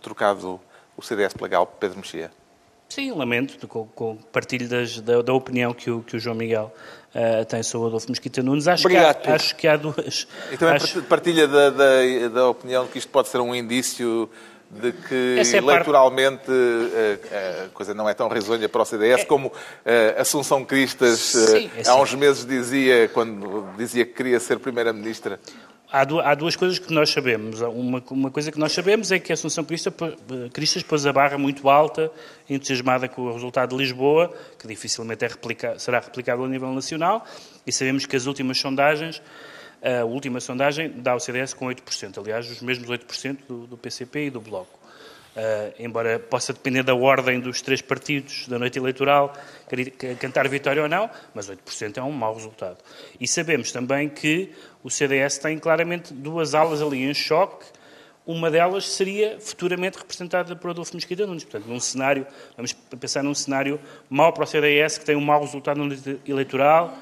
trocado 0.03 0.61
o 0.97 1.03
CDS 1.03 1.33
pela 1.35 1.49
Galp, 1.49 1.75
Pedro 1.79 1.99
Mexia. 1.99 2.31
Sim, 2.95 3.11
lamento, 3.13 3.67
com, 3.67 3.87
com 3.89 4.17
partilho 4.33 4.69
das- 4.69 5.01
da, 5.01 5.21
da 5.21 5.33
opinião 5.33 5.75
que 5.75 5.91
o, 5.91 6.01
que 6.01 6.17
o 6.17 6.21
João 6.21 6.37
Miguel 6.37 6.73
eh, 7.15 7.45
tem 7.45 7.61
sobre 7.63 7.87
o 7.87 7.89
Adolfo 7.89 8.09
Mesquita 8.09 8.41
Nunes. 8.43 8.69
Acho, 8.69 8.85
Obrigado, 8.87 9.21
que, 9.21 9.31
há, 9.31 9.35
acho 9.35 9.57
que 9.57 9.67
há 9.67 9.77
duas. 9.77 10.29
E 10.53 10.57
também 10.57 10.77
acho- 10.77 11.03
partilha 11.03 11.49
da, 11.49 11.71
da, 11.71 12.29
da 12.33 12.49
opinião 12.49 12.87
que 12.87 12.99
isto 12.99 13.09
pode 13.11 13.29
ser 13.29 13.39
um 13.41 13.53
indício 13.55 14.31
de 14.71 14.93
que 14.93 15.37
é 15.39 15.41
a 15.41 15.45
parte- 15.45 15.57
eleitoralmente 15.57 16.51
eh, 16.51 17.65
a 17.67 17.69
coisa 17.71 17.95
não 17.95 18.09
é 18.09 18.15
tão 18.15 18.29
risonha 18.29 18.69
para 18.69 18.83
o 18.83 18.85
CDS 18.85 19.25
como 19.25 19.53
eh, 19.85 20.15
Assunção 20.19 20.65
Cristas 20.65 21.35
eh, 21.35 21.39
Sim, 21.61 21.71
é 21.77 21.89
há 21.89 21.97
uns 21.97 22.15
meses 22.15 22.45
dizia, 22.47 23.09
quando 23.13 23.69
dizia 23.77 24.05
que 24.07 24.13
queria 24.13 24.39
ser 24.39 24.59
Primeira-Ministra. 24.61 25.41
Há, 25.97 26.03
du- 26.05 26.19
há 26.19 26.35
duas 26.35 26.57
coisas 26.57 26.77
que 26.81 26.93
nós 26.93 27.09
sabemos. 27.11 27.61
Uma, 27.61 28.03
uma 28.11 28.29
coisa 28.29 28.51
que 28.51 28.59
nós 28.59 28.73
sabemos 28.73 29.13
é 29.13 29.19
que 29.21 29.31
a 29.31 29.35
Assunção 29.35 29.63
Crista, 29.65 29.93
pô- 29.93 30.11
Cristas 30.53 30.83
pôs 30.83 31.07
a 31.07 31.13
barra 31.13 31.39
muito 31.39 31.71
alta, 31.71 32.11
entusiasmada 32.51 33.09
com 33.09 33.23
o 33.23 33.33
resultado 33.33 33.71
de 33.71 33.77
Lisboa, 33.77 34.35
que 34.59 34.67
dificilmente 34.67 35.25
é 35.25 35.29
replica- 35.29 35.79
será 35.79 36.01
replicado 36.01 36.43
a 36.43 36.49
nível 36.49 36.73
nacional, 36.73 37.25
e 37.65 37.71
sabemos 37.71 38.07
que 38.07 38.17
as 38.17 38.27
últimas 38.27 38.59
sondagens, 38.59 39.23
a 40.01 40.05
última 40.05 40.41
sondagem 40.41 40.91
dá 40.97 41.13
ao 41.13 41.21
CDS 41.21 41.55
com 41.55 41.67
8%, 41.67 42.19
aliás, 42.19 42.51
os 42.51 42.61
mesmos 42.61 42.89
8% 42.91 43.39
do, 43.47 43.67
do 43.69 43.77
PCP 43.77 44.27
e 44.27 44.31
do 44.31 44.41
Bloco. 44.41 44.77
Uh, 45.35 45.75
embora 45.81 46.21
possa 46.21 46.53
depender 46.53 46.85
da 46.85 46.95
ordem 46.95 47.41
dos 47.41 47.61
três 47.61 47.83
partidos 47.83 48.47
da 48.47 48.57
noite 48.57 48.79
eleitoral, 48.79 49.33
cantar 50.21 50.47
vitória 50.47 50.81
ou 50.81 50.89
não, 50.89 51.11
mas 51.35 51.51
8% 51.51 51.97
é 51.97 52.03
um 52.03 52.13
mau 52.13 52.35
resultado. 52.35 52.79
E 53.19 53.27
sabemos 53.27 53.73
também 53.73 54.09
que 54.09 54.53
o 54.85 54.89
CDS 54.89 55.39
tem 55.39 55.59
claramente 55.59 56.15
duas 56.15 56.55
alas 56.55 56.81
ali 56.81 57.03
em 57.03 57.13
choque, 57.13 57.67
uma 58.27 58.51
delas 58.51 58.89
seria 58.89 59.39
futuramente 59.39 59.99
representada 59.99 60.57
por 60.57 60.71
Adolfo 60.71 60.95
Mesquita 60.95 61.27
Nunes. 61.27 61.45
Portanto, 61.45 61.69
num 61.69 61.79
cenário, 61.79 62.27
vamos 62.57 62.73
pensar 62.73 63.23
num 63.23 63.35
cenário 63.35 63.79
mau 64.09 64.33
para 64.33 64.45
o 64.45 64.47
CDS, 64.47 64.99
que 64.99 65.05
tem 65.05 65.15
um 65.15 65.21
mau 65.21 65.41
resultado 65.41 65.81
eleitoral 66.27 66.97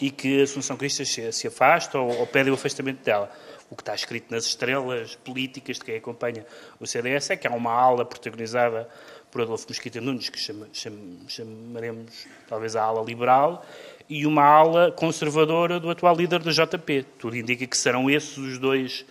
e 0.00 0.10
que 0.10 0.40
a 0.40 0.44
Assunção 0.44 0.76
Cristas 0.76 1.08
se 1.08 1.46
afasta 1.48 1.98
ou, 1.98 2.20
ou 2.20 2.26
pede 2.26 2.50
o 2.50 2.54
afastamento 2.54 3.02
dela. 3.02 3.30
O 3.70 3.76
que 3.76 3.82
está 3.82 3.94
escrito 3.94 4.32
nas 4.32 4.46
estrelas 4.46 5.14
políticas 5.14 5.78
de 5.78 5.84
quem 5.84 5.96
acompanha 5.96 6.44
o 6.80 6.86
CDS 6.86 7.30
é 7.30 7.36
que 7.36 7.46
há 7.46 7.52
uma 7.52 7.72
ala 7.72 8.04
protagonizada 8.04 8.88
por 9.30 9.42
Adolfo 9.42 9.66
Mesquita 9.68 10.00
Nunes, 10.00 10.28
que 10.28 10.38
chama- 10.40 10.66
cham- 10.72 11.18
chamaremos 11.28 12.26
talvez 12.48 12.74
a 12.74 12.82
ala 12.82 13.00
liberal, 13.04 13.64
e 14.08 14.26
uma 14.26 14.42
ala 14.42 14.90
conservadora 14.90 15.78
do 15.78 15.88
atual 15.88 16.16
líder 16.16 16.42
da 16.42 16.50
JP. 16.50 17.04
Tudo 17.16 17.36
indica 17.36 17.64
que 17.64 17.76
serão 17.78 18.10
esses 18.10 18.36
os 18.36 18.58
dois 18.58 19.06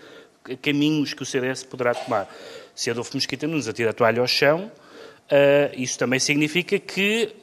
caminhos 0.61 1.13
que 1.13 1.23
o 1.23 1.25
CDS 1.25 1.63
poderá 1.63 1.93
tomar. 1.93 2.27
Se 2.75 2.89
Adolfo 2.91 3.15
Mesquita 3.15 3.47
Nunes 3.47 3.67
atira 3.69 3.91
a 3.91 3.93
toalha 3.93 4.19
ao 4.19 4.27
chão, 4.27 4.69
eh, 5.29 5.71
isso 5.77 5.97
também 5.97 6.19
significa 6.19 6.77
que 6.77 7.33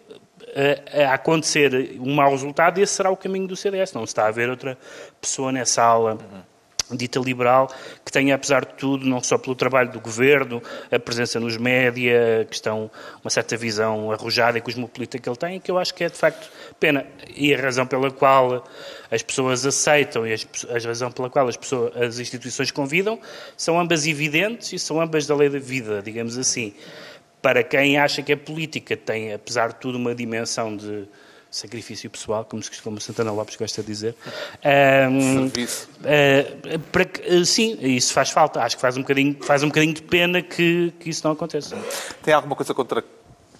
eh, 0.48 1.04
a 1.06 1.14
acontecer 1.14 1.96
um 1.98 2.14
mau 2.14 2.30
resultado, 2.30 2.78
esse 2.78 2.92
será 2.92 3.10
o 3.10 3.16
caminho 3.16 3.46
do 3.46 3.56
CDS. 3.56 3.94
Não 3.94 4.04
está 4.04 4.24
a 4.24 4.28
haver 4.28 4.50
outra 4.50 4.76
pessoa 5.18 5.50
nessa 5.50 5.82
ala 5.82 6.18
dita 6.92 7.18
liberal 7.18 7.68
que 8.04 8.12
tenha, 8.12 8.34
apesar 8.34 8.64
de 8.64 8.74
tudo, 8.74 9.06
não 9.06 9.20
só 9.22 9.36
pelo 9.36 9.56
trabalho 9.56 9.90
do 9.90 10.00
governo, 10.00 10.62
a 10.90 10.98
presença 10.98 11.40
nos 11.40 11.56
média, 11.56 12.42
a 12.42 12.44
questão, 12.44 12.90
uma 13.24 13.30
certa 13.30 13.56
visão 13.56 14.12
arrojada 14.12 14.58
e 14.58 14.60
cosmopolita 14.60 15.18
que 15.18 15.28
ele 15.28 15.36
tem, 15.36 15.60
que 15.60 15.70
eu 15.70 15.78
acho 15.78 15.92
que 15.94 16.04
é 16.04 16.08
de 16.08 16.16
facto 16.16 16.48
pena. 16.78 17.06
E 17.34 17.54
a 17.54 17.60
razão 17.60 17.86
pela 17.86 18.10
qual 18.10 18.64
as 19.10 19.22
pessoas 19.22 19.66
aceitam 19.66 20.26
e 20.26 20.32
as, 20.32 20.46
a 20.68 20.86
razão 20.86 21.10
pela 21.10 21.28
qual 21.28 21.48
as, 21.48 21.56
pessoas, 21.56 21.96
as 21.96 22.18
instituições 22.18 22.70
convidam 22.70 23.18
são 23.56 23.80
ambas 23.80 24.06
evidentes 24.06 24.72
e 24.72 24.78
são 24.78 25.00
ambas 25.00 25.26
da 25.26 25.34
lei 25.34 25.48
da 25.48 25.58
vida, 25.58 26.02
digamos 26.02 26.38
assim. 26.38 26.74
Para 27.42 27.62
quem 27.62 27.98
acha 27.98 28.22
que 28.22 28.32
a 28.32 28.36
política 28.36 28.96
tem, 28.96 29.32
apesar 29.32 29.68
de 29.68 29.76
tudo, 29.76 29.98
uma 29.98 30.14
dimensão 30.14 30.76
de 30.76 31.06
sacrifício 31.56 32.08
pessoal, 32.10 32.44
como, 32.44 32.62
se, 32.62 32.80
como 32.82 33.00
Santana 33.00 33.32
Lopes 33.32 33.56
gosta 33.56 33.80
de 33.82 33.86
dizer. 33.88 34.14
ahm, 34.64 35.48
Serviço. 35.50 35.88
Uh, 36.00 36.78
para 36.92 37.04
que- 37.04 37.22
uh, 37.28 37.44
sim, 37.46 37.78
isso 37.80 38.12
faz 38.12 38.30
falta. 38.30 38.60
Acho 38.62 38.76
que 38.76 38.82
faz 38.82 38.96
um 38.96 39.00
bocadinho, 39.02 39.36
faz 39.42 39.62
um 39.62 39.68
bocadinho 39.68 39.94
de 39.94 40.02
pena 40.02 40.42
que, 40.42 40.92
que 41.00 41.10
isso 41.10 41.22
não 41.24 41.32
aconteça. 41.32 41.76
Tem 42.22 42.34
alguma 42.34 42.54
coisa 42.56 42.74
contra 42.74 43.02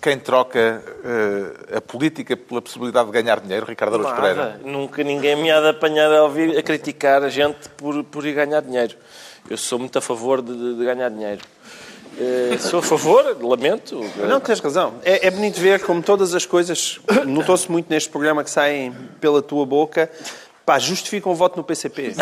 quem 0.01 0.19
troca 0.19 0.85
eh, 1.05 1.77
a 1.79 1.81
política 1.81 2.37
pela 2.37 2.63
possibilidade 2.63 3.07
de 3.07 3.13
ganhar 3.13 3.41
dinheiro, 3.41 3.67
Ricardo 3.67 3.95
Araújo 3.97 4.15
Pereira? 4.15 4.61
Nunca 4.65 5.03
ninguém 5.03 5.35
me 5.35 5.51
há 5.51 5.61
de 5.61 5.69
apanhar 5.71 6.13
a, 6.13 6.23
ouvir, 6.23 6.57
a 6.57 6.63
criticar 6.63 7.25
a 7.25 7.29
gente 7.29 7.69
por, 7.77 8.05
por 8.05 8.25
ir 8.25 8.35
ganhar 8.35 8.61
dinheiro. 8.61 8.95
Eu 9.51 9.57
sou 9.57 9.79
muito 9.81 9.99
a 9.99 10.01
favor 10.01 10.43
de- 10.43 10.77
de 10.77 10.85
ganhar 10.85 11.09
dinheiro. 11.09 11.41
Eh, 12.19 12.57
sou 12.59 12.79
a 12.79 12.83
favor, 12.83 13.37
lamento. 13.43 14.01
Não, 14.29 14.41
tens 14.41 14.59
razão. 14.61 14.95
É, 15.05 15.27
é 15.27 15.31
bonito 15.31 15.61
ver 15.61 15.81
como 15.83 16.03
todas 16.03 16.35
as 16.35 16.47
coisas, 16.47 16.99
notou-se 17.27 17.71
muito 17.71 17.89
neste 17.91 18.09
programa 18.09 18.43
que 18.43 18.51
saem 18.51 18.95
pela 19.21 19.43
tua 19.43 19.67
boca, 19.67 20.11
pá, 20.65 20.79
justificam 20.79 21.33
o 21.33 21.35
voto 21.35 21.57
no 21.57 21.65
PCP. 21.65 22.15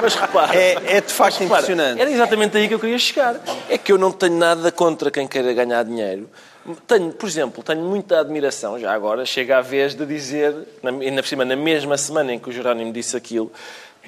Mas 0.00 0.14
repara, 0.14 0.54
É, 0.56 0.96
é 0.96 1.00
de 1.00 1.12
facto 1.12 1.40
repara, 1.40 1.60
impressionante. 1.62 2.00
era 2.00 2.10
exatamente 2.10 2.56
aí 2.56 2.68
que 2.68 2.74
eu 2.74 2.78
queria 2.78 2.98
chegar. 2.98 3.36
É 3.68 3.76
que 3.76 3.90
eu 3.92 3.98
não 3.98 4.12
tenho 4.12 4.36
nada 4.38 4.70
contra 4.70 5.10
quem 5.10 5.26
queira 5.26 5.52
ganhar 5.52 5.82
dinheiro. 5.82 6.28
Tenho, 6.86 7.12
por 7.12 7.26
exemplo, 7.28 7.62
tenho 7.64 7.80
muita 7.82 8.20
admiração, 8.20 8.78
já 8.78 8.92
agora 8.92 9.24
chega 9.24 9.56
a 9.58 9.60
vez 9.62 9.94
de 9.94 10.04
dizer, 10.04 10.54
na, 10.82 10.90
ainda 10.90 11.22
por 11.22 11.28
cima, 11.28 11.42
na 11.44 11.56
mesma 11.56 11.96
semana 11.96 12.32
em 12.34 12.38
que 12.38 12.50
o 12.50 12.52
Jerónimo 12.52 12.92
disse 12.92 13.16
aquilo, 13.16 13.50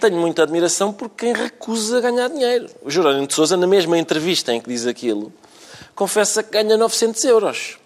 tenho 0.01 0.16
muita 0.16 0.42
admiração 0.42 0.92
por 0.92 1.09
quem 1.11 1.32
recusa 1.32 2.01
ganhar 2.01 2.28
dinheiro. 2.28 2.68
O 2.82 2.90
Jerónimo 2.90 3.26
de 3.26 3.34
Sousa, 3.34 3.57
na 3.57 3.66
mesma 3.66 3.98
entrevista 3.98 4.53
em 4.53 4.61
que 4.61 4.68
diz 4.68 4.86
aquilo, 4.86 5.32
confessa 5.94 6.42
que 6.42 6.51
ganha 6.53 6.76
900 6.76 7.22
euros. 7.24 7.78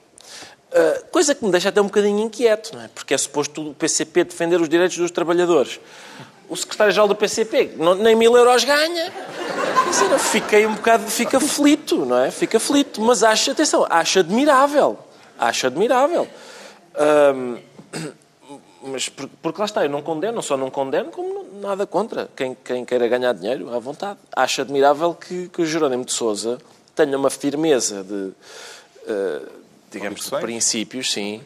Uh, 0.73 1.05
coisa 1.11 1.35
que 1.35 1.45
me 1.45 1.51
deixa 1.51 1.69
até 1.69 1.81
um 1.81 1.85
bocadinho 1.85 2.21
inquieto, 2.21 2.75
não 2.75 2.83
é? 2.83 2.89
Porque 2.93 3.15
é 3.15 3.19
suposto 3.19 3.71
o 3.71 3.75
PCP 3.75 4.25
defender 4.25 4.61
os 4.61 4.69
direitos 4.69 4.97
dos 4.99 5.11
trabalhadores. 5.11 5.79
O 6.49 6.57
secretário-geral 6.57 7.07
do 7.09 7.15
PCP 7.15 7.75
não- 7.77 7.95
nem 7.95 8.15
mil 8.17 8.37
euros 8.37 8.65
ganha. 8.65 9.13
Eu 10.11 10.19
fiquei 10.19 10.67
um 10.67 10.75
bocado, 10.75 11.05
fica 11.11 11.37
aflito, 11.39 12.05
não 12.05 12.19
é? 12.19 12.31
Fica 12.31 12.57
aflito, 12.59 13.01
mas 13.01 13.23
acho, 13.23 13.51
atenção, 13.53 13.87
acho 13.89 14.19
admirável. 14.19 14.99
Acho 15.39 15.69
admirável. 15.69 16.29
Ahm, 16.97 17.59
mas 18.85 19.09
por- 19.09 19.29
porque 19.43 19.59
lá 19.61 19.65
está, 19.65 19.85
eu 19.85 19.91
não 19.91 20.03
condeno, 20.03 20.35
não 20.35 20.43
só 20.43 20.57
não 20.57 20.71
condeno, 20.71 21.11
como 21.11 21.45
nada 21.61 21.87
contra 21.87 22.29
quem, 22.37 22.55
quem 22.65 22.85
queira 22.85 23.09
ganhar 23.09 23.33
dinheiro 23.33 23.75
à 23.75 23.79
vontade. 23.79 24.19
Acho 24.35 24.61
admirável 24.63 25.15
que, 25.15 25.49
que 25.49 25.63
o 25.63 25.67
Jerónimo 25.67 26.05
de 26.05 26.13
Souza 26.13 26.59
tenha 26.95 27.17
uma 27.19 27.31
firmeza 27.31 28.05
de, 28.05 28.33
eh, 29.07 29.43
digamos, 29.91 30.21
de 30.25 30.31
princípios, 30.41 31.11
sim, 31.13 31.43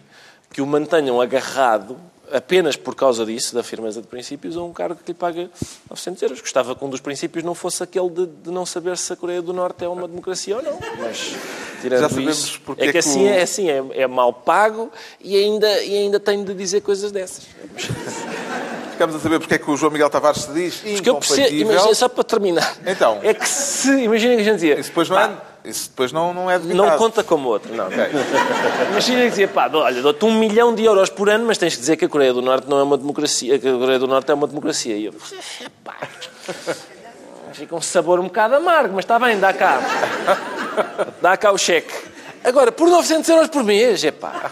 que 0.53 0.61
o 0.61 0.67
mantenham 0.67 1.21
agarrado 1.21 1.97
apenas 2.33 2.77
por 2.77 2.95
causa 2.95 3.25
disso, 3.27 3.55
da 3.55 3.63
firmeza 3.63 4.01
de 4.01 4.07
princípios, 4.07 4.57
a 4.57 4.63
um 4.63 4.73
cargo 4.73 4.97
que 5.05 5.13
lhe 5.13 5.19
paga 5.19 5.51
900 5.91 6.23
euros. 6.23 6.41
Gostava 6.41 6.75
que 6.75 6.85
um 6.85 6.91
dos 6.91 7.01
princípios 7.01 7.45
não 7.45 7.55
fosse 7.55 7.83
aquele 7.83 8.09
de, 8.11 8.27
de 8.27 8.51
não 8.51 8.65
saber 8.67 8.97
se 8.97 9.13
a 9.13 9.17
Coreia 9.17 9.41
do 9.43 9.53
Norte 9.53 9.85
é 9.85 9.89
uma 9.89 10.07
democracia 10.09 10.57
ou 10.57 10.63
não. 10.63 10.79
Mas, 11.01 11.35
tirando 11.81 12.21
isso, 12.21 12.61
porque 12.63 12.83
é 12.83 12.85
é 12.85 12.87
que 12.89 12.93
que 12.93 12.99
assim 12.99 13.25
o- 13.25 13.29
é, 13.29 13.43
assim 13.43 13.71
é, 13.71 13.83
é 14.03 14.07
mal 14.07 14.33
pago 14.33 14.91
e 15.21 15.37
ainda, 15.37 15.83
e 15.85 15.97
ainda 15.97 16.19
tenho 16.21 16.45
de 16.45 16.55
dizer 16.55 16.81
coisas 16.83 17.11
dessas. 17.13 17.47
Ficamos 18.93 19.15
a 19.15 19.21
saber 19.21 19.39
porque 19.39 19.55
é 19.55 19.59
que 19.59 19.71
o 19.71 19.77
João 19.77 19.93
Miguel 19.93 20.11
Tavares 20.11 20.43
se 20.43 20.53
diz 20.53 20.75
Porque 20.97 21.09
eu 21.09 21.17
percebo, 21.17 21.55
imagina, 21.55 21.95
só 21.95 22.09
para 22.09 22.25
terminar, 22.25 22.77
Então. 22.85 23.21
é 23.23 23.33
que 23.33 23.49
se, 23.49 23.91
imagina 24.03 24.35
que 24.35 24.41
a 24.41 24.45
gente 24.45 24.55
dizia, 24.57 24.79
Isso 24.81 24.89
depois 24.89 25.09
não 25.09 25.17
pá, 25.17 25.25
é, 25.27 25.58
Isso 25.69 25.91
depois 25.91 26.13
não, 26.13 26.33
não 26.33 26.51
é 26.51 26.59
de 26.59 26.73
Não 26.73 26.97
conta 26.97 27.23
como 27.23 27.51
outro, 27.51 27.75
não. 27.75 27.89
Imagina 28.91 29.25
que 29.25 29.29
dizia, 29.29 29.47
pá, 29.47 29.69
olha, 29.71 30.01
dou-te 30.01 30.25
um 30.25 30.33
milhão 30.33 30.75
de 30.75 30.83
euros 30.83 31.11
por 31.11 31.29
ano, 31.29 31.45
mas 31.47 31.59
tens 31.59 31.75
que 31.75 31.81
dizer 31.81 31.97
que 31.99 32.07
a 32.07 32.09
Coreia 32.09 32.33
do 32.33 32.41
Norte 32.41 32.67
não 32.67 32.79
é 32.79 32.83
uma 32.83 32.97
democracia, 32.97 33.59
que 33.59 33.69
a 33.69 33.73
Coreia 33.73 33.99
do 33.99 34.07
Norte 34.07 34.31
é 34.31 34.35
uma 34.35 34.47
democracia. 34.47 34.97
E 34.97 35.05
eu, 35.05 35.15
pá, 35.85 35.95
fica 37.53 37.77
um 37.77 37.83
sabor 37.83 38.19
um 38.19 38.25
bocado 38.25 38.55
amargo, 38.55 38.95
mas 38.95 39.05
está 39.05 39.19
bem, 39.19 39.39
dá 39.39 39.53
cá. 39.53 39.79
Dá 41.21 41.37
cá 41.37 41.53
o 41.53 41.59
cheque. 41.59 41.93
Agora, 42.43 42.73
por 42.73 42.89
900 42.89 43.29
euros 43.29 43.49
por 43.49 43.63
mês, 43.63 44.03
é 44.05 44.11
pá. 44.11 44.51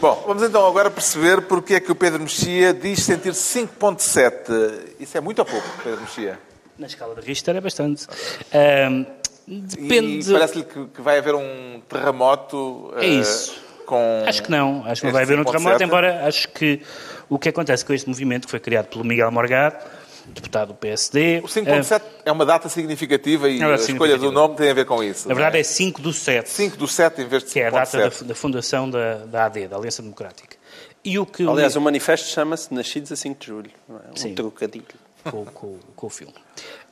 Bom, 0.00 0.24
vamos 0.26 0.42
então 0.42 0.66
agora 0.66 0.90
perceber 0.90 1.42
porque 1.42 1.74
é 1.74 1.80
que 1.80 1.92
o 1.92 1.94
Pedro 1.94 2.20
Mexia 2.20 2.72
diz 2.72 3.02
sentir-se 3.02 3.66
5.7. 3.66 4.94
Isso 4.98 5.18
é 5.18 5.20
muito 5.20 5.40
ou 5.40 5.44
pouco, 5.44 5.68
Pedro 5.82 6.00
Mexia? 6.00 6.38
Na 6.78 6.86
escala 6.86 7.14
de 7.14 7.20
Richter 7.20 7.56
é 7.56 7.60
bastante. 7.60 8.06
Ahm, 8.52 9.04
depende. 9.46 10.30
Parece-lhe 10.32 10.64
que, 10.64 10.86
que 10.86 11.00
vai 11.00 11.18
haver 11.18 11.34
um 11.34 11.80
terremoto 11.88 12.92
É 12.96 13.04
eh, 13.04 13.08
isso. 13.08 13.54
com... 13.86 14.24
Acho 14.26 14.42
que 14.42 14.50
não. 14.50 14.84
Acho 14.86 15.02
que 15.02 15.06
não 15.06 15.12
vai 15.12 15.22
haver 15.22 15.38
um 15.38 15.44
5.7. 15.44 15.50
terremoto, 15.52 15.84
embora 15.84 16.26
acho 16.26 16.48
que 16.48 16.80
o 17.28 17.38
que 17.38 17.48
acontece 17.48 17.84
com 17.84 17.92
este 17.92 18.08
movimento 18.08 18.46
que 18.46 18.50
foi 18.50 18.60
criado 18.60 18.86
pelo 18.86 19.04
Miguel 19.04 19.30
Morgado, 19.30 19.76
deputado 20.26 20.68
do 20.68 20.74
PSD. 20.74 21.40
O 21.44 21.46
5.7 21.46 22.02
é 22.24 22.32
uma 22.32 22.44
data 22.44 22.68
significativa 22.68 23.48
e 23.48 23.60
É 23.60 23.64
a 23.64 23.74
escolha 23.74 24.18
do 24.18 24.32
nome 24.32 24.56
tem 24.56 24.70
a 24.70 24.74
ver 24.74 24.84
com 24.84 25.02
isso. 25.02 25.28
Na 25.28 25.34
verdade 25.34 25.54
não 25.54 25.60
é 25.60 25.64
5 25.64 26.02
do 26.02 26.12
7, 26.12 26.50
5 26.50 26.76
do 26.76 26.88
7 26.88 27.22
em 27.22 27.26
vez 27.26 27.44
de 27.44 27.50
5.7. 27.50 27.52
que 27.52 27.60
é 27.60 27.66
a 27.66 27.70
data 27.70 27.98
da, 27.98 28.28
da 28.28 28.34
fundação 28.34 28.90
da, 28.90 29.16
da 29.26 29.46
AD, 29.46 29.68
da 29.68 29.76
Aliança 29.76 30.02
Democrática. 30.02 30.56
E 31.04 31.18
o 31.18 31.26
que 31.26 31.44
o 31.44 31.50
Aliás, 31.50 31.76
o 31.76 31.80
manifesto 31.80 32.28
chama-se 32.28 32.72
Nascidos 32.72 33.12
a 33.12 33.16
5 33.16 33.38
de 33.38 33.46
Julho. 33.46 33.70
Não 33.86 33.96
é? 33.96 34.12
Um 34.12 34.16
Sim. 34.16 34.34
trocadilho. 34.34 35.03
Com, 35.30 35.44
com- 35.46 35.78
com 35.96 36.06
o 36.06 36.10
filme. 36.10 36.34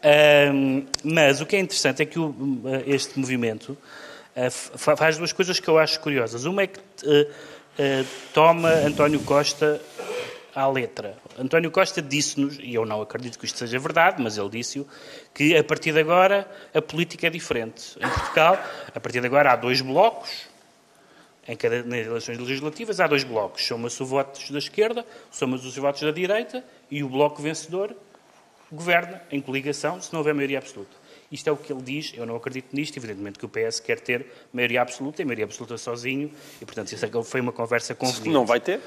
Ahm, 0.02 0.86
mas 1.04 1.40
o 1.40 1.46
que 1.46 1.56
é 1.56 1.60
interessante 1.60 2.02
é 2.02 2.06
que 2.06 2.18
o- 2.18 2.34
este 2.86 3.18
movimento 3.18 3.76
fa- 4.50 4.96
faz 4.96 5.18
duas 5.18 5.32
coisas 5.32 5.60
que 5.60 5.68
eu 5.68 5.78
acho 5.78 6.00
curiosas. 6.00 6.44
Uma 6.44 6.62
é 6.62 6.66
que 6.66 6.80
ah, 6.80 7.32
ah, 7.78 8.04
toma 8.32 8.68
António 8.70 9.20
Costa 9.20 9.80
à 10.54 10.66
letra. 10.68 11.16
António 11.38 11.70
Costa 11.70 12.02
disse-nos, 12.02 12.58
e 12.60 12.74
eu 12.74 12.84
não 12.84 13.00
acredito 13.00 13.38
que 13.38 13.46
isto 13.46 13.58
seja 13.58 13.78
verdade, 13.78 14.22
mas 14.22 14.36
ele 14.36 14.50
disse-o, 14.50 14.86
que 15.32 15.56
a 15.56 15.64
partir 15.64 15.92
de 15.92 16.00
agora 16.00 16.46
a 16.74 16.82
política 16.82 17.26
é 17.26 17.30
diferente. 17.30 17.96
Em 17.98 18.08
Portugal, 18.08 18.58
a 18.94 19.00
partir 19.00 19.20
de 19.20 19.26
agora 19.26 19.52
há 19.52 19.56
dois 19.56 19.80
blocos, 19.80 20.30
em 21.48 21.56
cada, 21.56 21.82
nas 21.82 22.06
eleições 22.06 22.38
legislativas 22.38 23.00
há 23.00 23.06
dois 23.06 23.24
blocos. 23.24 23.66
Soma-se 23.66 24.02
os 24.02 24.08
votos 24.08 24.50
da 24.50 24.58
esquerda, 24.58 25.04
soma-se 25.30 25.66
os 25.66 25.76
votos 25.76 26.02
da 26.02 26.10
direita 26.10 26.62
e 26.90 27.02
o 27.02 27.08
bloco 27.08 27.40
vencedor 27.42 27.96
governa 28.72 29.22
em 29.30 29.40
coligação 29.40 30.00
se 30.00 30.12
não 30.12 30.20
houver 30.20 30.34
maioria 30.34 30.58
absoluta. 30.58 31.02
Isto 31.30 31.48
é 31.48 31.52
o 31.52 31.56
que 31.56 31.72
ele 31.72 31.82
diz, 31.82 32.12
eu 32.14 32.26
não 32.26 32.36
acredito 32.36 32.74
nisto, 32.74 32.96
evidentemente 32.98 33.38
que 33.38 33.46
o 33.46 33.48
PS 33.48 33.80
quer 33.80 34.00
ter 34.00 34.26
maioria 34.52 34.82
absoluta 34.82 35.22
e 35.22 35.24
maioria 35.24 35.44
absoluta 35.44 35.78
sozinho, 35.78 36.30
e 36.60 36.64
portanto 36.64 36.92
isso 36.92 37.04
é 37.04 37.08
que 37.08 37.22
foi 37.22 37.40
uma 37.40 37.52
conversa 37.52 37.94
conveniente. 37.94 38.30
Não 38.30 38.44
vai 38.44 38.60
ter? 38.60 38.80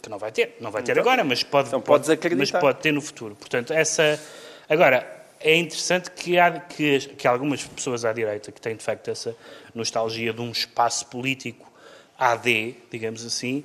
Que 0.00 0.08
não 0.08 0.18
vai 0.18 0.32
ter, 0.32 0.56
não 0.60 0.70
vai 0.70 0.82
ter 0.82 0.92
Então- 0.92 1.02
agora, 1.02 1.22
mas 1.22 1.44
pode, 1.44 1.68
então 1.68 1.80
pode, 1.80 2.08
mas 2.36 2.50
pode 2.50 2.80
ter 2.80 2.92
no 2.92 3.00
futuro. 3.00 3.36
Portanto, 3.36 3.72
essa... 3.72 4.20
Agora, 4.68 5.22
é 5.38 5.54
interessante 5.56 6.10
que, 6.10 6.38
há, 6.38 6.50
que, 6.60 6.98
que 7.00 7.28
algumas 7.28 7.64
pessoas 7.64 8.04
à 8.04 8.12
direita 8.12 8.50
que 8.50 8.60
têm, 8.60 8.76
de 8.76 8.82
facto, 8.82 9.08
essa 9.08 9.36
nostalgia 9.74 10.32
de 10.32 10.40
um 10.40 10.50
espaço 10.50 11.06
político 11.06 11.70
AD, 12.18 12.76
digamos 12.90 13.24
assim, 13.24 13.64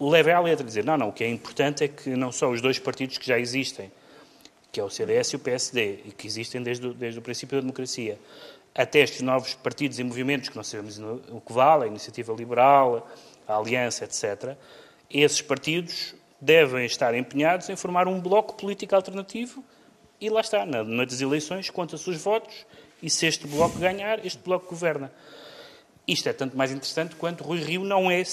levem 0.00 0.32
à 0.34 0.40
letra. 0.40 0.64
Dizer, 0.64 0.84
não, 0.84 0.96
não, 0.96 1.08
o 1.08 1.12
que 1.12 1.24
é 1.24 1.28
importante 1.28 1.84
é 1.84 1.88
que 1.88 2.10
não 2.10 2.30
só 2.32 2.50
os 2.50 2.60
dois 2.60 2.78
partidos 2.78 3.18
que 3.18 3.26
já 3.26 3.38
existem, 3.38 3.90
que 4.74 4.80
é 4.80 4.82
o 4.82 4.90
CDS 4.90 5.28
e 5.28 5.36
o 5.36 5.38
PSD, 5.38 6.00
e 6.04 6.10
que 6.10 6.26
existem 6.26 6.60
desde 6.60 6.92
desde 6.94 7.16
o 7.16 7.22
princípio 7.22 7.56
da 7.56 7.60
democracia, 7.60 8.18
até 8.74 8.98
estes 8.98 9.20
novos 9.20 9.54
partidos 9.54 10.00
e 10.00 10.02
movimentos 10.02 10.48
que 10.48 10.56
nós 10.56 10.66
sabemos 10.66 10.98
o 10.98 11.40
que 11.40 11.52
vale, 11.52 11.84
a 11.84 11.86
Iniciativa 11.86 12.32
Liberal, 12.32 13.08
a 13.46 13.56
Aliança, 13.56 14.04
etc., 14.04 14.56
esses 15.08 15.40
partidos 15.40 16.16
devem 16.40 16.84
estar 16.86 17.14
empenhados 17.14 17.68
em 17.68 17.76
formar 17.76 18.08
um 18.08 18.20
bloco 18.20 18.54
político 18.54 18.96
alternativo 18.96 19.62
e 20.20 20.28
lá 20.28 20.40
está, 20.40 20.66
na 20.66 20.82
noite 20.82 21.10
das 21.10 21.20
eleições, 21.20 21.70
conta-se 21.70 22.10
os 22.10 22.16
votos 22.16 22.66
e 23.00 23.08
se 23.08 23.26
este 23.26 23.46
bloco 23.46 23.78
ganhar, 23.78 24.26
este 24.26 24.42
bloco 24.42 24.66
governa. 24.66 25.12
Isto 26.04 26.30
é 26.30 26.32
tanto 26.32 26.56
mais 26.56 26.72
interessante 26.72 27.14
quanto 27.14 27.44
Rui 27.44 27.60
Rio 27.60 27.84
não 27.84 28.10
é, 28.10 28.24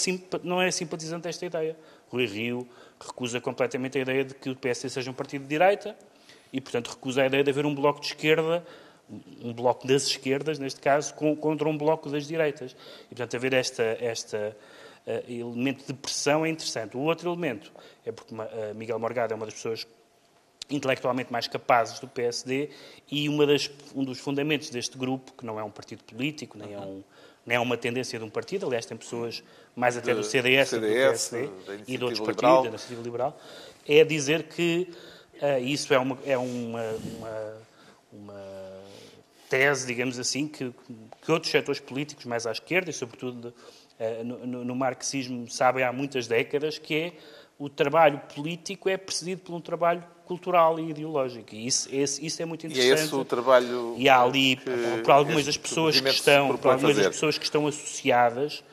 não 0.43 0.59
é 0.59 0.71
simpatizante 0.71 1.25
desta 1.25 1.45
ideia. 1.45 1.77
Rui 2.09 2.25
Rio 2.25 2.67
recusa 2.99 3.39
completamente 3.39 3.99
a 3.99 4.01
ideia 4.01 4.25
de 4.25 4.33
que 4.33 4.49
o 4.49 4.55
PSD 4.55 4.89
seja 4.89 5.11
um 5.11 5.13
partido 5.13 5.43
de 5.43 5.47
direita 5.47 5.95
e, 6.53 6.59
portanto, 6.61 6.89
recusa 6.89 7.23
a 7.23 7.25
ideia 7.27 7.43
de 7.43 7.49
haver 7.49 7.65
um 7.65 7.73
bloco 7.75 7.99
de 8.01 8.07
esquerda, 8.07 8.65
um 9.43 9.53
bloco 9.53 9.85
das 9.87 10.07
esquerdas, 10.07 10.57
neste 10.59 10.79
caso, 10.79 11.13
com- 11.13 11.35
contra 11.35 11.67
um 11.67 11.77
bloco 11.77 12.09
das 12.09 12.25
direitas. 12.27 12.75
E, 13.05 13.09
portanto, 13.09 13.35
haver 13.35 13.53
esta, 13.53 13.83
esta 13.99 14.55
eh, 15.05 15.23
elemento 15.27 15.85
de 15.87 15.93
pressão 15.93 16.45
é 16.45 16.49
interessante. 16.49 16.95
O 16.95 17.01
outro 17.01 17.29
elemento 17.29 17.71
é 18.05 18.11
porque 18.11 18.33
ma- 18.33 18.47
eh, 18.51 18.73
Miguel 18.73 18.99
Morgado 18.99 19.33
é 19.33 19.35
uma 19.35 19.45
das 19.45 19.55
pessoas 19.55 19.85
intelectualmente 20.69 21.31
mais 21.31 21.47
capazes 21.47 21.99
do 21.99 22.07
PSD 22.07 22.69
e 23.11 23.27
uma 23.27 23.45
das, 23.45 23.69
um 23.93 24.03
dos 24.03 24.19
fundamentos 24.19 24.69
deste 24.69 24.97
grupo, 24.97 25.33
que 25.33 25.45
não 25.45 25.59
é 25.59 25.63
um 25.63 25.69
partido 25.71 26.03
político, 26.03 26.57
nem 26.57 26.73
é, 26.73 26.79
um, 26.79 27.03
nem 27.45 27.57
é 27.57 27.59
uma 27.59 27.75
tendência 27.75 28.17
de 28.17 28.23
um 28.23 28.29
partido, 28.29 28.65
aliás, 28.67 28.85
tem 28.85 28.95
pessoas 28.95 29.43
mais 29.75 29.97
até 29.97 30.13
do 30.13 30.21
De- 30.21 30.27
CDS, 30.27 30.69
do 30.69 30.79
CDS, 30.79 31.29
PSD 31.29 31.49
e 31.87 31.97
de 31.97 32.03
outros 32.03 32.19
partidos, 32.21 32.63
da 32.63 32.69
Iniciativa 32.69 33.01
Liberal, 33.01 33.41
é 33.85 34.03
dizer 34.05 34.43
que 34.43 34.87
isso 35.59 35.93
é 35.93 35.99
uma, 35.99 36.17
é 36.25 36.37
uma, 36.37 36.83
uma, 37.17 37.53
uma 38.13 38.43
tese, 39.49 39.87
digamos 39.87 40.19
assim, 40.19 40.47
que, 40.47 40.73
que 41.21 41.31
outros 41.31 41.51
setores 41.51 41.79
políticos 41.79 42.25
mais 42.25 42.45
à 42.45 42.51
esquerda 42.51 42.89
e, 42.89 42.93
sobretudo, 42.93 43.53
eh, 43.99 44.23
no, 44.23 44.45
no- 44.45 44.65
no 44.65 44.75
marxismo 44.75 45.49
sabem 45.49 45.83
há 45.83 45.91
muitas 45.91 46.27
décadas, 46.27 46.77
que 46.77 46.95
é 46.95 47.13
o 47.59 47.69
trabalho 47.69 48.19
político 48.33 48.89
é 48.89 48.97
precedido 48.97 49.41
por 49.41 49.53
um 49.53 49.61
trabalho 49.61 50.03
cultural 50.25 50.79
e 50.79 50.89
ideológico. 50.89 51.53
E 51.53 51.67
isso, 51.67 51.89
esse- 51.91 52.25
isso 52.25 52.41
é 52.41 52.45
muito 52.45 52.65
E 52.65 52.69
é 52.69 52.69
interessante. 52.71 53.03
esse 53.05 53.15
o 53.15 53.25
trabalho 53.25 53.95
E 53.97 54.07
há 54.07 54.21
ali, 54.21 54.55
que 54.55 54.69
por 55.03 55.11
algumas 55.11 55.45
das 55.45 55.57
pessoas 55.57 55.99
que 55.99 56.09
estão, 56.09 56.47
por 56.47 56.57
propõe 56.57 56.71
algumas 56.73 56.95
das 56.95 57.07
pessoas 57.07 57.37
que 57.37 57.43
estão 57.43 57.67
associadas 57.67 58.63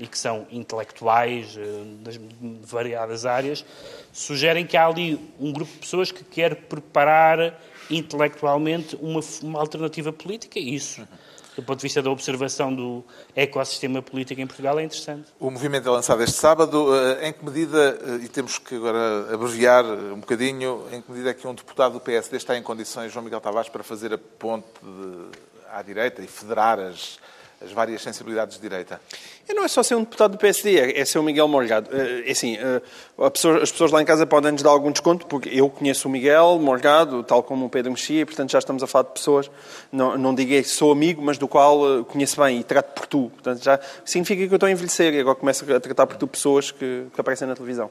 e 0.00 0.06
que 0.06 0.18
são 0.18 0.46
intelectuais 0.50 1.56
eh, 1.56 1.84
das 2.00 2.18
variadas 2.62 3.24
áreas, 3.26 3.64
sugerem 4.12 4.66
que 4.66 4.76
há 4.76 4.86
ali 4.86 5.20
um 5.38 5.52
grupo 5.52 5.70
de 5.70 5.78
pessoas 5.78 6.10
que 6.10 6.24
quer 6.24 6.54
preparar 6.56 7.60
intelectualmente 7.90 8.96
uma, 9.00 9.20
uma 9.42 9.60
alternativa 9.60 10.12
política 10.12 10.58
e 10.58 10.74
isso, 10.74 11.06
do 11.54 11.62
ponto 11.62 11.78
de 11.78 11.82
vista 11.82 12.00
da 12.00 12.10
observação 12.10 12.74
do 12.74 13.04
ecossistema 13.36 14.00
político 14.00 14.40
em 14.40 14.46
Portugal, 14.46 14.78
é 14.78 14.84
interessante. 14.84 15.26
O 15.38 15.50
movimento 15.50 15.86
é 15.86 15.90
lançado 15.90 16.22
este 16.22 16.36
sábado. 16.36 16.88
Eh, 16.96 17.28
Em 17.28 17.32
que 17.34 17.44
medida, 17.44 17.98
eh, 18.02 18.24
e 18.24 18.28
temos 18.28 18.58
que 18.58 18.74
agora 18.76 19.34
abreviar 19.34 19.84
um 19.84 20.20
bocadinho, 20.20 20.86
em 20.92 21.02
que 21.02 21.10
medida 21.10 21.30
é 21.30 21.34
que 21.34 21.46
um 21.46 21.54
deputado 21.54 21.92
do 21.92 22.00
PSD 22.00 22.36
está 22.38 22.56
em 22.56 22.62
condições, 22.62 23.12
João 23.12 23.24
Miguel 23.24 23.40
Tavares, 23.40 23.68
para 23.68 23.82
fazer 23.82 24.14
a 24.14 24.18
ponte 24.18 24.66
de- 24.82 25.38
à 25.72 25.82
direita 25.82 26.22
e 26.22 26.26
federar 26.26 26.78
as, 26.80 27.18
as 27.64 27.72
várias 27.72 28.02
sensibilidades 28.02 28.56
de 28.56 28.62
direita? 28.62 29.00
E 29.48 29.52
não 29.52 29.64
é 29.64 29.68
só 29.68 29.82
ser 29.82 29.94
um 29.96 30.00
deputado 30.00 30.32
do 30.32 30.38
PSD, 30.38 30.78
é 30.78 31.00
é 31.00 31.04
ser 31.04 31.18
o 31.18 31.22
Miguel 31.22 31.48
Morgado. 31.48 31.88
Eh, 31.92 32.24
É 32.28 32.30
assim, 32.32 32.56
eh, 32.56 32.80
a 33.18 33.30
pessoa- 33.30 33.62
as 33.62 33.70
pessoas 33.72 33.90
lá 33.90 34.00
em 34.00 34.04
casa 34.04 34.24
podem 34.26 34.52
nos 34.52 34.62
dar 34.62 34.70
algum 34.70 34.90
desconto, 34.92 35.26
porque 35.26 35.48
eu 35.52 35.68
conheço 35.68 36.08
o 36.08 36.10
Miguel 36.10 36.58
Morgado, 36.60 37.22
tal 37.24 37.42
como 37.42 37.66
o 37.66 37.68
Pedro 37.68 37.90
Mexia, 37.92 38.20
e 38.22 38.24
portanto 38.24 38.50
já 38.52 38.58
estamos 38.58 38.82
a 38.82 38.86
falar 38.86 39.04
de 39.08 39.14
pessoas, 39.14 39.50
não, 39.92 40.16
não 40.16 40.34
digo 40.34 40.50
que 40.50 40.64
sou 40.64 40.92
amigo, 40.92 41.20
mas 41.22 41.36
do 41.36 41.48
qual 41.48 42.00
eh, 42.00 42.04
conheço 42.04 42.40
bem 42.40 42.60
e 42.60 42.64
trato 42.64 42.92
por 42.94 43.06
tu. 43.06 43.30
Portanto, 43.34 43.62
já 43.62 43.78
significa 44.04 44.46
que 44.46 44.52
eu 44.52 44.56
estou 44.56 44.66
a 44.68 44.70
envelhecer 44.70 45.12
e 45.14 45.20
agora 45.20 45.34
começo 45.36 45.64
a 45.74 45.80
tratar 45.80 46.06
por 46.06 46.16
tu 46.16 46.26
pessoas 46.28 46.70
que, 46.70 47.06
que 47.14 47.20
aparecem 47.20 47.46
na 47.48 47.54
televisão. 47.54 47.90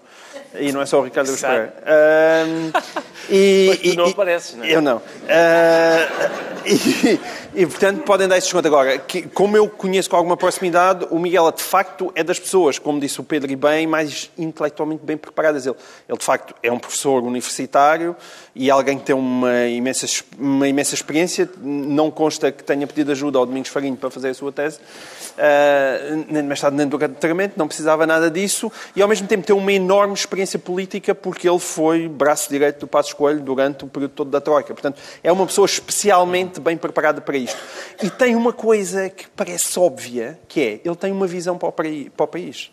E 0.56 0.72
não 0.72 0.82
é 0.82 0.86
só 0.86 1.00
o 1.00 1.04
Ricardo. 1.04 1.30
Pereira. 1.38 1.74
Ahm, 1.86 2.72
e, 3.30 3.66
Mas 3.70 3.80
tu 3.92 3.96
não 3.98 4.08
e- 4.08 4.12
apareces, 4.12 4.56
não 4.56 4.64
é? 4.64 4.76
Eu 4.76 4.82
não. 4.82 5.02
Ah, 5.28 6.30
e, 6.66 7.20
e, 7.62 7.66
portanto, 7.66 8.04
podem 8.04 8.28
dar 8.28 8.38
esse 8.38 8.48
desconto. 8.48 8.68
Agora, 8.68 8.98
que, 8.98 9.24
como 9.24 9.58
eu 9.60 9.70
conheço 9.70 10.10
com 10.10 10.16
alguma 10.16 10.38
proximidade, 10.38 11.06
o 11.10 11.20
Miguel, 11.20 11.52
de 11.52 11.62
facto, 11.62 12.12
é 12.16 12.24
das 12.24 12.40
pessoas, 12.40 12.80
como 12.80 13.00
disse 13.00 13.20
o 13.20 13.24
Pedro 13.24 13.52
e 13.52 13.56
bem, 13.58 13.86
mais 13.86 14.32
intelectualmente 14.38 15.04
bem 15.04 15.18
preparadas. 15.18 15.66
Ele, 15.66 15.76
ele, 16.08 16.18
de 16.18 16.24
facto, 16.24 16.56
é 16.64 16.72
um 16.72 16.80
professor 16.80 17.22
universitário 17.22 18.16
e 18.60 18.70
alguém 18.70 18.98
que 19.00 19.06
tem 19.06 19.16
uma 19.16 19.68
imensa, 19.68 20.06
uma 20.38 20.68
imensa 20.68 20.94
experiência. 20.94 21.50
Não 21.62 22.12
consta 22.12 22.52
que 22.52 22.62
tenha 22.62 22.86
pedido 22.86 23.10
ajuda 23.14 23.40
ao 23.40 23.46
Domingos 23.46 23.70
Farinho 23.70 23.96
para 23.96 24.10
fazer 24.10 24.28
a 24.28 24.34
sua 24.34 24.52
tese. 24.52 24.82
Ah, 25.38 25.98
nem 26.30 26.42
de 26.42 26.50
mestrado 26.50 26.74
nem 26.74 26.86
de 26.86 26.98
doutoramento, 26.98 27.54
não 27.56 27.70
precisava 27.70 28.06
nada 28.06 28.30
disso. 28.30 28.70
E, 28.94 29.02
ao 29.02 29.08
mesmo 29.08 29.26
tempo, 29.28 29.48
tem 29.48 29.56
uma 29.56 29.72
enorme 29.72 30.14
experiência 30.14 30.60
política 30.60 31.16
porque 31.16 31.48
ele 31.48 31.58
foi 31.58 32.10
braço 32.10 32.50
direito 32.50 32.82
do 32.82 32.88
Passos 32.88 33.14
Coelho 33.14 33.40
durante 33.40 33.86
o 33.86 33.88
período 33.88 34.12
todo 34.12 34.30
da 34.30 34.42
Troika. 34.42 34.74
Portanto, 34.74 35.00
é 35.24 35.32
uma 35.32 35.46
pessoa 35.46 35.66
especialmente 35.66 36.60
bem 36.60 36.76
preparada 36.76 37.22
para 37.22 37.38
isto. 37.38 37.58
E 38.04 38.10
tem 38.10 38.36
uma 38.36 38.52
coisa 38.52 39.10
que 39.10 39.26
parece 39.30 39.80
óbvia, 39.80 40.38
que 40.50 40.60
é, 40.60 40.82
ele 40.84 40.98
tem 40.98 41.14
uma 41.14 41.28
visão 41.28 41.58
para 41.58 41.70
o 41.70 42.28
país. 42.28 42.72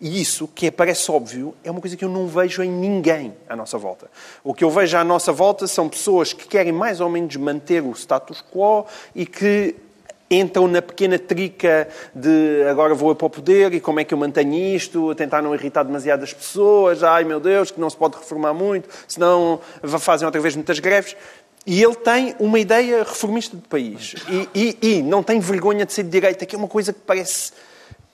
E 0.00 0.20
isso, 0.20 0.48
que 0.48 0.70
parece 0.70 1.10
óbvio, 1.10 1.54
é 1.64 1.70
uma 1.70 1.80
coisa 1.80 1.96
que 1.96 2.04
eu 2.04 2.08
não 2.08 2.28
vejo 2.28 2.62
em 2.62 2.70
ninguém 2.70 3.34
à 3.48 3.56
nossa 3.56 3.76
volta. 3.76 4.08
O 4.44 4.54
que 4.54 4.62
eu 4.62 4.70
vejo 4.70 4.96
à 4.96 5.02
nossa 5.02 5.32
volta 5.32 5.66
são 5.66 5.88
pessoas 5.88 6.32
que 6.32 6.46
querem 6.46 6.72
mais 6.72 7.00
ou 7.00 7.08
menos 7.08 7.34
manter 7.36 7.82
o 7.82 7.92
status 7.92 8.44
quo 8.52 8.86
e 9.14 9.26
que 9.26 9.74
entram 10.30 10.68
na 10.68 10.82
pequena 10.82 11.18
trica 11.18 11.88
de 12.14 12.62
agora 12.68 12.94
vou 12.94 13.14
para 13.14 13.26
o 13.26 13.30
poder 13.30 13.72
e 13.72 13.80
como 13.80 13.98
é 13.98 14.04
que 14.04 14.12
eu 14.12 14.18
mantenho 14.18 14.54
isto, 14.54 15.14
tentar 15.14 15.42
não 15.42 15.54
irritar 15.54 15.82
demasiadas 15.82 16.32
pessoas, 16.32 17.02
ai 17.02 17.24
meu 17.24 17.40
Deus, 17.40 17.70
que 17.70 17.80
não 17.80 17.88
se 17.88 17.96
pode 17.96 18.16
reformar 18.16 18.52
muito, 18.52 18.88
senão 19.06 19.60
fazem 19.98 20.26
outra 20.26 20.40
vez 20.40 20.54
muitas 20.54 20.78
greves. 20.78 21.16
E 21.66 21.82
ele 21.82 21.96
tem 21.96 22.34
uma 22.38 22.58
ideia 22.58 22.98
reformista 23.04 23.56
de 23.56 23.62
país. 23.68 24.14
E, 24.28 24.48
e, 24.54 24.78
e 24.80 25.02
não 25.02 25.22
tem 25.22 25.38
vergonha 25.38 25.84
de 25.84 25.92
ser 25.92 26.02
de 26.02 26.08
direita, 26.08 26.46
que 26.46 26.54
é 26.54 26.58
uma 26.58 26.68
coisa 26.68 26.94
que 26.94 27.00
parece, 27.00 27.52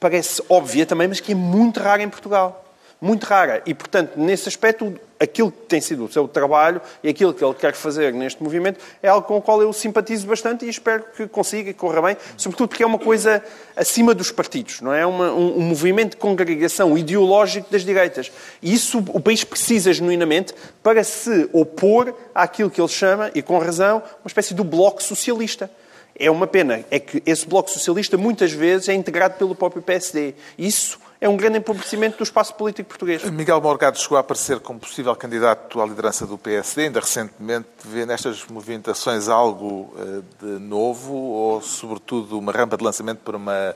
parece 0.05 0.43
óbvia 0.51 0.85
também, 0.85 1.09
mas 1.09 1.19
que 1.19 1.33
é 1.33 1.35
muito 1.35 1.81
rara 1.81 2.03
em 2.03 2.11
Portugal 2.11 2.61
muito 3.05 3.25
rara. 3.25 3.63
E, 3.67 3.75
portanto, 3.75 4.13
nesse 4.17 4.49
aspecto, 4.49 4.99
aquilo 5.21 5.53
que 5.53 5.59
tem 5.67 5.79
sido 5.79 6.07
o 6.07 6.11
seu 6.11 6.27
trabalho 6.27 6.81
e 7.03 7.09
aquilo 7.11 7.35
que 7.35 7.45
ele 7.45 7.53
quer 7.53 7.75
fazer 7.75 8.15
neste 8.15 8.43
movimento 8.43 8.81
é 9.03 9.09
algo 9.09 9.27
com 9.27 9.37
o 9.37 9.43
qual 9.43 9.61
eu 9.61 9.71
simpatizo 9.75 10.27
bastante 10.27 10.65
e 10.65 10.71
espero 10.71 11.05
que 11.15 11.27
consiga 11.29 11.69
e 11.69 11.75
corra 11.75 12.01
bem, 12.01 12.17
sobretudo 12.37 12.69
porque 12.69 12.83
é 12.83 12.87
uma 12.87 12.99
coisa 12.99 13.43
acima 13.77 14.15
dos 14.15 14.31
partidos, 14.31 14.81
não 14.81 14.93
é? 14.93 15.05
Uma, 15.05 15.33
um, 15.33 15.59
um, 15.59 15.61
movimento 15.61 16.13
de 16.13 16.17
congregação 16.17 16.97
ideológico 16.97 17.71
das 17.71 17.85
direitas. 17.85 18.33
E 18.63 18.73
isso 18.73 19.05
o 19.09 19.21
país 19.21 19.45
precisa 19.45 19.93
genuinamente 19.93 20.55
para 20.83 21.05
se 21.05 21.49
opor 21.53 22.15
àquilo 22.35 22.71
que 22.71 22.81
ele 22.81 22.89
chama, 22.89 23.31
e 23.35 23.43
com 23.43 23.59
razão, 23.59 24.03
uma 24.23 24.29
espécie 24.29 24.55
do 24.55 24.65
bloco 24.65 25.03
socialista. 25.03 25.71
É 26.17 26.31
uma 26.31 26.47
pena, 26.47 26.85
é 26.91 27.01
que 27.01 27.23
esse 27.27 27.47
bloco 27.47 27.71
socialista 27.71 28.17
muitas 28.17 28.53
vezes 28.53 28.89
é 28.89 28.95
integrado 28.95 29.35
pelo 29.35 29.55
próprio 29.55 29.83
PSD. 29.83 30.35
Isso 30.57 30.99
é 31.21 31.29
um 31.29 31.37
grande 31.37 31.59
empobrecimento 31.59 32.19
do 32.19 32.23
espaço 32.23 32.55
político 32.55 32.89
português. 32.89 33.25
Miguel 33.25 33.61
Morgado 33.61 33.99
chegou 33.99 34.17
a 34.17 34.21
aparecer 34.21 34.61
como 34.61 34.79
possível 34.79 35.17
candidato 35.17 35.81
à 35.81 35.87
liderança 35.87 36.27
do 36.27 36.37
PSD, 36.37 36.83
ainda 36.85 37.01
recentemente. 37.01 37.67
Vê 37.85 38.05
nestas 38.05 38.45
movimentações 38.47 39.29
algo 39.29 39.93
eh, 39.99 40.23
de 40.45 40.59
novo 40.61 41.15
ou, 41.15 41.63
sobretudo, 41.63 42.39
uma 42.39 42.53
rampa 42.53 42.77
de 42.77 42.85
lançamento 42.85 43.21
para 43.21 43.37
uma 43.37 43.75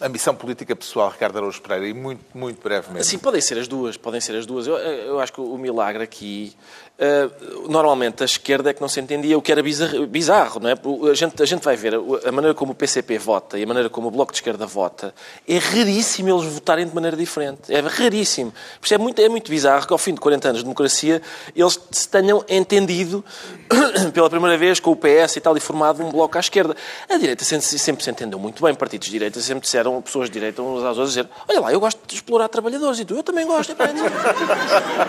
ambição 0.00 0.34
política 0.34 0.76
pessoal, 0.76 1.10
Ricardo 1.10 1.38
Araújo 1.38 1.60
Pereira, 1.60 1.88
e 1.88 1.94
muito, 1.94 2.24
muito 2.34 2.62
brevemente. 2.62 3.06
Sim, 3.06 3.18
podem 3.18 3.40
ser 3.40 3.58
as 3.58 3.66
duas, 3.66 3.96
podem 3.96 4.20
ser 4.20 4.36
as 4.36 4.46
duas. 4.46 4.66
Eu, 4.66 4.76
eu 4.76 5.20
acho 5.20 5.32
que 5.32 5.40
o 5.40 5.56
milagre 5.58 6.02
aqui 6.02 6.54
Uh, 6.98 7.68
normalmente 7.68 8.22
a 8.22 8.24
esquerda 8.24 8.70
é 8.70 8.72
que 8.72 8.80
não 8.80 8.88
se 8.88 8.98
entendia 8.98 9.36
o 9.36 9.42
que 9.42 9.52
era 9.52 9.62
bizarro, 9.62 10.06
bizarro 10.06 10.60
não 10.60 10.70
é? 10.70 10.74
A 11.10 11.14
gente, 11.14 11.42
a 11.42 11.44
gente 11.44 11.62
vai 11.62 11.76
ver 11.76 11.92
a 11.94 12.32
maneira 12.32 12.54
como 12.54 12.72
o 12.72 12.74
PCP 12.74 13.18
vota 13.18 13.58
e 13.58 13.64
a 13.64 13.66
maneira 13.66 13.90
como 13.90 14.08
o 14.08 14.10
Bloco 14.10 14.32
de 14.32 14.38
Esquerda 14.38 14.66
vota. 14.66 15.14
É 15.46 15.58
raríssimo 15.58 16.30
eles 16.30 16.50
votarem 16.50 16.86
de 16.86 16.94
maneira 16.94 17.14
diferente. 17.14 17.60
É 17.68 17.80
raríssimo. 17.80 18.50
Por 18.80 18.86
isso 18.86 18.94
é 18.94 18.98
muito, 18.98 19.20
é 19.20 19.28
muito 19.28 19.50
bizarro 19.50 19.86
que 19.86 19.92
ao 19.92 19.98
fim 19.98 20.14
de 20.14 20.20
40 20.20 20.48
anos 20.48 20.58
de 20.60 20.64
democracia 20.64 21.20
eles 21.54 21.78
se 21.90 22.08
tenham 22.08 22.42
entendido 22.48 23.22
pela 24.14 24.30
primeira 24.30 24.56
vez 24.56 24.80
com 24.80 24.92
o 24.92 24.96
PS 24.96 25.36
e 25.36 25.40
tal 25.40 25.54
e 25.54 25.60
formado 25.60 26.02
um 26.02 26.10
bloco 26.10 26.38
à 26.38 26.40
esquerda. 26.40 26.74
A 27.10 27.18
direita 27.18 27.44
sempre, 27.44 27.66
sempre 27.66 28.04
se 28.04 28.10
entendeu 28.10 28.38
muito 28.38 28.62
bem. 28.62 28.74
Partidos 28.74 29.04
de 29.06 29.12
direita 29.12 29.38
sempre 29.40 29.64
disseram, 29.64 30.00
pessoas 30.00 30.30
de 30.30 30.32
direita 30.32 30.62
uns 30.62 30.78
às 30.78 30.96
outras, 30.96 31.08
dizer 31.08 31.28
olha 31.46 31.60
lá, 31.60 31.72
eu 31.72 31.78
gosto 31.78 32.00
de 32.06 32.14
explorar 32.14 32.48
trabalhadores 32.48 33.00
e 33.00 33.04
tu, 33.04 33.16
eu 33.16 33.22
também 33.22 33.46
gosto. 33.46 33.76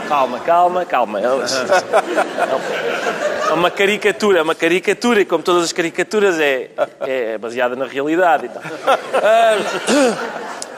calma, 0.10 0.42
calma, 0.42 0.86
calma. 0.86 1.20
É 3.50 3.54
uma 3.54 3.72
caricatura, 3.72 4.40
é 4.40 4.42
uma 4.42 4.56
caricatura, 4.56 5.22
e 5.22 5.26
como 5.26 5.42
todas 5.42 5.64
as 5.64 5.72
caricaturas 5.72 6.40
é, 6.40 6.70
é 7.02 7.38
baseada 7.38 7.76
na 7.76 7.86
realidade 7.86 8.50
tal. 8.50 8.62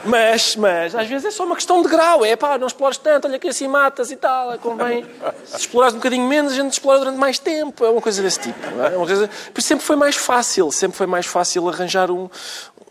Mas, 0.04 0.56
mas, 0.56 0.94
às 0.94 1.06
vezes 1.06 1.26
é 1.26 1.30
só 1.30 1.44
uma 1.44 1.54
questão 1.54 1.82
de 1.82 1.88
grau. 1.88 2.24
É 2.24 2.36
pá, 2.36 2.56
não 2.56 2.66
explores 2.66 2.96
tanto, 2.96 3.28
olha 3.28 3.38
que 3.38 3.48
assim 3.48 3.68
matas 3.68 4.10
e 4.10 4.16
tal. 4.16 4.52
É 4.52 4.58
convém. 4.58 5.04
Se 5.44 5.58
explorares 5.58 5.94
um 5.94 5.98
bocadinho 5.98 6.26
menos, 6.26 6.52
a 6.52 6.56
gente 6.56 6.72
explora 6.72 7.00
durante 7.00 7.18
mais 7.18 7.38
tempo. 7.38 7.84
É 7.84 7.90
uma 7.90 8.00
coisa 8.00 8.22
desse 8.22 8.40
tipo. 8.40 8.66
É? 8.80 8.94
é 8.94 8.96
uma 8.96 9.06
coisa... 9.06 9.28
Por 9.52 9.58
isso 9.58 9.68
sempre 9.68 9.84
foi 9.84 9.96
mais 9.96 10.16
fácil. 10.16 10.70
Sempre 10.72 10.96
foi 10.96 11.06
mais 11.06 11.26
fácil 11.26 11.68
arranjar 11.68 12.10
um, 12.10 12.30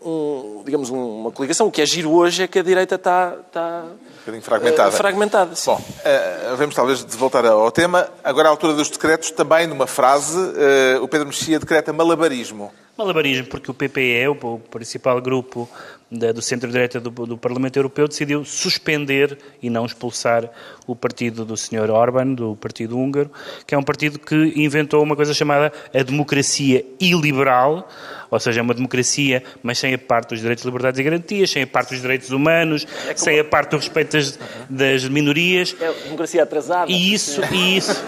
um 0.02 0.50
digamos, 0.64 0.90
uma 0.90 1.30
coligação. 1.30 1.66
O 1.66 1.70
que 1.70 1.82
é 1.82 1.86
giro 1.86 2.10
hoje 2.10 2.44
é 2.44 2.48
que 2.48 2.58
a 2.58 2.62
direita 2.62 2.94
está. 2.94 3.36
está 3.46 3.84
um 3.84 4.18
bocadinho 4.20 4.42
fragmentada. 4.42 4.88
Uh, 4.88 4.92
fragmentada, 4.92 5.54
sim. 5.54 5.70
Bom, 5.70 5.76
uh, 5.80 6.56
vamos 6.56 6.74
talvez 6.74 7.02
voltar 7.02 7.44
ao 7.46 7.70
tema. 7.70 8.08
Agora, 8.22 8.48
à 8.48 8.50
altura 8.50 8.74
dos 8.74 8.90
decretos, 8.90 9.30
também 9.30 9.66
numa 9.66 9.86
frase, 9.86 10.38
uh, 10.38 11.02
o 11.02 11.08
Pedro 11.08 11.26
Mexia 11.26 11.58
decreta 11.58 11.92
malabarismo. 11.92 12.70
Malabarismo, 12.96 13.46
porque 13.46 13.70
o 13.70 13.74
PPE, 13.74 14.28
o 14.28 14.58
principal 14.70 15.20
grupo 15.22 15.68
do 16.10 16.42
centro-direita 16.42 17.00
do, 17.00 17.08
do, 17.08 17.38
Parlamento 17.38 17.76
Europeu, 17.78 18.06
decidiu 18.06 18.44
suspender 18.44 19.38
e 19.62 19.70
não 19.70 19.86
expulsar 19.86 20.50
o 20.86 20.94
partido 20.94 21.44
do 21.44 21.56
Sr. 21.56 21.88
Orban, 21.88 22.34
do 22.34 22.56
Partido 22.56 22.98
Húngaro, 22.98 23.30
que 23.66 23.74
é 23.74 23.78
um 23.78 23.82
partido 23.82 24.18
que 24.18 24.52
inventou 24.56 25.02
uma 25.02 25.16
coisa 25.16 25.32
chamada 25.32 25.72
a 25.94 26.02
democracia 26.02 26.84
iliberal, 27.00 27.88
ou 28.30 28.38
seja, 28.38 28.62
uma 28.62 28.74
democracia, 28.74 29.42
mas 29.62 29.78
sem 29.78 29.94
a 29.94 29.98
parte 29.98 30.30
dos 30.30 30.40
direitos, 30.40 30.64
liberdades 30.64 31.00
e 31.00 31.02
garantias, 31.02 31.50
sem 31.50 31.62
a 31.62 31.66
parte 31.66 31.90
dos 31.90 32.00
direitos 32.00 32.30
humanos, 32.30 32.86
é 33.04 33.14
como... 33.14 33.18
sem 33.18 33.40
a 33.40 33.44
parte 33.44 33.70
do 33.70 33.76
respeito 33.76 34.16
das, 34.16 34.38
das 34.68 35.08
minorias. 35.08 35.74
É 35.80 35.88
a 35.88 35.92
democracia 35.92 36.42
atrasada. 36.42 36.90
E 36.90 37.14
isso, 37.14 37.40
e 37.52 37.76
isso 37.76 38.04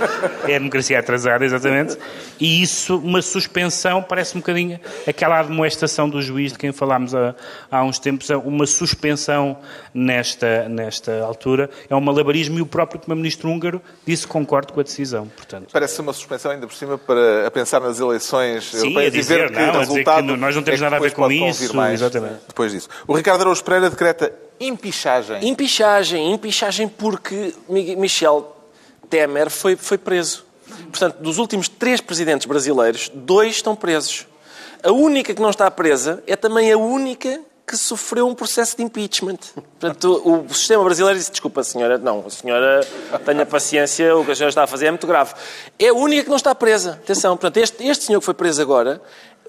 é 0.46 0.56
a 0.56 0.58
democracia 0.58 0.98
atrasada, 0.98 1.44
exatamente. 1.44 1.96
E 2.38 2.62
isso, 2.62 2.96
uma 2.98 3.22
suspensão, 3.22 4.02
parece 4.02 4.36
um 4.36 4.40
bocadinho 4.40 4.80
aquela 5.06 5.40
admoestação 5.40 6.08
do 6.08 6.20
juiz 6.20 6.52
de 6.52 6.58
quem 6.58 6.72
falámos 6.72 7.14
há, 7.14 7.34
há 7.70 7.84
uns 7.84 7.98
tempos, 7.98 8.28
uma 8.30 8.66
suspensão 8.66 9.58
nesta, 9.94 10.68
nesta 10.68 11.22
altura. 11.22 11.70
É 11.88 11.94
um 11.94 12.00
malabarismo 12.00 12.58
e 12.58 12.62
o 12.62 12.66
próprio 12.66 13.00
Primeiro-Ministro 13.00 13.48
húngaro 13.48 13.80
disse 14.06 14.26
que 14.26 14.32
concordo 14.32 14.72
com 14.72 14.80
a 14.80 14.82
decisão. 14.82 15.28
Portanto. 15.28 15.68
Parece 15.72 16.00
uma 16.00 16.12
suspensão 16.12 16.50
ainda 16.50 16.66
por 16.66 16.74
cima 16.74 16.98
para 16.98 17.46
a 17.46 17.50
pensar 17.50 17.80
nas 17.80 18.00
eleições 18.00 18.64
Sim, 18.64 18.88
europeias 18.88 19.14
a 19.14 19.16
dizer, 19.16 19.50
que 19.50 19.58
não, 19.58 19.82
o 19.82 20.04
resultado 20.16 20.34
que 20.34 20.40
nós 20.40 20.54
não 20.54 20.62
temos 20.62 20.80
é 20.80 20.84
nada 20.84 20.96
a 20.96 21.00
ver 21.00 21.12
com 21.12 21.30
isso. 21.30 21.74
Mais 21.74 22.00
exatamente. 22.00 22.40
Depois 22.48 22.72
disso. 22.72 22.88
O 23.06 23.14
Ricardo 23.14 23.42
Araújo 23.42 23.64
Pereira 23.64 23.90
decreta 23.90 24.32
empichagem. 24.60 25.48
Empichagem, 25.48 26.32
empichagem 26.32 26.88
porque 26.88 27.54
Michel 27.68 28.56
Temer 29.08 29.50
foi, 29.50 29.76
foi 29.76 29.98
preso. 29.98 30.44
Portanto, 30.90 31.16
dos 31.20 31.38
últimos 31.38 31.68
três 31.68 32.00
presidentes 32.00 32.46
brasileiros, 32.46 33.10
dois 33.14 33.56
estão 33.56 33.74
presos. 33.74 34.26
A 34.82 34.90
única 34.90 35.34
que 35.34 35.40
não 35.40 35.50
está 35.50 35.70
presa 35.70 36.22
é 36.26 36.34
também 36.34 36.72
a 36.72 36.76
única 36.76 37.40
que 37.66 37.76
sofreu 37.76 38.26
um 38.26 38.34
processo 38.34 38.76
de 38.76 38.82
impeachment. 38.82 39.38
Portanto, 39.54 40.20
o 40.24 40.52
sistema 40.52 40.82
brasileiro 40.84 41.18
disse, 41.18 41.30
desculpa, 41.30 41.62
senhora, 41.62 41.96
não, 41.96 42.24
a 42.26 42.30
senhora 42.30 42.86
tenha 43.24 43.46
paciência, 43.46 44.16
o 44.16 44.24
que 44.24 44.32
a 44.32 44.34
senhora 44.34 44.50
está 44.50 44.64
a 44.64 44.66
fazer 44.66 44.86
é 44.86 44.90
muito 44.90 45.06
grave. 45.06 45.32
É 45.78 45.88
a 45.88 45.94
única 45.94 46.24
que 46.24 46.28
não 46.28 46.36
está 46.36 46.54
presa. 46.54 47.00
Atenção, 47.02 47.36
portanto, 47.36 47.56
este, 47.58 47.86
este 47.86 48.04
senhor 48.04 48.18
que 48.18 48.24
foi 48.24 48.34
preso 48.34 48.60
agora 48.60 49.00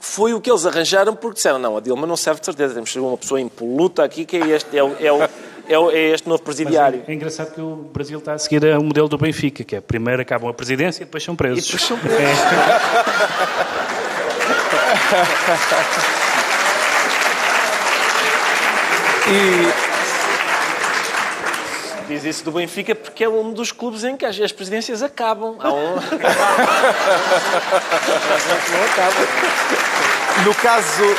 foi 0.04 0.34
o 0.34 0.42
que 0.42 0.52
eles 0.52 0.66
arranjaram 0.66 1.16
porque 1.16 1.36
disseram, 1.36 1.58
não, 1.58 1.78
a 1.78 1.80
Dilma 1.80 2.06
não 2.06 2.18
serve 2.18 2.42
de 2.42 2.46
certeza, 2.46 2.74
temos 2.74 2.94
uma 2.98 3.18
pessoa 3.18 3.40
impoluta 3.40 4.04
aqui 4.04 4.26
que 4.26 4.36
é 4.36 4.50
este, 4.50 4.78
é 4.78 4.84
o, 4.84 4.94
é 5.00 5.10
o, 5.12 5.24
é, 5.70 5.80
o, 5.80 5.92
é 5.92 6.10
este 6.10 6.28
novo 6.28 6.44
presidiário. 6.44 7.04
É, 7.08 7.12
é, 7.12 7.16
engraçado 7.16 7.54
que 7.54 7.62
o 7.62 7.90
Brasil 7.94 8.20
está 8.20 8.34
a 8.34 8.38
seguir 8.38 8.62
o 8.78 8.84
modelo 8.84 9.08
do 9.08 9.18
Benfica, 9.18 9.64
que 9.64 9.78
é 9.78 9.82
primeiro 9.82 10.22
acabam 10.22 10.50
a 10.50 10.54
presidência 10.54 11.04
e 11.04 11.06
depois 11.06 11.24
são 11.24 11.38
presos. 11.38 11.64
E 11.64 11.68
depois 11.72 11.84
são 11.84 11.98
presos. 11.98 12.20
É. 12.20 12.34
e 19.90 19.93
diz 22.14 22.24
isso 22.24 22.46
do 22.46 22.52
Benfica 22.52 22.94
porque 22.94 23.24
é 23.24 23.30
um 23.30 23.52
dos 23.52 23.72
clubes 23.72 24.04
em 24.04 24.16
que 24.16 24.26
as 24.26 24.52
presidências 24.52 25.02
acabam. 25.02 25.56
Há 25.60 25.72
um... 25.72 25.96
não 25.96 26.02
acaba. 28.86 29.14
No 30.46 30.54
caso, 30.56 31.16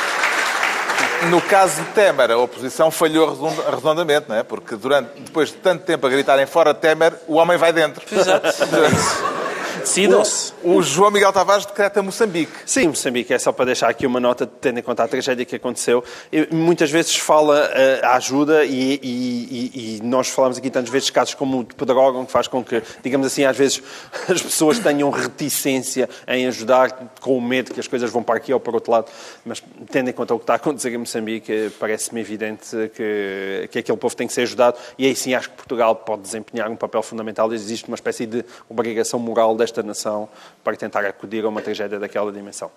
no 1.31 1.41
caso 1.41 1.83
de 1.83 1.89
Temer, 1.91 2.31
a 2.31 2.39
oposição 2.39 2.91
falhou 2.91 3.37
redondamente, 3.75 4.27
não 4.29 4.37
é? 4.37 4.43
Porque 4.43 4.77
durante, 4.77 5.21
depois 5.21 5.49
de 5.51 5.57
tanto 5.57 5.85
tempo 5.85 6.07
a 6.07 6.11
gritarem 6.11 6.47
fora 6.47 6.73
Temer, 6.75 7.15
o 7.27 7.35
homem 7.35 7.57
vai 7.57 7.73
dentro. 7.73 8.05
Exato. 8.11 8.49
Decidam-se. 9.85 10.53
O, 10.63 10.77
o, 10.77 10.83
João 10.83 11.11
Miguel 11.11 11.33
Tavares 11.33 11.67
decreta 11.67 12.03
Moçambique. 12.03 12.53
Sim, 12.65 12.89
Moçambique. 12.89 13.33
É 13.33 13.39
só 13.39 13.53
para 13.53 13.67
deixar 13.67 13.89
aqui 13.89 14.07
uma 14.07 14.19
nota, 14.19 14.47
tendo 14.47 14.79
em 14.79 14.83
conta 14.83 15.05
a 15.05 15.09
tragédia 15.09 15.45
que 15.45 15.57
aconteceu. 15.57 16.03
E, 16.33 16.49
muitas 16.55 16.91
vezes 16.91 17.17
fala 17.17 17.69
uh, 17.69 18.07
a 18.07 18.17
ajuda 18.17 18.65
e, 18.65 18.99
e, 19.03 19.99
e, 19.99 20.01
nós 20.03 20.29
falamos 20.29 20.59
aqui 20.59 20.71
tantas 20.71 20.91
vezes 20.91 21.11
casos 21.11 21.35
como 21.35 21.61
o 21.61 21.65
de 21.65 21.75
Pedrógão, 21.75 22.25
que 22.25 22.33
faz 22.33 22.49
com 22.49 22.65
que, 22.65 22.83
digamos 23.03 23.27
assim, 23.27 23.45
às 23.45 23.57
vezes 23.57 23.83
as 24.29 24.43
pessoas 24.43 24.79
tenham 24.79 25.11
reticência 25.11 26.09
em 26.27 26.47
ajudar 26.47 27.13
com 27.21 27.37
o 27.37 27.41
medo 27.41 27.73
que 27.73 27.81
as 27.81 27.87
coisas 27.87 28.11
vão 28.11 28.23
para 28.23 28.37
aqui 28.37 28.53
ou 28.53 28.61
para 28.61 28.73
outro 28.73 28.91
lado. 28.91 29.07
Mas 29.45 29.63
tendo 29.91 30.09
em 30.09 30.13
conta 30.13 30.35
o 30.35 30.39
que 30.39 30.45
está 30.45 30.55
a 30.55 30.57
acontecer 30.57 30.93
em 30.93 30.99
Moçambique, 30.99 31.71
parece-me 31.79 32.21
evidente 32.21 32.91
que, 32.95 33.69
que 33.71 33.79
aquele 33.79 33.99
povo 33.99 34.17
tem 34.17 34.27
que 34.27 34.33
ser 34.33 34.43
ajudado 34.43 34.79
e 34.99 35.07
aí 35.07 35.15
sim 35.15 35.35
acho 35.35 35.51
que 35.51 35.57
Portugal 35.57 35.95
pode 35.97 36.23
desempenhar 36.23 36.71
um 36.71 36.77
papel 36.77 37.03
fundamental. 37.03 37.53
Existe 37.53 37.87
uma 37.89 37.95
espécie 37.95 38.27
de 38.27 38.45
obrigação 38.69 39.19
moral 39.19 39.57
desta 39.57 39.74
nação 39.83 40.29
para 40.63 40.77
tentar 40.77 41.05
acudir 41.05 41.45
a 41.45 41.49
uma 41.49 41.61
tragédia 41.61 41.99
daquela 41.99 42.31
dimensão. 42.33 42.71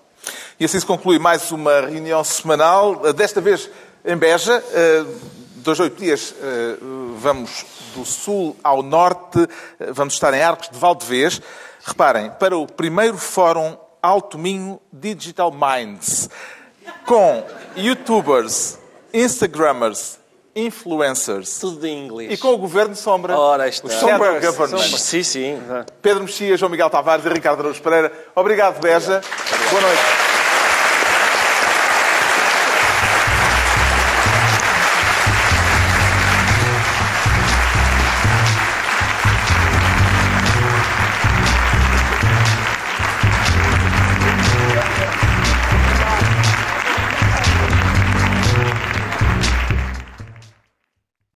E 0.60 0.66
assim 0.66 0.80
se 0.80 0.86
conclui 0.86 1.20
mais 1.20 1.52
uma 1.52 1.82
reunião 1.82 2.24
semanal, 2.24 3.14
desta 3.14 3.40
vez 3.40 3.70
em 4.04 4.16
Beja. 4.16 4.64
Eh, 4.74 5.06
dois, 5.58 5.80
oito 5.80 6.00
dias, 6.00 6.34
eh, 6.42 6.78
vamos 7.18 7.66
do 7.94 8.06
sul 8.06 8.56
ao 8.64 8.82
norte, 8.82 9.48
eh, 9.80 9.92
vamos 9.92 10.14
estar 10.14 10.34
em 10.34 10.42
Arcos 10.42 10.70
de 10.70 10.80
Valdevez. 10.80 11.42
Reparem, 11.86 12.32
para 12.32 12.58
o 12.58 12.66
primeiro 12.66 13.18
Fórum 13.18 13.78
Alto 14.02 14.38
Minho 14.38 14.80
Digital 14.92 15.52
Minds, 15.52 16.30
com 17.06 17.46
youtubers, 17.76 18.80
instagrammers, 19.14 20.20
influencers 20.58 21.60
Tudo 21.60 21.86
em 21.86 22.06
inglês. 22.06 22.34
e 22.34 22.38
com 22.38 22.54
o 22.54 22.58
Governo 22.58 22.96
Sombra, 22.96 23.38
Ora, 23.38 23.68
está. 23.68 23.88
o 23.88 23.92
Shadow 23.92 24.10
Sombras, 24.10 24.46
Government. 24.46 24.78
sombras. 24.82 25.02
Sim, 25.02 25.24
sim. 25.24 25.62
Pedro 26.02 26.24
Mexia, 26.24 26.58
João 26.58 26.70
Miguel 26.72 26.90
Tavares 26.90 27.26
e 27.26 27.30
Ricardo 27.30 27.60
Araújo 27.62 27.82
Pereira. 27.82 28.12
Obrigado, 28.36 28.80
Beja. 28.82 29.22
Boa 29.70 29.82
noite. 29.82 30.37